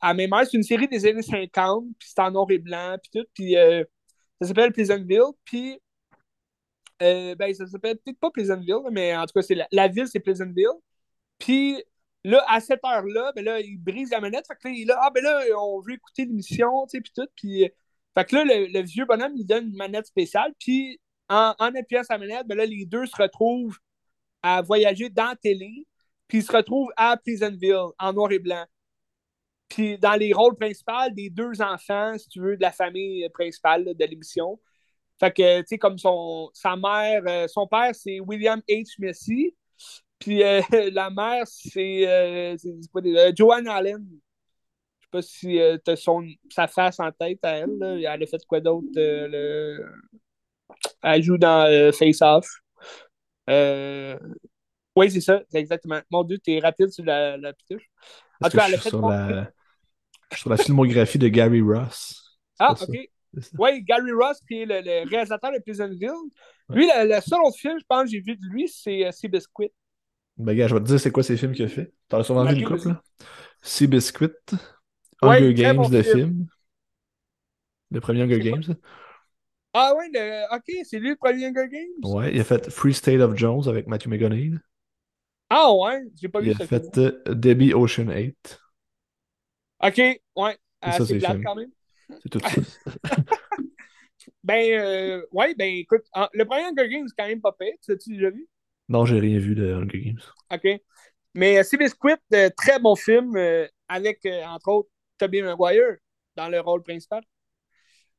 [0.00, 3.20] à même c'est une série des années 50, puis c'est en noir et blanc, puis
[3.20, 3.84] tout, puis euh,
[4.40, 5.80] ça s'appelle Pleasantville, puis
[7.02, 10.20] euh, ben, ça s'appelle peut-être pas Pleasantville, mais en tout cas, c'est la, ville, c'est
[10.20, 10.66] Pleasantville.
[11.38, 11.82] Puis
[12.24, 14.98] là, à cette heure-là, ben là, il brise la manette, fait que là, il là,
[15.02, 17.68] ah ben là, on veut écouter l'émission, tu sais, puis tout, puis euh,
[18.16, 22.02] fait que là, le, vieux bonhomme, il donne une manette spéciale, puis en, en appuyant
[22.04, 23.78] sa manette, ben là, les deux se retrouvent
[24.42, 25.86] à voyager dans la télé,
[26.28, 28.64] puis ils se retrouvent à Pleasantville, en noir et blanc.
[29.68, 33.84] Puis dans les rôles principaux des deux enfants, si tu veux, de la famille principale
[33.84, 34.60] de l'émission.
[35.18, 38.94] Fait que, tu sais, comme son, sa mère, euh, son père, c'est William H.
[38.98, 39.56] Messi.
[40.18, 40.60] Puis euh,
[40.92, 42.56] la mère, c'est euh,
[43.36, 44.06] Joanne Allen.
[45.00, 46.10] Je sais pas si tu as
[46.50, 47.78] sa face en tête à elle.
[47.82, 48.88] Elle a fait quoi d'autre?
[51.02, 52.46] Elle joue dans Face Off.
[54.96, 56.00] Oui, c'est ça, c'est exactement.
[56.10, 57.88] Mon Dieu, t'es rapide sur la, la pituche.
[58.42, 59.50] En tout cas, elle a fait sur la...
[60.34, 62.38] sur la filmographie de Gary Ross.
[62.58, 62.96] Ah, ok.
[63.58, 66.10] Oui, Gary Ross, qui est le, réalisateur de Pleasantville.
[66.70, 69.70] Lui, le, seul autre film, je pense, que j'ai vu de lui, c'est euh, Seabiscuit.
[70.38, 71.92] Ben, gars, je vais te dire c'est quoi ces films qu'il a fait.
[72.08, 73.02] T'as sûrement vu le couple, là?
[73.62, 74.30] Seabiscuit,
[75.20, 76.16] Hunger Games, bon de film.
[76.16, 76.46] film.
[77.90, 78.76] Le premier Hunger Games.
[79.78, 80.56] Ah ouais, le...
[80.56, 82.14] ok, c'est lui le premier Hunger Games?
[82.14, 84.52] Ouais, il a fait Free State of Jones avec Matthew McConaughey.
[85.50, 86.60] Ah ouais, j'ai pas vu ça.
[86.60, 88.58] Il a fait euh, Debbie Ocean 8.
[89.82, 90.58] Ok, ouais.
[90.80, 91.70] Ah, c'est plate quand même.
[92.22, 92.48] C'est tout ça.
[94.42, 97.74] ben, euh, ouais, ben écoute, le premier Hunger Games, c'est quand même pas pire.
[97.84, 98.48] Tu l'as-tu déjà vu?
[98.88, 100.20] Non, j'ai rien vu de Hunger Games.
[100.52, 100.80] OK.
[101.36, 105.96] Mais euh, Squid, euh, très bon film euh, avec, entre autres, Tobey Maguire
[106.34, 107.22] dans le rôle principal.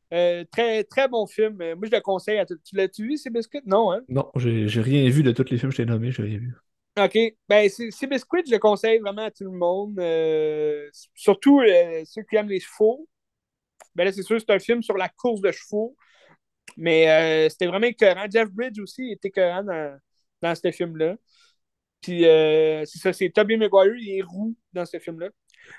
[0.10, 1.56] Très, très bon film.
[1.56, 3.62] moi, je le conseille à Tu l'as-tu vu, Seabiscuit?
[3.66, 4.02] Non, hein?
[4.10, 6.56] Non, j'ai rien vu de tous les films que je t'ai nommés, j'ai rien vu.
[6.98, 7.18] OK.
[7.48, 10.00] Ben, Seabiscuit, je le conseille vraiment à tout le monde.
[10.00, 13.08] Euh, surtout euh, ceux qui aiment les chevaux.
[13.96, 15.96] Ben là, c'est sûr, c'est un film sur la course de chevaux.
[16.76, 18.26] Mais euh, c'était vraiment écœurant.
[18.30, 20.00] Jeff Bridge aussi était écœurant dans,
[20.42, 21.16] dans ce film-là.
[22.02, 25.30] Puis c'est ça, c'est Toby Maguire, il est roux dans ce film-là.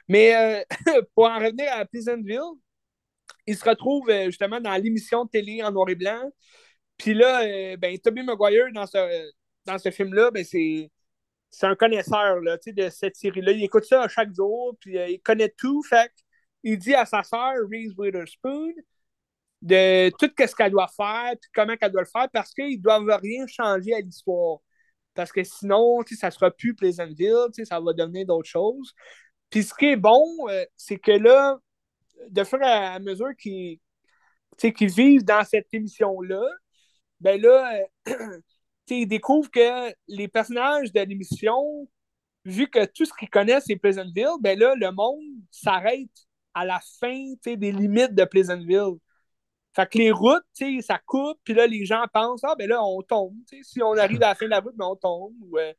[0.08, 0.64] Mais
[1.14, 2.40] pour en revenir à Pleasantville,
[3.48, 6.30] il se retrouve justement dans l'émission de télé en noir et blanc.
[6.96, 9.30] Puis là, ben, Toby Maguire, dans ce,
[9.64, 10.90] dans ce film-là, ben, c'est
[11.50, 13.52] c'est un connaisseur là, de cette série-là.
[13.52, 15.82] Il écoute ça chaque jour, puis euh, il connaît tout.
[15.82, 16.10] Fait
[16.62, 18.72] il dit à sa sœur, Reese Witherspoon,
[19.62, 22.82] de tout ce qu'elle doit faire, puis comment elle doit le faire, parce qu'ils ne
[22.82, 24.58] doivent rien changer à l'histoire.
[25.14, 28.92] Parce que sinon, ça ne sera plus Pleasantville, ça va devenir d'autres choses.
[29.50, 31.58] Puis ce qui est bon, euh, c'est que là,
[32.28, 33.78] de faire à mesure qu'ils
[34.80, 36.42] vivent dans cette émission-là,
[37.20, 38.40] ben là, euh,
[38.88, 41.88] ils découvrent que les personnages de l'émission,
[42.44, 46.10] vu que tout ce qu'ils connaissent, c'est Pleasantville, ben là, le monde s'arrête
[46.54, 48.98] à la fin des limites de Pleasantville.
[49.74, 50.42] Fait que les routes,
[50.80, 53.36] ça coupe, puis là, les gens pensent, ah, ben là, on tombe.
[53.62, 55.34] Si on arrive à la fin de la route, ben on tombe.
[55.54, 55.72] Euh,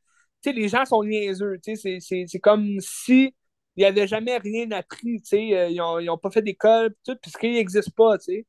[0.46, 1.58] les gens sont niaiseux.
[1.62, 3.34] C'est comme si
[3.80, 5.56] ils n'avaient jamais rien appris, tu sais.
[5.56, 8.46] Euh, ils n'ont pas fait d'école, tout, puisqu'ils n'existent pas, tu sais.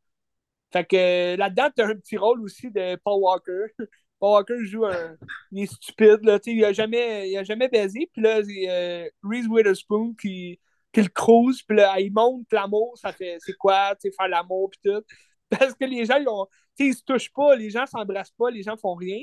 [0.74, 3.68] Fait que là-dedans, tu as un petit rôle aussi de Paul Walker.
[4.20, 5.16] Paul Walker joue un.
[5.52, 6.58] Il est stupide, là, tu sais.
[6.58, 8.10] Il a jamais, jamais baisé.
[8.14, 10.60] Puis là, c'est euh, Reese Witherspoon qui,
[10.94, 11.62] qui le crouse.
[11.64, 12.98] Puis là, il montre l'amour.
[12.98, 15.03] Ça fait, c'est quoi, tu sais, faire l'amour, puis tout.
[15.49, 16.48] Parce que les gens, ils, ont,
[16.80, 19.20] ils se touchent pas, les gens s'embrassent pas, les gens font rien.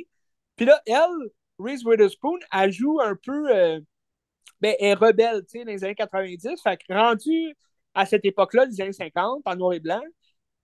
[0.57, 3.51] Puis là, elle, Reese Witherspoon, elle joue un peu.
[3.55, 3.81] Euh,
[4.61, 6.63] ben, est rebelle, tu sais, dans les années 90.
[6.63, 7.55] Fait que rendu
[7.95, 10.03] à cette époque-là, les années 50, en noir et blanc,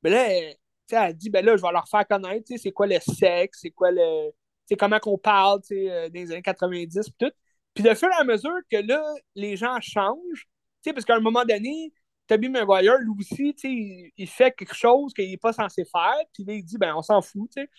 [0.03, 0.57] ben là, elle,
[0.91, 3.91] elle dit, ben là, je vais leur faire connaître, c'est quoi le sexe, c'est quoi
[3.91, 4.31] le.
[4.67, 7.35] c'est comment qu'on parle, tu sais, euh, dans les années 90, puis tout.
[7.75, 9.03] Puis de fur et à mesure que là,
[9.35, 10.47] les gens changent,
[10.83, 11.93] tu sais, parce qu'à un moment donné,
[12.27, 16.45] Toby Maguire, lui aussi, sais, il, fait quelque chose qu'il n'est pas censé faire, puis
[16.45, 17.71] là, il dit, ben, on s'en fout, tu sais.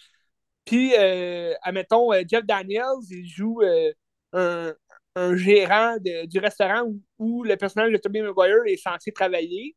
[0.65, 3.61] Puis, euh, admettons, euh, Jeff Daniels, il joue
[4.34, 4.73] un,
[5.16, 6.84] un, gérant du restaurant
[7.20, 9.76] où, le personnage de Toby Maguire est censé travailler.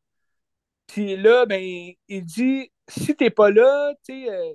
[0.87, 1.61] Puis là, ben,
[2.07, 4.53] il dit, si t'es pas là, tu sais, euh,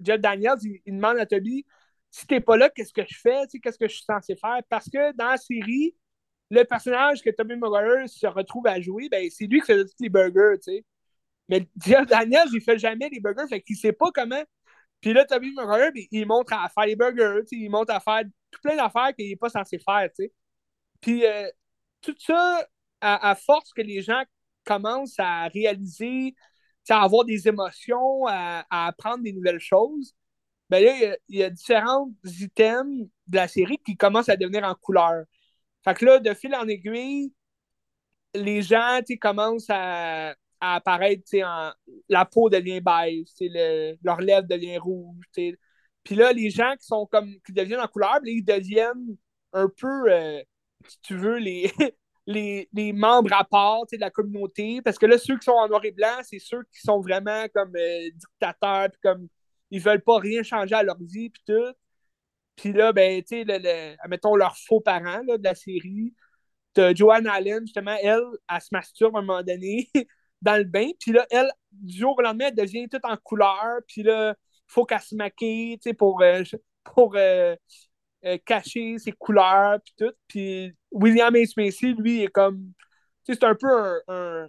[0.00, 1.64] Jeff Daniels, il, demande à Toby,
[2.10, 4.60] si t'es pas là, qu'est-ce que je fais, qu'est-ce que je suis censé faire?
[4.68, 5.94] Parce que dans la série,
[6.50, 9.92] le personnage que Tommy Maguire se retrouve à jouer, ben, c'est lui qui fait tous
[10.00, 10.84] les burgers, tu sais.
[11.48, 14.42] Mais Jeff Daniels, il fait jamais les burgers, fait qu'il sait pas comment.
[15.00, 18.22] Puis là, Tommy Maguire, ben, il montre à faire les burgers, il montre à faire
[18.50, 20.32] tout plein d'affaires qu'il n'est pas censé faire, tu sais.
[21.00, 21.48] Puis euh,
[22.02, 22.66] tout ça,
[23.00, 24.22] à, force que les gens
[24.64, 26.34] commencent à réaliser,
[26.88, 30.14] à avoir des émotions, à, apprendre des nouvelles choses,
[30.70, 34.28] ben là, il y, a, il y a différents items de la série qui commencent
[34.28, 35.24] à devenir en couleur.
[35.84, 37.32] Fait que là, de fil en aiguille,
[38.34, 41.72] les gens commencent à, à apparaître, en,
[42.08, 45.24] la peau devient beige, le, leur lèvre devient rouge.
[46.08, 49.14] Puis là, les gens qui sont comme qui deviennent en couleur, ils deviennent
[49.52, 50.42] un peu, euh,
[50.86, 51.70] si tu veux, les,
[52.26, 54.80] les, les, membres à part de la communauté.
[54.80, 57.44] Parce que là, ceux qui sont en noir et blanc, c'est ceux qui sont vraiment
[57.52, 59.28] comme euh, dictateurs, puis comme
[59.70, 61.74] ils veulent pas rien changer à leur vie, puis tout.
[62.56, 66.14] Puis là, ben, tu sais, le, le, mettons leurs faux parents là, de la série.
[66.72, 69.90] T'as Joanne Allen, justement, elle, elle se masturbe à un moment donné
[70.40, 70.88] dans le bain.
[70.98, 73.80] Puis là, elle, du jour au lendemain, elle devient toute en couleur.
[73.86, 74.34] Puis là,
[74.68, 76.42] faut qu'elle se maquille, tu sais, pour, euh,
[76.84, 77.56] pour euh,
[78.24, 80.14] euh, cacher ses couleurs, puis tout.
[80.28, 81.54] Puis William H.
[81.56, 82.72] Macy, lui, est comme,
[83.24, 84.48] tu sais, c'est un peu un, un,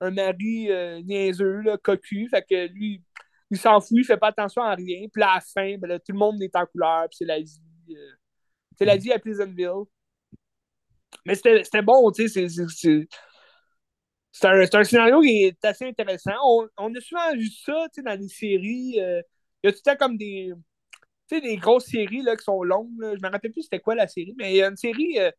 [0.00, 0.68] un mari
[1.04, 2.28] niaiseux, là, cocu.
[2.28, 3.02] Fait que lui,
[3.50, 5.06] il s'en fout, il fait pas attention à rien.
[5.12, 7.38] Puis à la fin, ben là, tout le monde est en couleur, puis c'est la
[7.40, 7.60] vie.
[8.78, 9.84] C'est la vie à Pleasantville.
[11.26, 12.48] Mais c'était bon, tu sais,
[14.32, 16.32] c'est un, un, scénario qui est assez intéressant.
[16.44, 19.00] On, on a souvent vu ça, tu sais, dans des séries.
[19.00, 19.20] Euh,
[19.62, 20.52] il y a tout le temps comme des,
[21.28, 22.98] tu sais, des grosses séries là, qui sont longues.
[22.98, 23.14] Là.
[23.16, 25.30] Je me rappelle plus c'était quoi la série, mais il y a une série euh,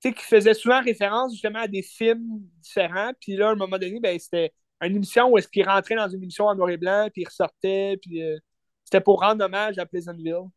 [0.00, 3.12] qui faisait souvent référence justement à des films différents.
[3.20, 4.52] Puis là, à un moment donné, ben, c'était
[4.82, 7.26] une émission où est-ce qu'il rentrait dans une émission en noir et blanc, puis il
[7.26, 8.38] ressortait, puis euh,
[8.84, 10.48] c'était pour rendre hommage à Pleasantville.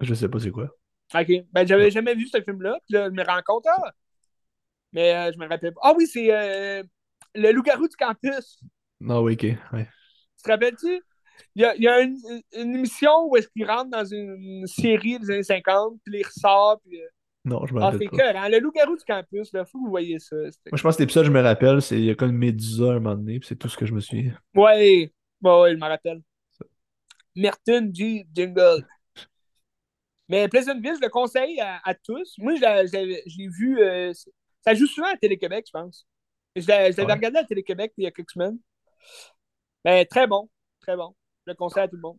[0.00, 0.70] Je sais pas c'est quoi.
[1.14, 1.28] Ok.
[1.52, 3.92] Ben, j'avais jamais vu ce film-là, puis là, je me rends compte, ah!
[4.92, 5.80] Mais euh, je me rappelle pas.
[5.84, 6.82] Ah oui, c'est euh,
[7.34, 8.60] Le loup-garou du campus.
[9.00, 9.42] Non, ah oui, ok.
[9.72, 9.88] Ouais.
[10.36, 11.02] Tu te rappelles-tu?
[11.54, 12.16] Il y a, il y a une,
[12.56, 16.80] une, émission où est-ce qu'il rentre dans une série des années 50, puis il ressort,
[16.84, 17.00] puis.
[17.00, 17.06] Euh,
[17.44, 18.48] non, je me ah, rappelle ah, hein?
[18.48, 20.36] Le loup-garou du campus, il faut que vous voyez ça.
[20.36, 23.00] Moi, je pense que l'épisode, je me rappelle, c'est il y a comme Médusa un
[23.00, 24.30] moment donné, puis c'est tout ce que je me suis.
[24.54, 26.22] Ouais, ouais, ouais, je me rappelle.
[27.34, 28.26] Merton G.
[28.32, 28.86] Jingle.
[30.28, 32.34] Mais Pleasantville, je le conseille à, à tous.
[32.38, 33.80] Moi, je l'ai vu.
[33.82, 34.12] Euh,
[34.64, 36.06] ça joue souvent à Télé-Québec, je pense.
[36.54, 37.12] Je l'avais ouais.
[37.12, 38.58] regardé à Télé-Québec il y a quelques semaines.
[39.84, 40.48] Mais très bon.
[40.80, 41.14] Très bon.
[41.46, 42.18] Je le conseille à tout le monde.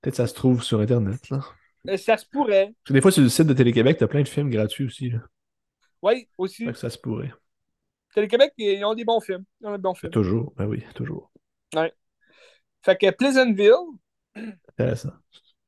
[0.00, 1.40] Peut-être que ça se trouve sur Internet, là.
[1.88, 2.66] Euh, ça se pourrait.
[2.66, 4.86] Parce que des fois, sur le site de Télé-Québec, tu as plein de films gratuits
[4.86, 5.10] aussi.
[5.10, 5.18] Là.
[6.02, 6.64] Oui, aussi.
[6.66, 7.32] Ça, ça se pourrait.
[8.14, 9.44] Télé-Québec, ils ont des bons films.
[9.60, 10.12] Ils ont des bons films.
[10.12, 11.32] Toujours, ben oui, toujours.
[11.74, 11.92] Ouais.
[12.84, 13.72] Fait que Pleasantville.
[14.68, 15.12] Intéressant.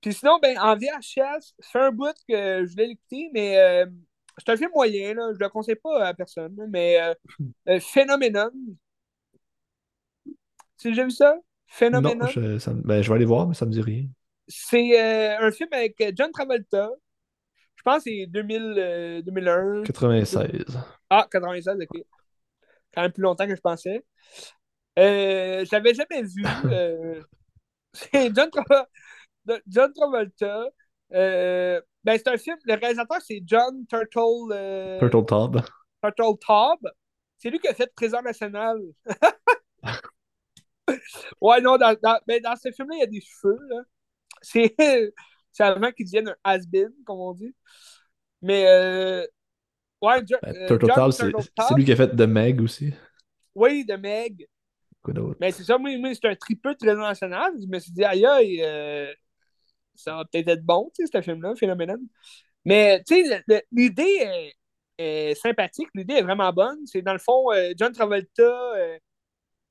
[0.01, 3.86] Puis sinon, ben, en VHS, c'est un bout que je voulais l'écouter, mais euh,
[4.36, 5.30] c'est un film moyen, là.
[5.32, 7.14] Je le conseille pas à personne, mais euh,
[7.68, 8.51] euh, Phenomenon.
[10.78, 11.38] Tu as déjà vu ça?
[11.74, 12.14] Phenomenon?
[12.14, 14.05] Non, je, ça, ben, je vais aller voir, mais ça me dit rien.
[14.46, 16.90] C'est euh, un film avec John Travolta.
[17.74, 19.82] Je pense que c'est 2000, euh, 2001.
[19.82, 20.64] 96.
[21.10, 22.02] Ah, 96, ok.
[22.94, 24.05] Quand même plus longtemps que je pensais.
[25.01, 26.44] Euh, je l'avais jamais vu.
[26.72, 27.20] Euh,
[27.92, 28.86] c'est John, Tra
[29.66, 30.64] John, Travolta.
[31.12, 32.56] Euh, ben, c'est un film.
[32.64, 34.52] Le réalisateur, c'est John Turtle.
[34.52, 35.60] Euh, Turtle Taub.
[36.02, 36.88] Turtle Taub.
[37.36, 38.78] C'est lui qui a fait Trésor National.
[41.40, 43.59] ouais, non, dans, dans, ben, dans ce film-là, il y a des cheveux.
[43.68, 43.82] Là.
[44.43, 44.74] c'est
[45.59, 47.55] avant qu'ils deviennent un has-been, comme on dit.
[48.43, 49.24] Mais euh,
[50.05, 52.93] Ouais, jo Ben, euh, Turtle John Top, c'est lui qui a fait The Meg aussi.
[53.55, 54.47] Oui, de Meg.
[55.40, 57.52] Mais c'est ça, moi, moi c'est un tripeux très national.
[57.60, 59.10] Je me suis dit, aïe, aïe, euh,
[59.94, 61.98] ça va peut-être être bon, tu sais, ce film-là, phénoménal.
[62.66, 64.55] Mais, tu sais, l'idée est,
[64.98, 66.86] est sympathique, l'idée est vraiment bonne.
[66.86, 68.98] C'est dans le fond, euh, John Travolta.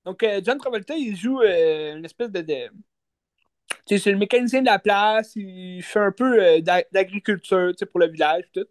[0.06, 2.42] Donc, euh, John Travolta, il joue euh, une espèce de.
[2.42, 2.70] de-
[3.88, 7.72] tu sais, c'est le mécanicien de la place, il fait un peu euh, d'a- d'agriculture,
[7.72, 8.66] tu sais, pour le village, tout.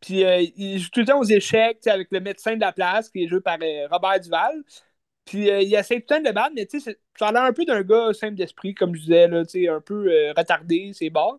[0.00, 0.22] Puis,
[0.56, 3.10] il joue tout le temps aux échecs, tu sais, avec le médecin de la place,
[3.10, 3.58] qui est joué par
[3.90, 4.64] Robert Duval.
[5.26, 7.42] Puis il essaie tout le temps de le battre, mais tu sais, ça a l'air
[7.44, 10.92] un peu d'un gars simple d'esprit, comme je disais, là, tu sais, un peu retardé,
[10.94, 11.38] c'est bas.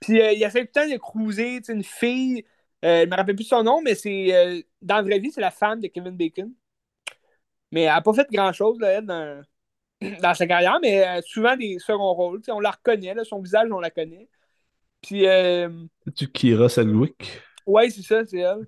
[0.00, 2.44] Puis il essaie tout le temps de cruiser, tu sais, une fille,
[2.82, 5.80] je me rappelle plus son nom, mais c'est dans la vraie vie, c'est la femme
[5.80, 6.52] de Kevin Bacon.
[7.74, 9.42] Mais elle n'a pas fait grand-chose, dans,
[10.22, 13.40] dans sa carrière, mais euh, souvent des seconds rôles, tu on la reconnaît, là, son
[13.40, 14.28] visage, on la connaît.
[15.02, 15.68] Puis, euh,
[16.04, 17.42] C'est-tu Kira Sedgwick?
[17.66, 18.64] ouais, c'est ça, c'est elle.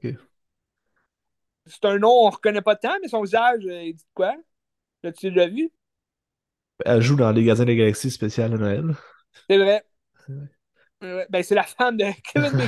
[1.67, 4.35] C'est un nom, on reconnaît pas tant, mais son visage, euh, il dit quoi?
[5.05, 5.71] L'as-tu déjà vu?
[6.85, 8.95] Elle joue dans Les Gardiens des Galaxies spécial de Noël.
[9.49, 9.85] C'est vrai.
[10.27, 10.49] C'est vrai.
[11.03, 12.61] Ouais, ben, c'est la femme de Kevin.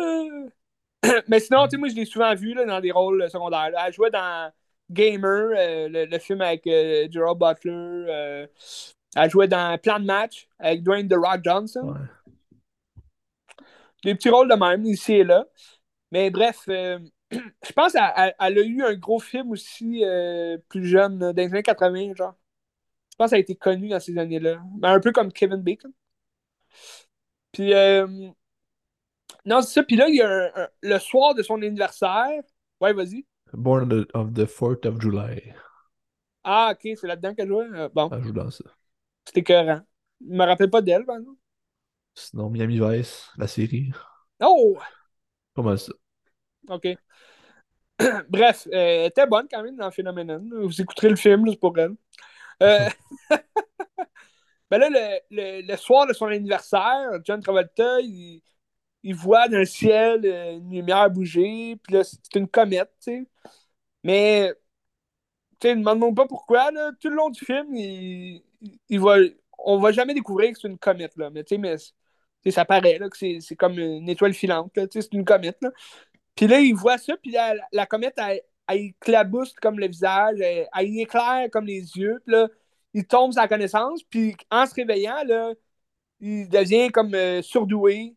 [0.00, 0.48] Euh,
[1.28, 3.70] Mais sinon, tu sais, moi, je l'ai souvent vu là, dans des rôles secondaires.
[3.70, 3.84] là.
[3.86, 4.52] Elle jouait dans
[4.90, 7.70] Gamer, euh, le, le film avec euh, Gerald Butler.
[7.72, 8.46] euh,
[9.16, 11.94] elle jouait dans Plan de match avec Dwayne The Rock Johnson.
[11.94, 12.00] Ouais.
[14.04, 15.46] Des petits rôles de même, ici et là.
[16.12, 20.04] Mais bref, je pense qu'elle elle- elle a eu un gros film aussi
[20.68, 22.34] plus jeune, dans les années 80, genre.
[23.12, 24.60] Je pense qu'elle a été connue dans ces années-là.
[24.78, 25.92] Ben, un peu comme Kevin Bacon.
[27.52, 28.06] Puis, euh,
[29.44, 29.82] non, c'est ça.
[29.82, 32.42] Puis là, il y a un- un- le soir de son anniversaire.
[32.80, 33.26] Ouais, vas-y.
[33.54, 35.54] Born of the, of the 4th of July.
[36.44, 37.66] Ah, ok, c'est là-dedans qu'elle jouait?
[37.72, 38.64] Euh, bon, Elle joue dans ça.
[39.26, 39.80] c'était écœurant.
[40.20, 41.38] Je me rappelle pas d'elle, par exemple.
[42.14, 43.92] Sinon, Miami Vice, la série.
[44.40, 44.78] Oh!
[45.54, 45.92] Pas mal ça.
[46.68, 46.86] Ok.
[48.28, 50.42] Bref, euh, elle était bonne quand même dans Phenomenon.
[50.64, 51.94] Vous écouterez le film, c'est pour elle.
[52.62, 52.88] Euh,
[54.70, 58.42] ben là, le, le- le soir de son anniversaire, John Travolta, il,
[59.02, 63.12] il voit dans le ciel euh, une lumière bouger, puis là, c'est une comète, tu
[63.12, 63.26] sais.
[64.04, 64.54] Mais,
[65.60, 66.90] tu sais, demande-moi pas pourquoi, là.
[67.00, 68.42] Tout le long du film, il,
[68.88, 69.16] il- va,
[69.58, 71.30] on va jamais découvrir que c'est une comète, là.
[71.30, 71.76] Mais, tu sais, mais,
[72.50, 74.72] ça paraît, là, que c'est comme une étoile filante.
[74.74, 75.70] Tu sais, c'est une comète, là.
[76.36, 80.68] Puis là, il voit ça, puis la, comète, elle, elle éclabousse comme le visage, elle,
[80.98, 82.48] éclaire comme les yeux, puis là,
[82.94, 85.52] il tombe sa connaissance, puis en se réveillant, là,
[86.20, 88.16] il devient comme euh, surdoué.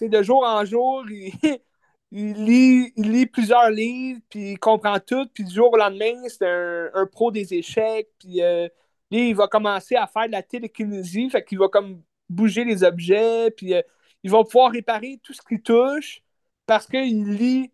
[0.00, 1.04] De jour en jour,
[2.12, 6.14] il, lit, il lit plusieurs livres, puis il comprend tout, puis du jour au lendemain,
[6.28, 8.68] c'est un, un pro des échecs, puis euh,
[9.10, 13.50] il va commencer à faire de la télékinésie, fait qu'il va comme bouger les objets,
[13.50, 13.82] puis euh,
[14.22, 16.22] il va pouvoir réparer tout ce qu'il touche,
[16.66, 17.72] parce qu'il lit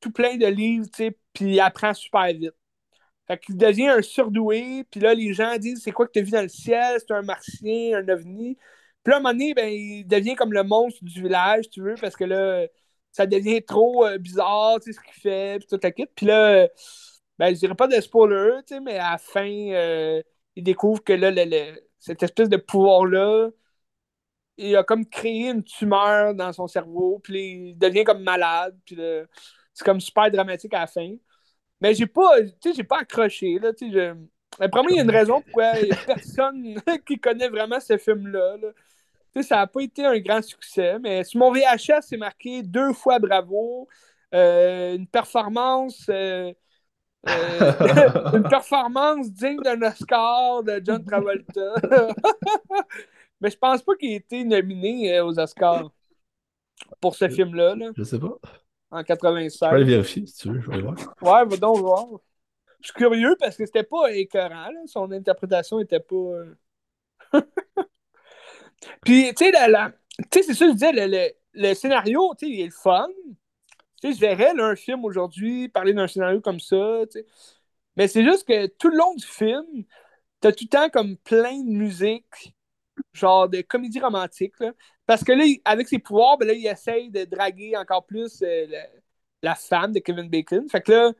[0.00, 2.54] tout plein de livres, tu puis il apprend super vite.
[3.26, 6.22] Fait qu'il devient un surdoué, puis là, les gens disent c'est quoi que tu as
[6.22, 8.56] vu dans le ciel, c'est un martien, un ovni.
[9.06, 11.96] Puis à un moment donné, ben, il devient comme le monstre du village, tu veux,
[11.98, 12.66] parce que là,
[13.12, 16.06] ça devient trop euh, bizarre, tu sais, ce qu'il fait, puis tout kit.
[16.16, 16.68] Puis là,
[17.38, 20.22] ben, je dirais pas de spoiler, tu sais, mais à la fin, euh,
[20.56, 23.50] il découvre que là, le- le- cette espèce de pouvoir-là,
[24.56, 28.96] il a comme créé une tumeur dans son cerveau, puis il devient comme malade, puis
[29.74, 31.14] c'est comme super dramatique à la fin.
[31.80, 35.10] Mais j'ai pas, tu sais, j'ai pas accroché, là, tu sais, il y a une
[35.10, 36.76] raison pourquoi il a personne
[37.06, 38.68] qui connaît vraiment ce film-là, là.
[39.42, 43.18] Ça n'a pas été un grand succès, mais sur mon VHS, c'est marqué deux fois
[43.18, 43.88] bravo,
[44.34, 46.06] euh, une performance...
[46.08, 46.52] euh,
[47.28, 47.72] euh,
[48.34, 51.74] une performance digne d'un Oscar de John Travolta.
[53.40, 55.90] Mais je pense pas qu'il ait été nominé aux Oscars
[57.00, 58.38] pour ce film-là, là, Je sais pas.
[58.90, 59.86] en Je peux aller 96.
[59.86, 60.60] vérifier si tu veux.
[60.60, 60.96] Je vais aller voir.
[61.22, 62.06] Ouais, va donc voir.
[62.80, 64.80] Je suis curieux parce que c'était pas écœurant, là.
[64.86, 66.44] Son interprétation était pas.
[69.04, 72.66] Puis, tu sais, c'est ça, je disais, le, le- le scénario, tu sais, il est
[72.66, 73.06] le fun.
[74.02, 77.26] Tu sais, je verrais un film aujourd'hui parler d'un scénario comme ça, tu sais.
[77.96, 79.64] Mais c'est juste que tout le long du film,
[80.40, 82.54] t'as tout le temps comme plein de musique,
[83.12, 84.72] genre de comédie romantique, là.
[85.06, 88.66] Parce que là, avec ses pouvoirs, ben là, il essaye de draguer encore plus euh,
[88.68, 88.86] la,
[89.42, 90.68] la femme de Kevin Bacon.
[90.70, 91.12] Fait que là,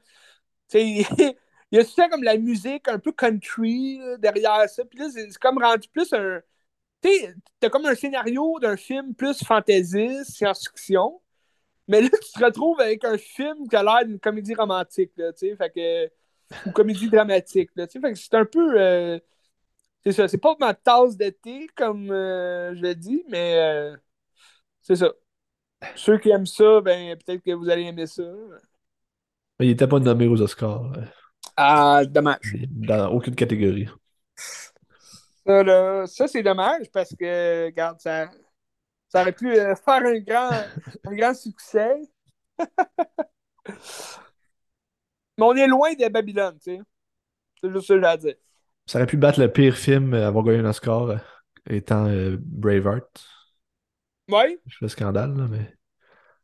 [0.69, 0.85] tu sais,
[1.73, 4.85] il y a tout le temps comme la musique un peu country derrière ça.
[4.85, 6.41] Puis là, c'est comme rendu plus un.
[7.07, 11.21] Tu sais, t'as comme un scénario d'un film plus fantaisiste, science-fiction.
[11.89, 15.33] Mais là, tu te retrouves avec un film qui a l'air d'une comédie romantique, là,
[15.33, 15.57] tu sais.
[15.57, 16.69] Fait que.
[16.69, 18.01] Ou comédie dramatique, là, tu sais.
[18.01, 18.81] Fait que c'est un peu.
[18.81, 19.19] euh,
[20.05, 20.29] c'est ça.
[20.29, 23.97] C'est pas ma tasse d'été, comme euh, je l'ai dit, mais euh,
[24.83, 25.13] c'est ça.
[25.95, 28.25] Ceux qui aiment ça, ben peut-être que vous allez aimer ça.
[29.59, 30.93] Mais il était pas nommé aux Oscars.
[31.57, 32.57] Ah, dommage.
[32.71, 33.89] Dans aucune catégorie.
[35.47, 38.29] Ça, là, ça c'est dommage parce que, regarde, ça,
[39.09, 40.51] ça aurait pu euh, faire un grand,
[41.05, 42.01] un grand succès.
[45.39, 46.81] Mais on est loin de Babylone, tu sais.
[47.61, 48.35] C'est juste ça que j'ai à dire.
[48.87, 51.17] Ça aurait pu battre le pire film à avoir gagné un Oscar euh,
[51.69, 53.27] étant euh, Braveheart.
[54.29, 55.75] Ouais, Je fais scandale, là, mais.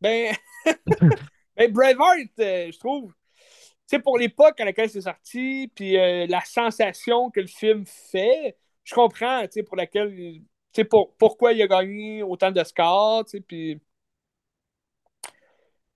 [0.01, 0.35] ben,
[1.57, 3.47] ben Braveheart, euh, je trouve, tu
[3.87, 8.95] sais, pour l'époque à laquelle c'est sorti, puis la sensation que le film fait, je
[8.95, 10.43] comprends, tu sais, pour laquelle,
[10.91, 13.81] pour, pourquoi il a gagné autant de scores, puis,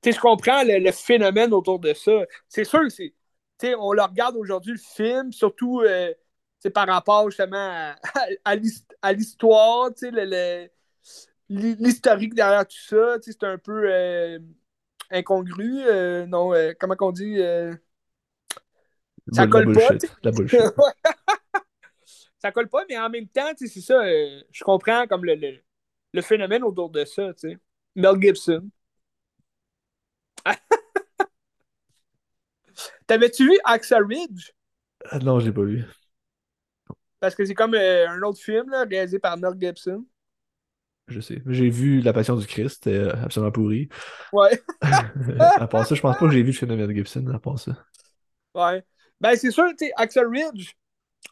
[0.05, 2.13] je comprends le, le phénomène autour de ça.
[2.49, 3.13] C'est sûr que c'est,
[3.59, 6.13] tu sais, on le regarde aujourd'hui, le film, surtout, euh,
[6.75, 7.97] par rapport justement à,
[8.45, 10.69] à l'hist- à l'histoire, tu sais, le-
[11.49, 14.39] le- l'historique derrière tout ça, c'est un peu euh,
[15.11, 17.39] incongru, euh, non, comment qu'on dit,
[19.33, 19.89] ça La colle pas.
[20.23, 20.61] La bullshit.
[22.39, 25.25] ça colle pas, mais en même temps, tu sais, c'est ça, euh, je comprends comme
[25.25, 25.59] le, le,
[26.13, 27.59] le phénomène autour de ça, tu sais.
[27.97, 28.71] Mel Gibson.
[33.07, 34.51] T'avais-tu vu Axel Ridge?
[35.11, 35.85] Ah, non, je l'ai pas vu.
[37.21, 40.05] Parce que c'est comme euh, un autre film là, réalisé par Mel Gibson.
[41.09, 41.41] Je sais.
[41.47, 43.89] J'ai vu La Passion du Christ, c'était euh, absolument pourri.
[44.33, 44.61] Ouais,
[45.57, 47.59] à part ça, je pense pas que j'ai vu le de Mel Gibson, à part
[47.59, 47.77] ça.
[48.55, 48.85] ouais.
[49.21, 50.73] Ben, c'est sûr, tu sais, Axel Ridge,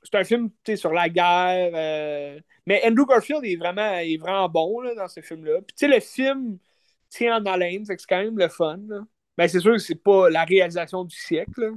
[0.02, 1.70] c'est un film sur la guerre.
[1.74, 5.60] euh, Mais Andrew Garfield est vraiment, est vraiment bon là, dans ce film-là.
[5.62, 6.58] Puis, tu sais, le film
[7.08, 8.78] tient en haleine, c'est quand même le fun.
[8.88, 9.00] là.
[9.36, 11.72] Ben, c'est sûr que c'est pas la réalisation du siècle.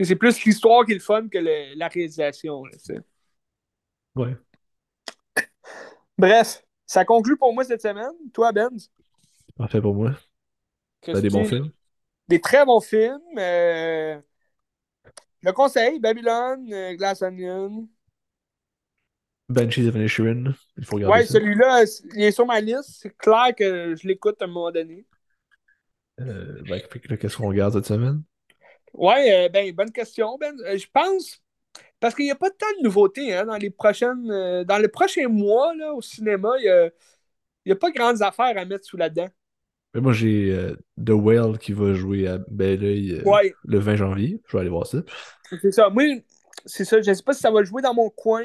[0.00, 2.64] C'est plus l'histoire qui est le fun que le- la réalisation.
[2.64, 2.76] là.
[4.14, 4.36] Ouais.
[6.18, 8.12] Bref, ça conclut pour moi cette semaine.
[8.32, 8.68] Toi, Ben,
[9.56, 10.12] Parfait pour moi.
[11.02, 11.70] T'as des bons films?
[12.28, 13.20] Des très bons films.
[13.38, 14.18] euh,
[15.42, 17.88] Le conseil, Babylone, euh, Glass Onion.
[19.48, 22.90] Banshees of Inisherin, il faut regarder Ouais, celui-là, il est sur ma liste.
[23.00, 25.04] C'est clair que je l'écoute à un moment donné.
[26.20, 26.80] Euh, ben,
[27.18, 28.22] qu'est-ce qu'on regarde cette semaine?
[28.94, 30.54] Ouais, euh, ben, bonne question, Ben.
[30.60, 31.40] Euh, je pense,
[32.00, 34.26] parce qu'il n'y a pas tant de nouveautés hein, dans les prochaines,
[34.64, 36.92] dans les prochains mois là, au cinéma, il
[37.66, 39.30] n'y a, a pas grandes affaires à mettre sous la dent.
[39.94, 40.74] Mais moi, j'ai euh,
[41.04, 44.40] The Whale qui va jouer à Bel Oeil euh, Ouais, le 20 janvier.
[44.48, 44.98] Je vais aller voir ça.
[45.60, 45.90] c'est ça.
[45.90, 46.04] Moi,
[46.64, 47.00] c'est ça.
[47.02, 48.44] Je ne sais pas si ça va jouer dans mon coin.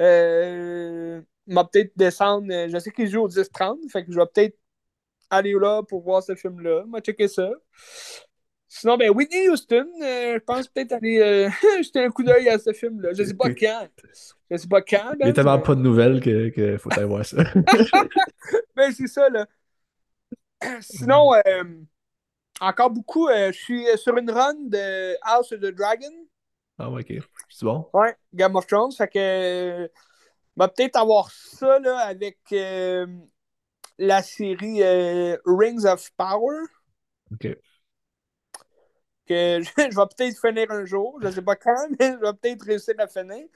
[0.00, 2.46] Euh, il va peut-être descendre.
[2.52, 4.56] euh, Je sais qu'il joue au 10-30, fait que je vais peut-être
[5.30, 6.84] aller là pour voir ce film-là.
[6.90, 7.50] Va checker ça.
[8.72, 11.48] Sinon, ben, Whitney Houston, euh, je pense peut-être aller euh,
[11.82, 13.10] jeter un coup d'œil à ce film-là.
[13.12, 13.88] Je sais pas quand.
[14.50, 15.10] Je sais pas quand.
[15.12, 17.36] Il n'y Ben, a tellement mais- pas de nouvelles que, que faut aller voir ça.
[18.76, 19.46] Ben, c'est ça, là.
[20.80, 21.64] Sinon, euh,
[22.60, 23.28] encore beaucoup.
[23.28, 26.12] euh, je suis sur une run de House of the Dragon.
[26.78, 27.24] ah ouais, ok.
[27.48, 27.88] C'est bon?
[27.92, 28.92] Ouais, Game of Thrones.
[28.92, 29.18] Fait que.
[29.18, 29.88] euh,
[30.56, 33.06] va peut-être avoir ça, là, avec euh,
[33.98, 34.82] la série
[35.46, 36.58] Rings of Power.
[37.32, 37.46] Ok.
[39.26, 41.18] Que je, je vais peut-être finir un jour.
[41.22, 43.46] Je sais pas quand, mais je vais peut-être réussir à finir.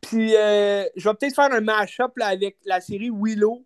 [0.00, 3.64] Puis, je vais peut-être faire un mash-up avec la série Willow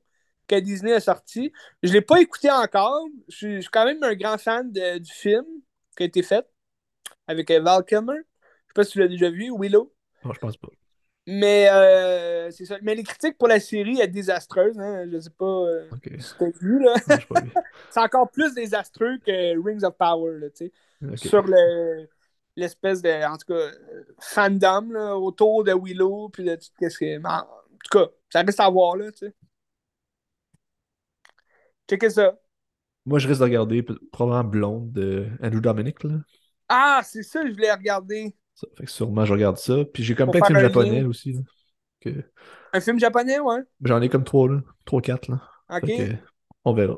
[0.50, 1.52] que Disney a sorti.
[1.82, 3.06] Je l'ai pas écouté encore.
[3.28, 5.44] Je suis, je suis quand même un grand fan de- du film
[5.96, 6.46] qui a été fait
[7.26, 8.14] avec euh, Val Kilmer.
[8.16, 9.92] Je sais pas si tu l'as déjà vu, Willow.
[10.24, 10.68] Non, je pense pas.
[11.26, 12.78] Mais euh, c'est ça.
[12.82, 14.78] Mais les critiques pour la série sont désastreuses.
[14.78, 15.06] Hein.
[15.12, 16.82] Je sais pas euh, si t'as vu.
[16.82, 16.94] là.
[17.90, 20.38] C'est encore plus désastreux que Rings of Power.
[20.38, 20.72] Là, tu sais
[21.08, 21.16] Ok.
[21.18, 22.08] sur le
[22.56, 23.70] l'espèce de en tout cas
[24.20, 28.60] fandom là, autour de Willow puis de tout ce que en tout cas ça reste
[28.60, 29.34] à voir là tu sais
[31.90, 32.38] checker ça
[33.06, 36.02] Moi, je risque de regarder probablement Blonde de Andrew Dominic.
[36.04, 36.16] Là.
[36.68, 39.84] ah c'est ça que je voulais regarder Ça, fait que sûrement, je regarde ça.
[39.92, 41.08] Puis j'ai comme Pour plein de films japonais lien.
[41.08, 41.32] aussi.
[41.32, 41.40] là,
[42.00, 42.10] que...
[42.72, 44.62] un film japonais ouais J'en ai comme trois, là.
[44.84, 45.42] Trois, quatre, là.
[45.70, 46.12] ok que,
[46.64, 46.96] on verra.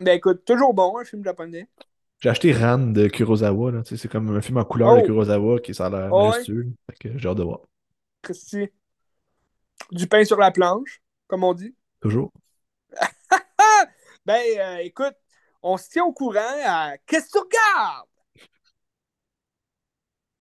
[0.00, 1.68] ben écoute toujours bon un film japonais
[2.20, 3.82] J'ai acheté Ran de Kurosawa, là.
[3.84, 5.00] C'est comme un film en couleur Oh.
[5.00, 6.66] de Kurosawa qui ça a l'air Oh, ouais.
[7.00, 7.60] que j'ai hâte de voir.
[8.22, 8.68] Christy
[9.90, 12.32] du pain sur la planche comme on dit Toujours.
[14.30, 15.16] Ben euh, écoute
[15.62, 16.40] on se tient au courant.
[16.64, 18.09] À qu'est-ce que tu regardes?